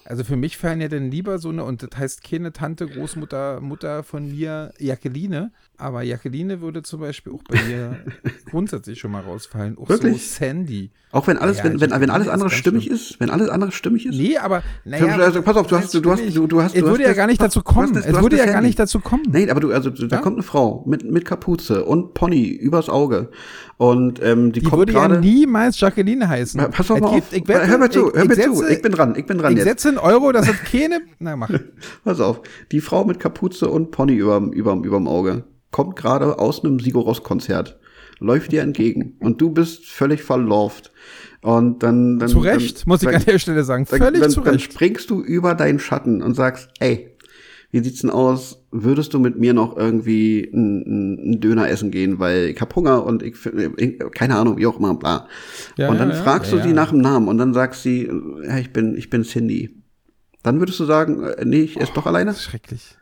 [0.07, 3.59] Also für mich fallen ja dann lieber so eine, und das heißt keine Tante, Großmutter,
[3.59, 5.51] Mutter von mir, Jacqueline.
[5.77, 7.97] Aber Jacqueline würde zum Beispiel auch bei mir
[8.49, 9.79] grundsätzlich schon mal rausfallen.
[9.79, 10.21] Auch Wirklich?
[10.21, 10.91] so Sandy.
[11.11, 12.95] Auch wenn alles, Ja, wenn, wenn, wenn alles andere stimmig schlimm.
[12.95, 14.15] ist, wenn alles andere stimmig ist.
[14.15, 16.83] Nee, aber naja, also, pass auf, du hast, du, du hast, du, du hast, es
[16.83, 17.95] würde ja gar nicht dazu kommen.
[17.95, 19.23] Es würde ja gar nicht dazu kommen.
[19.29, 23.31] Nein, aber du, also da kommt eine Frau mit, mit Kapuze und Pony übers Auge.
[23.77, 25.19] Und ähm, die, Die kommt würde ja gerade.
[25.19, 26.61] niemals Jacqueline heißen.
[26.61, 27.33] Ja, Pass doch Es mal gibt- auf.
[27.33, 28.41] Ich wette, hör mir zu, ich- hör ich mir zu.
[28.53, 29.67] setze- Ich bin dran, ich bin dran Ich jetzt.
[29.67, 31.01] setze einen Euro, dass es keine.
[31.19, 31.49] Na, mach.
[32.05, 32.41] Pass auf.
[32.71, 37.77] Die Frau mit Kapuze und Pony überm, überm, überm Auge kommt gerade aus einem Sigoros-Konzert,
[38.19, 40.91] läuft dir entgegen und du bist völlig verlauft.
[41.41, 43.85] Und dann, dann Zu Recht, dann, muss ich dann, an der Stelle sagen.
[43.89, 44.71] dann, Völlig dann, zu dann Recht.
[44.71, 47.14] springst du über deinen Schatten und sagst, ey,
[47.75, 48.65] wie sieht's denn aus?
[48.71, 53.05] Würdest du mit mir noch irgendwie einen einen Döner essen gehen, weil ich hab Hunger
[53.05, 53.35] und ich,
[53.75, 55.27] ich keine Ahnung, wie auch immer, bla.
[55.75, 58.09] Ja, und dann ja, fragst Ja, du sie nach dem Namen und dann sagt sie,
[58.43, 59.71] ja, ich bin, ich bin Cindy.
[60.41, 62.27] Dann würdest du sagen, äh, nee, ich esse doch alleine?
[62.27, 62.95] Das ist schrecklich.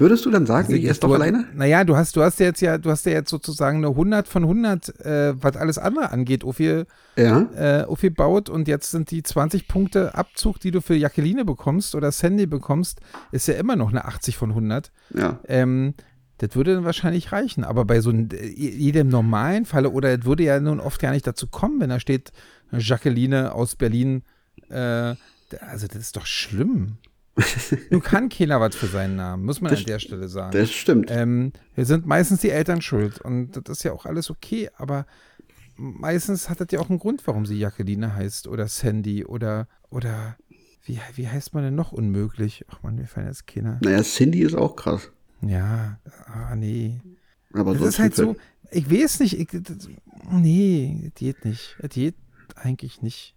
[0.00, 1.44] Würdest du dann sagen, ich esse doch alleine?
[1.54, 4.44] Naja, du hast, du hast jetzt ja, du hast ja jetzt sozusagen eine 100 von
[4.44, 6.84] 100, äh, was alles andere angeht, Ophi,
[7.16, 7.40] Ja.
[7.54, 11.94] äh, Ophi baut und jetzt sind die 20 Punkte Abzug, die du für Jacqueline bekommst
[11.94, 14.90] oder Sandy bekommst, ist ja immer noch eine 80 von 100.
[15.14, 15.38] Ja.
[15.46, 15.92] Ähm,
[16.38, 20.24] das würde dann wahrscheinlich reichen, aber bei so einem, äh, jedem normalen Falle, oder es
[20.24, 22.32] würde ja nun oft gar nicht dazu kommen, wenn da steht
[22.72, 24.22] Jacqueline aus Berlin,
[24.70, 25.14] äh,
[25.60, 26.96] also das ist doch schlimm.
[27.90, 30.52] Nun kann keiner was für seinen Namen, muss man Das- an der Stelle sagen.
[30.52, 31.10] Das stimmt.
[31.10, 35.06] Ähm, wir sind meistens die Eltern schuld und das ist ja auch alles okay, aber
[35.76, 40.36] meistens hat das ja auch einen Grund, warum sie Jacqueline heißt oder Sandy oder oder
[40.84, 42.64] wie, wie heißt man denn noch unmöglich?
[42.68, 43.78] Ach man, mir fallen jetzt keiner.
[43.82, 45.10] Naja, Cindy ist auch krass.
[45.42, 47.00] Ja, ah nee.
[47.52, 48.36] Aber Das so ist halt so,
[48.70, 49.88] ich weiß nicht, ich, das,
[50.30, 51.76] nee, das geht nicht.
[51.80, 52.14] Das geht
[52.54, 53.34] eigentlich nicht.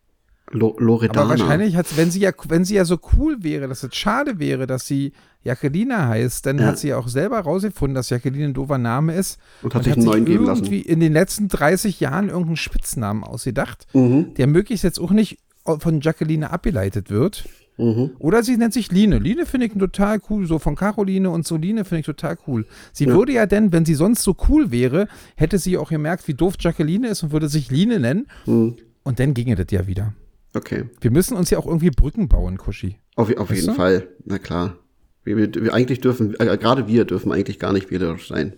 [0.52, 1.22] Lo Loredana.
[1.22, 4.40] Aber wahrscheinlich hat wenn sie ja, wenn sie ja so cool wäre, dass es schade
[4.40, 5.14] wäre, dass sie
[5.44, 6.66] Jacqueline heißt, dann Ja.
[6.68, 9.40] hat sie ja auch selber rausgefunden, dass Jacqueline ein doofer Name ist.
[9.62, 10.66] Und hat sich einen neuen geben lassen.
[10.66, 14.34] irgendwie in den letzten 30 Jahren irgendeinen Spitznamen ausgedacht, Mhm.
[14.36, 15.40] der möglichst jetzt auch nicht
[15.80, 17.46] von Jacqueline abgeleitet wird.
[17.78, 18.12] Mhm.
[18.20, 19.18] Oder sie nennt sich Line.
[19.18, 22.66] Line finde ich total cool, so von Caroline und so Line finde ich total cool.
[22.92, 23.14] Sie Ja.
[23.14, 26.54] würde ja denn, wenn sie sonst so cool wäre, hätte sie auch gemerkt, wie doof
[26.60, 28.28] Jacqueline ist und würde sich Line nennen.
[28.46, 28.76] Mhm.
[29.04, 30.14] Und dann ginge das ja wieder.
[30.54, 30.86] Okay.
[31.02, 32.98] Wir müssen uns ja auch irgendwie Brücken bauen, Kuschi.
[33.16, 33.74] Auf, auf jeden du?
[33.74, 34.08] Fall.
[34.26, 34.78] Na klar.
[35.24, 38.54] Wir, wir, wir eigentlich dürfen, äh, gerade wir dürfen eigentlich gar nicht wählerisch sein.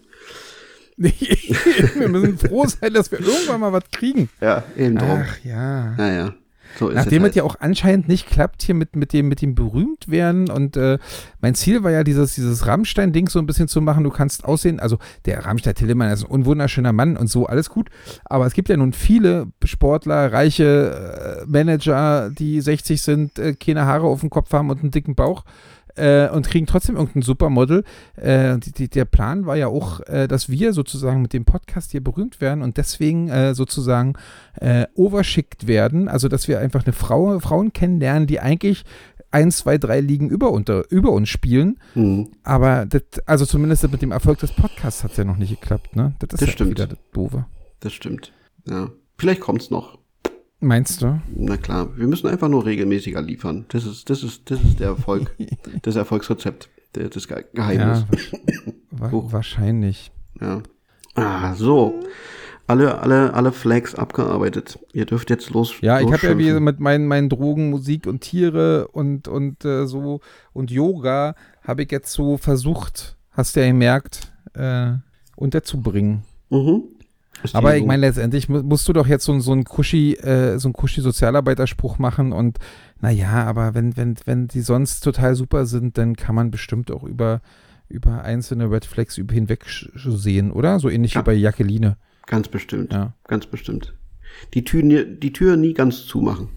[0.97, 4.29] wir müssen froh sein, dass wir irgendwann mal was kriegen.
[4.39, 5.23] Ja, eben drum.
[5.23, 5.95] Ach ja.
[5.95, 6.35] Naja.
[6.77, 9.41] So ist Nachdem es es ja auch anscheinend nicht klappt hier mit, mit dem, mit
[9.41, 10.97] dem Berühmtwerden und äh,
[11.41, 14.79] mein Ziel war ja dieses, dieses Rammstein-Ding so ein bisschen zu machen, du kannst aussehen,
[14.79, 17.89] also der Rammstein Tillemann ist ein unwunderschöner Mann und so, alles gut,
[18.25, 23.85] aber es gibt ja nun viele Sportler, reiche äh, Manager, die 60 sind, äh, keine
[23.85, 25.43] Haare auf dem Kopf haben und einen dicken Bauch
[25.95, 27.83] äh, und kriegen trotzdem irgendein Supermodel.
[28.15, 31.91] Äh, die, die, der Plan war ja auch, äh, dass wir sozusagen mit dem Podcast
[31.91, 34.13] hier berühmt werden und deswegen äh, sozusagen
[34.59, 36.07] äh, overschickt werden.
[36.07, 38.83] Also, dass wir einfach eine Frau, Frauen kennenlernen, die eigentlich
[39.31, 41.77] eins, zwei, drei Ligen über, unter, über uns spielen.
[41.93, 42.29] Mhm.
[42.43, 45.95] Aber das, also zumindest mit dem Erfolg des Podcasts hat es ja noch nicht geklappt,
[45.95, 46.15] ne?
[46.19, 46.69] Das ist Das ja stimmt.
[46.71, 47.45] wieder das Doofe.
[47.81, 48.31] Das stimmt.
[48.67, 48.89] Ja.
[49.17, 49.97] Vielleicht kommt's noch.
[50.65, 51.21] Meinst du?
[51.35, 51.95] Na klar.
[51.95, 53.65] Wir müssen einfach nur regelmäßiger liefern.
[53.67, 55.35] Das ist, das ist, das ist der Erfolg.
[55.83, 56.69] das Erfolgsrezept.
[56.95, 58.03] Der, das Ge- Geheimnis.
[58.91, 60.11] Ja, wa wahrscheinlich.
[60.41, 60.63] Ja.
[61.13, 61.99] Ah, so.
[62.65, 64.79] Alle, alle, alle Flags abgearbeitet.
[64.91, 65.75] Ihr dürft jetzt los.
[65.81, 69.85] Ja, ich habe ja wie mit meinen, meinen Drogen, Musik und Tiere und, und äh,
[69.85, 74.93] so und Yoga habe ich jetzt so versucht, hast du ja gemerkt, äh,
[75.35, 76.23] unterzubringen.
[76.49, 76.85] Mhm.
[77.53, 80.67] Aber ich meine, letztendlich mu- musst du doch jetzt so, so einen Kuschi, äh, so
[80.67, 82.57] einen Kuschi-Sozialarbeiterspruch machen und
[83.01, 87.03] naja, aber wenn, wenn, wenn die sonst total super sind, dann kann man bestimmt auch
[87.03, 87.41] über,
[87.89, 89.65] über einzelne Red Flags hinweg
[89.95, 90.79] sehen, oder?
[90.79, 91.21] So ähnlich Ja.
[91.21, 91.97] wie bei Jacqueline.
[92.25, 92.91] Ganz bestimmt.
[92.93, 93.13] Ja.
[93.27, 93.93] Ganz bestimmt.
[94.53, 96.49] Die Tür, nie- die Tür nie ganz zumachen.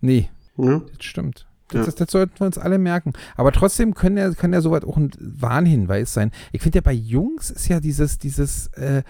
[0.00, 0.80] Nee, Ja?
[0.96, 1.46] das stimmt.
[1.68, 1.84] Das, Ja.
[1.86, 3.12] das, das sollten wir uns alle merken.
[3.36, 6.30] Aber trotzdem können ja, kann ja soweit auch ein Warnhinweis sein.
[6.52, 9.02] Ich finde ja bei Jungs ist ja dieses, dieses äh,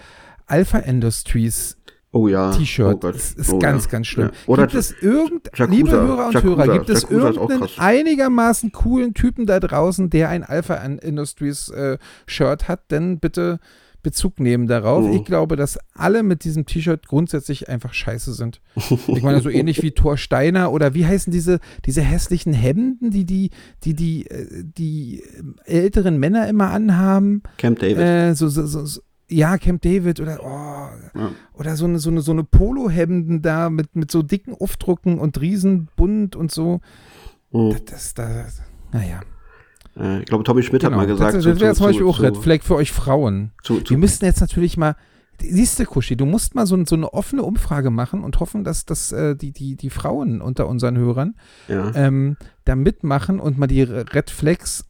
[0.47, 1.77] Alpha Industries
[2.11, 2.51] Oh ja.
[2.51, 3.03] T-Shirt.
[3.03, 3.91] Oh das ist oh, ganz, ja.
[3.91, 4.27] ganz schlimm.
[4.27, 4.47] Ja.
[4.47, 6.63] Oder gibt es irgend, liebe Hörer und Yakuza.
[6.63, 12.67] Hörer, gibt es irgendeinen einigermaßen coolen Typen da draußen, der ein Alpha Industries äh, Shirt
[12.67, 12.89] hat?
[12.91, 13.59] Denn bitte
[14.03, 15.05] Bezug nehmen darauf.
[15.05, 15.13] Mhm.
[15.13, 18.61] Ich glaube, dass alle mit diesem T-Shirt grundsätzlich einfach scheiße sind.
[19.07, 23.25] Ich meine, so ähnlich wie Thor Steiner oder wie heißen diese, diese hässlichen Hemden, die
[23.25, 23.49] die,
[23.83, 25.23] die, die, äh, die
[25.65, 27.43] älteren Männer immer anhaben?
[27.57, 27.97] Camp David.
[27.97, 31.31] Äh, so, so, so, ja, Camp David oder oh, Ja.
[31.53, 35.39] oder so eine, so eine, so eine Polohemden da mit, mit so dicken Aufdrucken und
[35.41, 36.79] Riesenbunt und so.
[37.51, 37.71] Mhm.
[37.71, 38.61] Das, das, das,
[38.91, 39.19] naja.
[39.97, 41.33] Äh, ich glaube, Tommy Schmidt hat mal gesagt.
[41.33, 43.51] Das, das wäre zu- zum Beispiel auch Red Flag für euch Frauen.
[43.63, 44.95] Zu, zu, Wir müssten jetzt natürlich mal,
[45.41, 48.85] siehst du, Kuschi, du musst mal so, so eine offene Umfrage machen und hoffen, dass,
[48.85, 51.35] dass äh, die, die, die Frauen unter unseren Hörern
[51.67, 51.91] ja.
[51.95, 54.85] ähm, da mitmachen und mal die Red Flags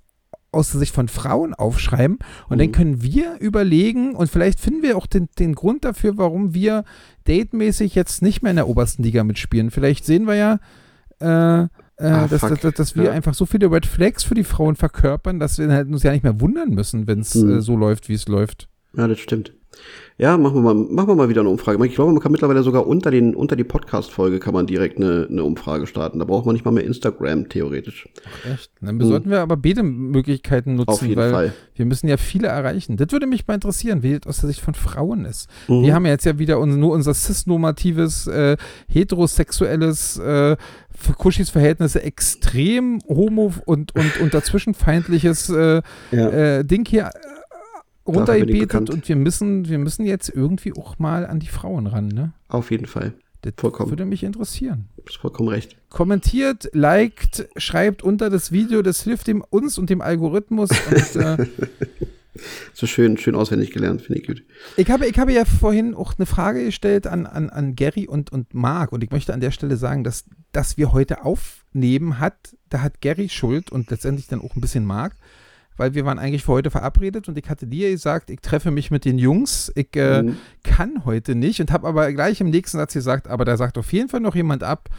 [0.57, 2.19] aus der Sicht von Frauen aufschreiben.
[2.49, 2.71] Und dann Mhm.
[2.73, 6.83] können wir überlegen und vielleicht finden wir auch den, den Grund dafür, warum wir
[7.25, 9.71] datemäßig jetzt nicht mehr in der obersten Liga mitspielen.
[9.71, 10.59] Vielleicht sehen wir ja,
[11.19, 11.67] äh, äh,
[11.99, 13.11] Ah, dass, dass, dass wir Ja.
[13.11, 16.23] einfach so viele Red Flags für die Frauen verkörpern, dass wir halt uns ja nicht
[16.23, 17.57] mehr wundern müssen, wenn es Mhm.
[17.57, 18.69] äh, so läuft, wie es läuft.
[18.95, 19.53] ja, das stimmt.
[20.19, 21.85] Ja, machen wir mal, machen wir mal wieder eine Umfrage.
[21.85, 25.27] Ich glaube, man kann mittlerweile sogar unter den, unter die Podcast-Folge kann man direkt eine,
[25.29, 26.17] eine Umfrage starten.
[26.17, 28.09] Da braucht man nicht mal mehr Instagram, theoretisch.
[28.51, 28.71] Echt?
[28.81, 30.89] Dann sollten wir aber beide Möglichkeiten nutzen.
[30.89, 31.53] Auf jeden weil Fall.
[31.75, 32.97] wir müssen ja viele erreichen.
[32.97, 35.49] Das würde mich mal interessieren, wie das aus der Sicht von Frauen ist.
[35.67, 35.83] Mhm.
[35.83, 38.57] Wir haben ja jetzt ja wieder uns, nur unser cis-normatives, äh,
[38.87, 40.57] heterosexuelles, äh,
[40.97, 46.29] für Kuschis Verhältnisse extrem homo- und, und, und dazwischenfeindliches äh, Ja.
[46.29, 47.11] äh, Ding hier
[48.07, 52.33] runtergebetet und wir müssen, wir müssen jetzt irgendwie auch mal an die Frauen ran, ne?
[52.47, 53.13] Auf jeden Fall.
[53.41, 53.91] Das Vollkommen.
[53.91, 54.89] würde mich interessieren.
[54.97, 55.77] Du hast vollkommen recht.
[55.89, 60.69] Kommentiert, liked, schreibt unter das Video, das hilft dem uns und dem Algorithmus.
[60.71, 61.45] Und, äh,
[62.73, 64.43] So schön, schön auswendig gelernt, finde ich gut.
[64.75, 68.31] Ich habe, ich habe ja vorhin auch eine Frage gestellt an, an, an Gary und,
[68.31, 72.55] und Marc und ich möchte an der Stelle sagen, dass, dass wir heute aufnehmen hat,
[72.69, 75.15] da hat Gary Schuld und letztendlich dann auch ein bisschen Marc,
[75.77, 78.91] weil wir waren eigentlich für heute verabredet und ich hatte dir gesagt, ich treffe mich
[78.91, 80.37] mit den Jungs, ich äh, Mhm.
[80.63, 83.93] kann heute nicht und habe aber gleich im nächsten Satz gesagt, aber da sagt auf
[83.93, 84.89] jeden Fall noch jemand ab.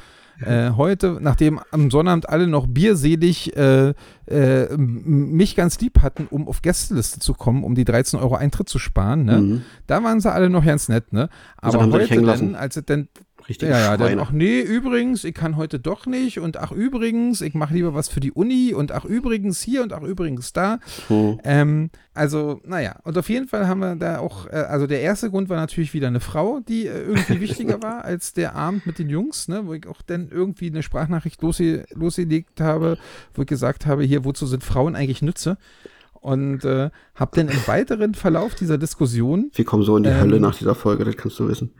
[0.41, 3.93] Äh, heute, nachdem am Sonnabend alle noch bierselig äh,
[4.26, 8.68] äh, mich ganz lieb hatten, um auf Gästeliste zu kommen, um die 13 Euro Eintritt
[8.68, 9.39] zu sparen, ne?
[9.41, 9.62] Mhm.
[9.89, 11.29] Da waren sie alle noch ganz nett, ne?
[11.57, 13.09] Aber sie dich heute dann, als es dann,
[13.49, 14.22] Richtige ja, ja, dann, Schweine.
[14.22, 18.09] ach nee, übrigens, ich kann heute doch nicht und ach übrigens, ich mache lieber was
[18.09, 20.80] für die Uni und ach übrigens hier und ach übrigens da.
[21.09, 21.40] Mhm.
[21.44, 25.30] Ähm, also, naja, und auf jeden Fall haben wir da auch, äh, also der erste
[25.30, 28.99] Grund war natürlich wieder eine Frau, die äh, irgendwie wichtiger war als der Abend mit
[28.99, 32.99] den Jungs, ne, wo ich auch dann irgendwie eine Sprachnachricht losge losgelegt habe,
[33.32, 35.57] wo ich gesagt habe, hier, wozu sind Frauen eigentlich Nütze?
[36.20, 40.20] Und äh, habe dann im weiteren Verlauf dieser Diskussion Wir kommen so in die Ähm.
[40.20, 41.72] Hölle nach dieser Folge, das kannst du wissen.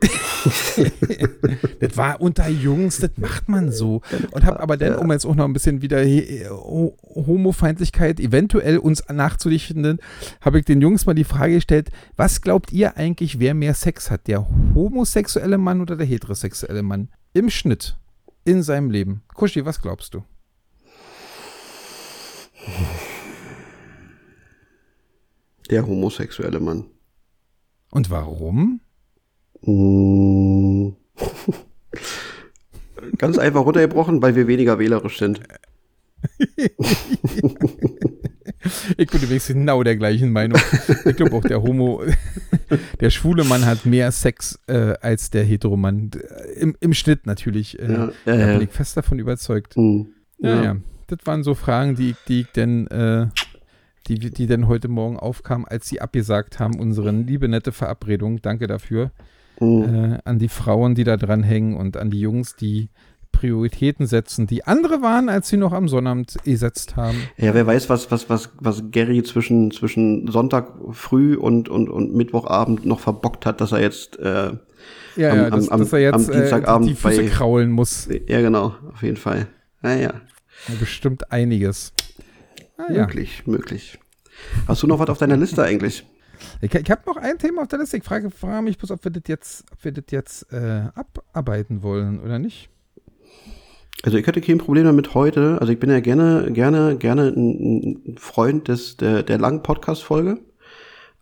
[1.80, 4.02] Das war unter Jungs, das macht man so.
[4.30, 9.98] Und habe aber dann, um jetzt auch noch ein bisschen wieder Homofeindlichkeit eventuell uns nachzudichten,
[10.40, 14.10] habe ich den Jungs mal die Frage gestellt, was glaubt ihr eigentlich, wer mehr Sex
[14.10, 14.26] hat?
[14.26, 17.08] Der homosexuelle Mann oder der heterosexuelle Mann?
[17.32, 17.96] Im Schnitt
[18.44, 19.22] in seinem Leben.
[19.34, 20.22] Kuschi, was glaubst du?
[25.70, 26.84] Der homosexuelle Mann.
[27.90, 28.80] Und warum?
[29.62, 30.90] Mm.
[33.18, 35.40] Ganz einfach runtergebrochen, weil wir weniger wählerisch sind.
[38.96, 40.58] Ich bin übrigens genau der gleichen Meinung.
[41.04, 42.02] Ich glaube auch, der Homo,
[43.00, 46.10] der schwule Mann hat mehr Sex äh, als der Heteromann.
[46.58, 47.78] Im, Im Schnitt natürlich.
[47.78, 48.60] Äh, Ja, da ja, bin ja.
[48.62, 49.76] ich fest davon überzeugt.
[49.76, 50.02] Mm.
[50.38, 50.76] Ja, ja.
[51.06, 53.28] Das waren so Fragen, die, ich- die ich denn, äh,
[54.08, 58.42] die, die denn heute Morgen aufkamen, als sie abgesagt haben, unsere liebe nette Verabredung.
[58.42, 59.12] Danke dafür.
[59.60, 59.82] Mm.
[59.82, 62.88] Äh, an die Frauen, die da dran hängen und an die Jungs, die
[63.32, 67.18] Prioritäten setzen, die andere waren, als sie noch am Sonnabend gesetzt haben.
[67.36, 72.14] Ja, wer weiß, was, was, was, was Gary zwischen, zwischen Sonntag früh und, und, und
[72.14, 74.52] Mittwochabend noch verbockt hat, dass er jetzt, äh,
[75.16, 78.08] Ja, Am- ja, dass, am- dass er am jetzt äh, die Füße bei- kraulen muss.
[78.26, 79.48] ja genau, auf jeden Fall.
[79.82, 80.00] Naja,
[80.68, 81.92] Ja, bestimmt einiges.
[82.78, 83.02] Ah, ja.
[83.02, 83.98] möglich, möglich.
[84.66, 86.06] Hast du noch was auf deiner Liste eigentlich?
[86.60, 87.96] Ich, ich habe noch ein Thema auf der Liste.
[87.96, 91.82] Ich frage, frage mich bloß, ob wir das jetzt, ob wir das jetzt äh, abarbeiten
[91.82, 92.68] wollen oder nicht.
[94.02, 95.58] Also ich hätte kein Problem damit heute.
[95.60, 100.38] Also ich bin ja gerne, gerne, gerne ein Freund des, der, der langen Podcast-Folge.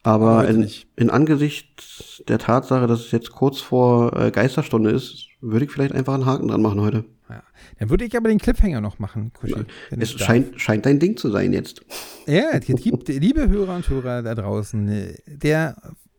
[0.03, 5.65] Aber in, in Angesicht der Tatsache, dass es jetzt kurz vor äh, Geisterstunde ist, würde
[5.65, 7.05] ich vielleicht einfach einen Haken dran machen heute.
[7.31, 7.43] Ja.
[7.79, 9.65] Dann würde ich aber den Cliffhanger noch machen, Kuschi.
[9.91, 11.83] wenn Es scheint, scheint dein Ding zu sein jetzt.
[12.27, 15.77] Ja, gibt, liebe Hörer und Hörer da draußen, äh, der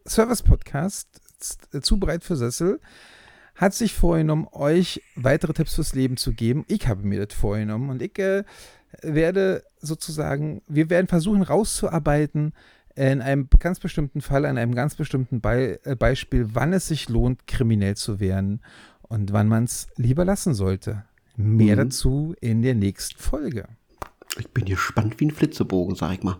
[0.07, 2.79] Service-Podcast Z- zu breit für Sessel
[3.55, 6.65] hat sich vorgenommen, euch weitere Tipps fürs Leben zu geben.
[6.67, 8.43] Ich habe mir das vorgenommen und ich äh,
[9.01, 12.53] werde sozusagen, wir werden versuchen rauszuarbeiten,
[12.97, 17.09] in einem ganz bestimmten Fall, an einem ganz bestimmten Be äh, Beispiel, wann es sich
[17.09, 18.61] lohnt, kriminell zu werden
[19.01, 21.03] und wann man es lieber lassen sollte.
[21.37, 21.79] Mehr Mhm.
[21.79, 23.65] dazu in der nächsten Folge.
[24.39, 26.37] Ich bin gespannt wie ein Flitzebogen, sag ich mal.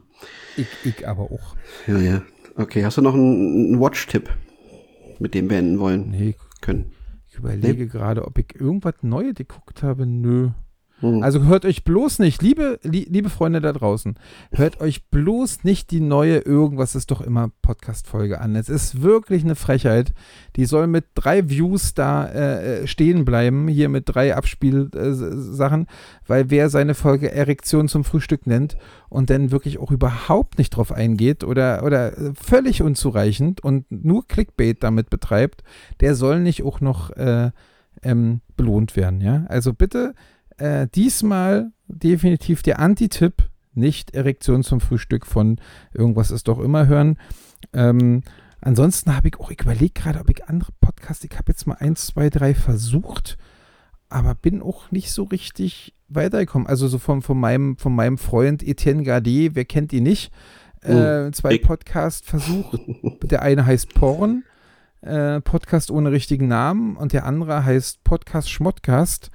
[0.58, 1.56] Ich, ich aber auch.
[1.88, 2.22] Ja, ja.
[2.56, 4.30] Okay, hast du noch einen, einen Watch-Tipp,
[5.20, 6.92] mit dem wir enden wollen Nee, können?
[7.28, 10.06] ich überlege gerade, ob ich irgendwas Neues geguckt habe.
[10.06, 10.52] Nö.
[11.06, 11.24] Hm.
[11.24, 14.16] Also hört euch bloß nicht, liebe, lie- liebe Freunde da draußen,
[14.52, 18.56] hört euch bloß nicht die neue Irgendwas ist doch immer Podcast-Folge an.
[18.56, 20.14] Es ist wirklich eine Frechheit.
[20.56, 25.88] Die soll mit drei Views da äh, äh, stehen bleiben, hier mit drei Abspielsachen,
[26.28, 28.78] weil wer seine Folge Erektion zum Frühstück nennt
[29.10, 34.28] und dann wirklich auch überhaupt nicht drauf eingeht oder, oder äh, völlig unzureichend und nur
[34.28, 35.64] Clickbait damit betreibt,
[36.00, 37.52] der soll nicht auch noch äh,
[38.04, 39.22] ähm, belohnt werden.
[39.22, 39.46] Ja?
[39.48, 40.14] Also bitte
[40.58, 45.60] äh, diesmal definitiv der Anti-Tipp, nicht Erektion zum Frühstück von
[45.94, 47.18] irgendwas ist doch immer hören.
[47.74, 48.24] Ähm,
[48.62, 51.76] ansonsten habe ich auch, ich überlege gerade, ob ich andere Podcasts, ich habe jetzt mal
[51.76, 53.38] eins, zwei, drei versucht,
[54.10, 56.68] aber bin auch nicht so richtig weitergekommen.
[56.68, 60.32] Also so von, von, meinem, von meinem Freund Etienne Gardet, wer kennt ihn nicht?
[60.82, 61.64] Äh, zwei ich.
[61.64, 62.76] Podcast-Versuch.
[63.24, 64.44] Der eine heißt Porn,
[65.02, 69.32] äh, Podcast ohne richtigen Namen, und der andere heißt Podcast Schmottcast.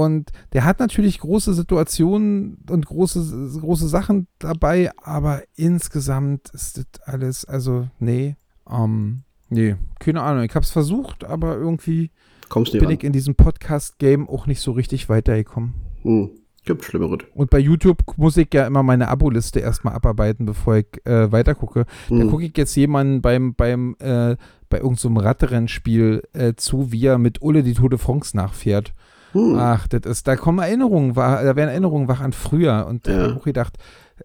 [0.00, 7.02] Und der hat natürlich große Situationen und große, große Sachen dabei, aber insgesamt ist das
[7.04, 8.36] alles, also, nee,
[8.70, 10.44] ähm, nee, keine Ahnung.
[10.44, 12.10] Ich habe es versucht, aber irgendwie
[12.48, 15.74] Kommst bin ich in diesem Podcast-Game auch nicht so richtig weitergekommen.
[16.00, 16.30] Hm.
[16.64, 17.20] Gibt Schlimmeres.
[17.34, 21.84] Und bei YouTube muss ich ja immer meine Aboliste erstmal abarbeiten, bevor ich äh, weitergucke.
[22.08, 22.30] Da Hm.
[22.30, 24.36] gucke ich jetzt jemanden beim, beim, äh,
[24.70, 28.94] bei irgendeinem so Radrennspiel äh, zu, wie er mit Ulle die Tour de France nachfährt.
[29.32, 29.56] Hm.
[29.58, 32.86] Ach, das ist, da kommen Erinnerungen, wach, da werden Erinnerungen wach an früher.
[32.88, 33.14] Und Ja.
[33.18, 33.76] habe ich auch gedacht,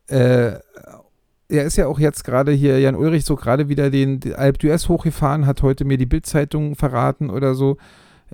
[0.07, 0.53] äh,
[1.47, 4.57] er ist ja auch jetzt gerade hier, Jan Ulrich, so gerade wieder den, den Alp
[4.57, 7.77] d'Huez hochgefahren, hat heute mir die Bildzeitung verraten oder so.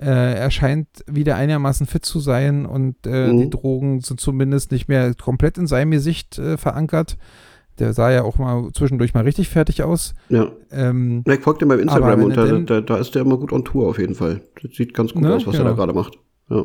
[0.00, 3.38] Äh, er scheint wieder einigermaßen fit zu sein und äh, Mhm.
[3.38, 7.18] die Drogen sind zumindest nicht mehr komplett in seinem Gesicht äh, verankert.
[7.78, 10.14] Der sah ja auch mal zwischendurch mal richtig fertig aus.
[10.30, 10.50] Ja.
[10.70, 13.52] Ähm, Ich folge dem beim Instagram und da, er da, da ist der immer gut
[13.52, 14.40] on Tour auf jeden Fall.
[14.62, 15.34] Das sieht ganz gut Ne?
[15.34, 15.70] aus, was er Genau.
[15.70, 16.18] da gerade macht.
[16.52, 16.64] Ja.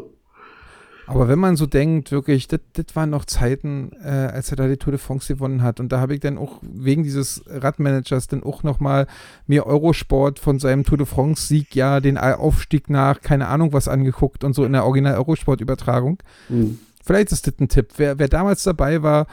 [1.07, 2.59] Aber wenn man so denkt, wirklich, das
[2.93, 5.79] waren noch Zeiten, äh, als er da die Tour de France gewonnen hat.
[5.79, 9.07] Und da habe ich dann auch wegen dieses Radmanagers dann auch nochmal
[9.47, 14.43] mir Eurosport von seinem Tour de France-Sieg, ja, den Aufstieg nach, keine Ahnung was angeguckt
[14.43, 16.19] und so in der Original-Eurosport-Übertragung.
[16.49, 16.77] Hm.
[17.05, 17.93] Vielleicht ist das ein Tipp.
[17.95, 19.27] Wer, wer damals dabei war,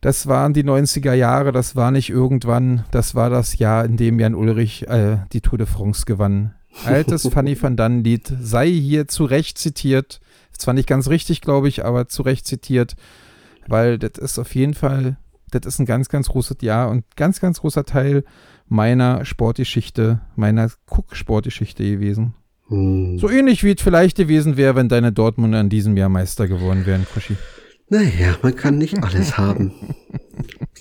[0.00, 4.18] das waren die 90er Jahre, das war nicht irgendwann, das war das Jahr, in dem
[4.18, 6.54] Jan Ulrich äh, die Tour de France gewann.
[6.84, 10.20] Altes Fanny van Dann Lied sei hier zu Recht zitiert.
[10.50, 12.96] Ist zwar nicht ganz richtig, glaube ich, aber zu Recht zitiert,
[13.68, 15.16] weil das ist auf jeden Fall,
[15.50, 18.24] das ist ein ganz, ganz großes Jahr und ganz, ganz großer Teil
[18.68, 22.34] meiner Sportgeschichte, meiner Cook-Sportgeschichte gewesen.
[22.68, 23.18] Hm.
[23.18, 26.86] So ähnlich wie es vielleicht gewesen wäre, wenn deine Dortmunder in diesem Jahr Meister geworden
[26.86, 27.36] wären, Kuschi.
[27.88, 29.72] Naja, man kann nicht alles haben.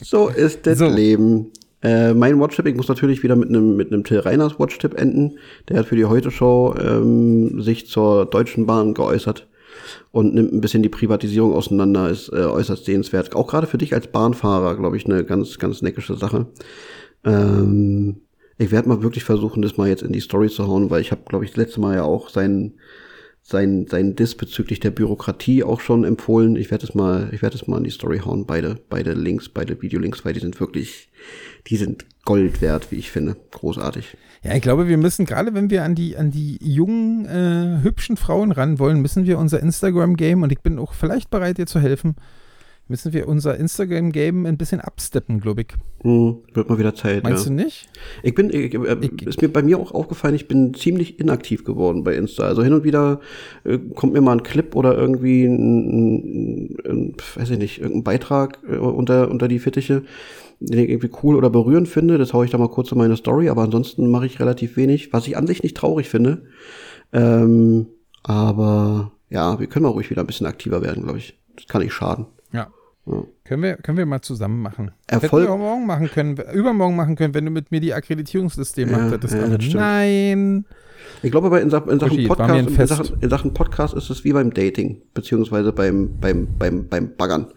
[0.03, 0.87] So ist das So.
[0.87, 1.51] Leben.
[1.83, 5.37] Äh, mein Watchtip, ich muss natürlich wieder mit einem mit einem Till Reiners Watchtip enden.
[5.67, 9.47] Der hat für die Heute-Show ähm, sich zur Deutschen Bahn geäußert
[10.11, 13.35] und nimmt ein bisschen die Privatisierung auseinander, ist äh, äußerst sehenswert.
[13.35, 16.47] Auch gerade für dich als Bahnfahrer, glaube ich, eine ganz, ganz neckische Sache.
[17.23, 18.21] Ähm,
[18.57, 21.11] ich werde mal wirklich versuchen, das mal jetzt in die Story zu hauen, weil ich
[21.11, 22.73] habe, glaube ich, das letzte Mal ja auch sein
[23.43, 26.55] sein, sein Diss bezüglich der Bürokratie auch schon empfohlen.
[26.55, 29.49] Ich werde es mal, ich werde es mal in die Story hauen, beide, beide Links,
[29.49, 31.09] beide Videolinks, weil die sind wirklich,
[31.67, 33.35] die sind Gold wert, wie ich finde.
[33.51, 34.15] Großartig.
[34.43, 38.17] Ja, ich glaube, wir müssen, gerade wenn wir an die, an die jungen, äh, hübschen
[38.17, 41.79] Frauen ran wollen, müssen wir unser Instagram-Game, und ich bin auch vielleicht bereit, dir zu
[41.79, 42.15] helfen,
[42.91, 45.67] müssen wir unser Instagram-Game ein bisschen absteppen, glaube ich.
[46.03, 47.49] Hm, wird mal wieder Zeit, Meinst ja.
[47.49, 47.89] du nicht?
[48.21, 51.63] Ich bin, ich, äh, Ich- ist mir bei mir auch aufgefallen, ich bin ziemlich inaktiv
[51.63, 52.43] geworden bei Insta.
[52.43, 53.19] Also hin und wieder
[53.63, 58.03] äh, kommt mir mal ein Clip oder irgendwie ein, ein, ein weiß ich nicht, irgendein
[58.03, 60.03] Beitrag äh, unter, unter die Fittiche,
[60.59, 62.17] den ich irgendwie cool oder berührend finde.
[62.19, 65.11] Das haue ich da mal kurz in meine Story, aber ansonsten mache ich relativ wenig,
[65.13, 66.43] was ich an sich nicht traurig finde.
[67.13, 67.87] Ähm,
[68.23, 71.39] aber ja, wir können mal ruhig wieder ein bisschen aktiver werden, glaube ich.
[71.55, 72.25] Das kann nicht schaden.
[73.05, 73.23] Ja.
[73.45, 74.91] Können wir, können wir mal zusammen machen.
[75.07, 78.85] Erfolg- Hätten wir morgen machen können, übermorgen machen können, wenn du mit mir die Akkreditierungsliste
[78.85, 79.33] gemacht Ja, hättest.
[79.33, 79.73] ja, stimmt.
[79.75, 80.65] nein.
[81.23, 82.87] Ich glaube aber in, Sa in Sachen Podcast, in.
[82.87, 87.47] Sachen, in Sachen Podcast ist es wie beim Dating, beziehungsweise beim, beim, beim, beim Baggern.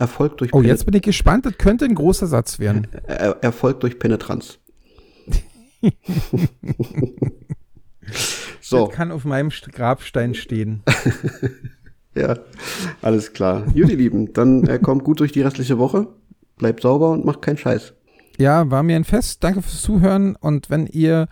[0.00, 1.46] Erfolg durch, Oh, jetzt bin ich gespannt.
[1.46, 2.86] Das könnte ein großer Satz werden.
[3.06, 4.58] er Erfolg durch Penetranz.
[8.60, 10.82] so, Das kann auf meinem St- Grabstein stehen.
[12.18, 12.36] ja,
[13.02, 13.62] alles klar.
[13.62, 16.08] Gut, ihr Lieben, dann äh, kommt gut durch die restliche Woche,
[16.56, 17.94] bleibt sauber und macht keinen Scheiß.
[18.38, 19.42] Ja, war mir ein Fest.
[19.42, 20.36] Danke fürs Zuhören.
[20.36, 21.28] Und wenn ihr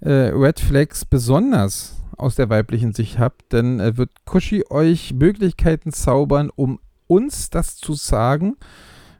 [0.00, 5.92] äh, Red Flags besonders aus der weiblichen Sicht habt, dann äh, wird Kushi euch Möglichkeiten
[5.92, 8.56] zaubern, um uns das zu sagen.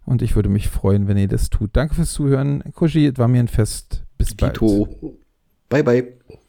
[0.05, 1.71] Und ich würde mich freuen, wenn ihr das tut.
[1.75, 2.63] Danke fürs Zuhören.
[2.75, 4.05] Kushi, war mir ein Fest.
[4.19, 4.61] Bis bald.
[5.69, 6.13] Bye, bye.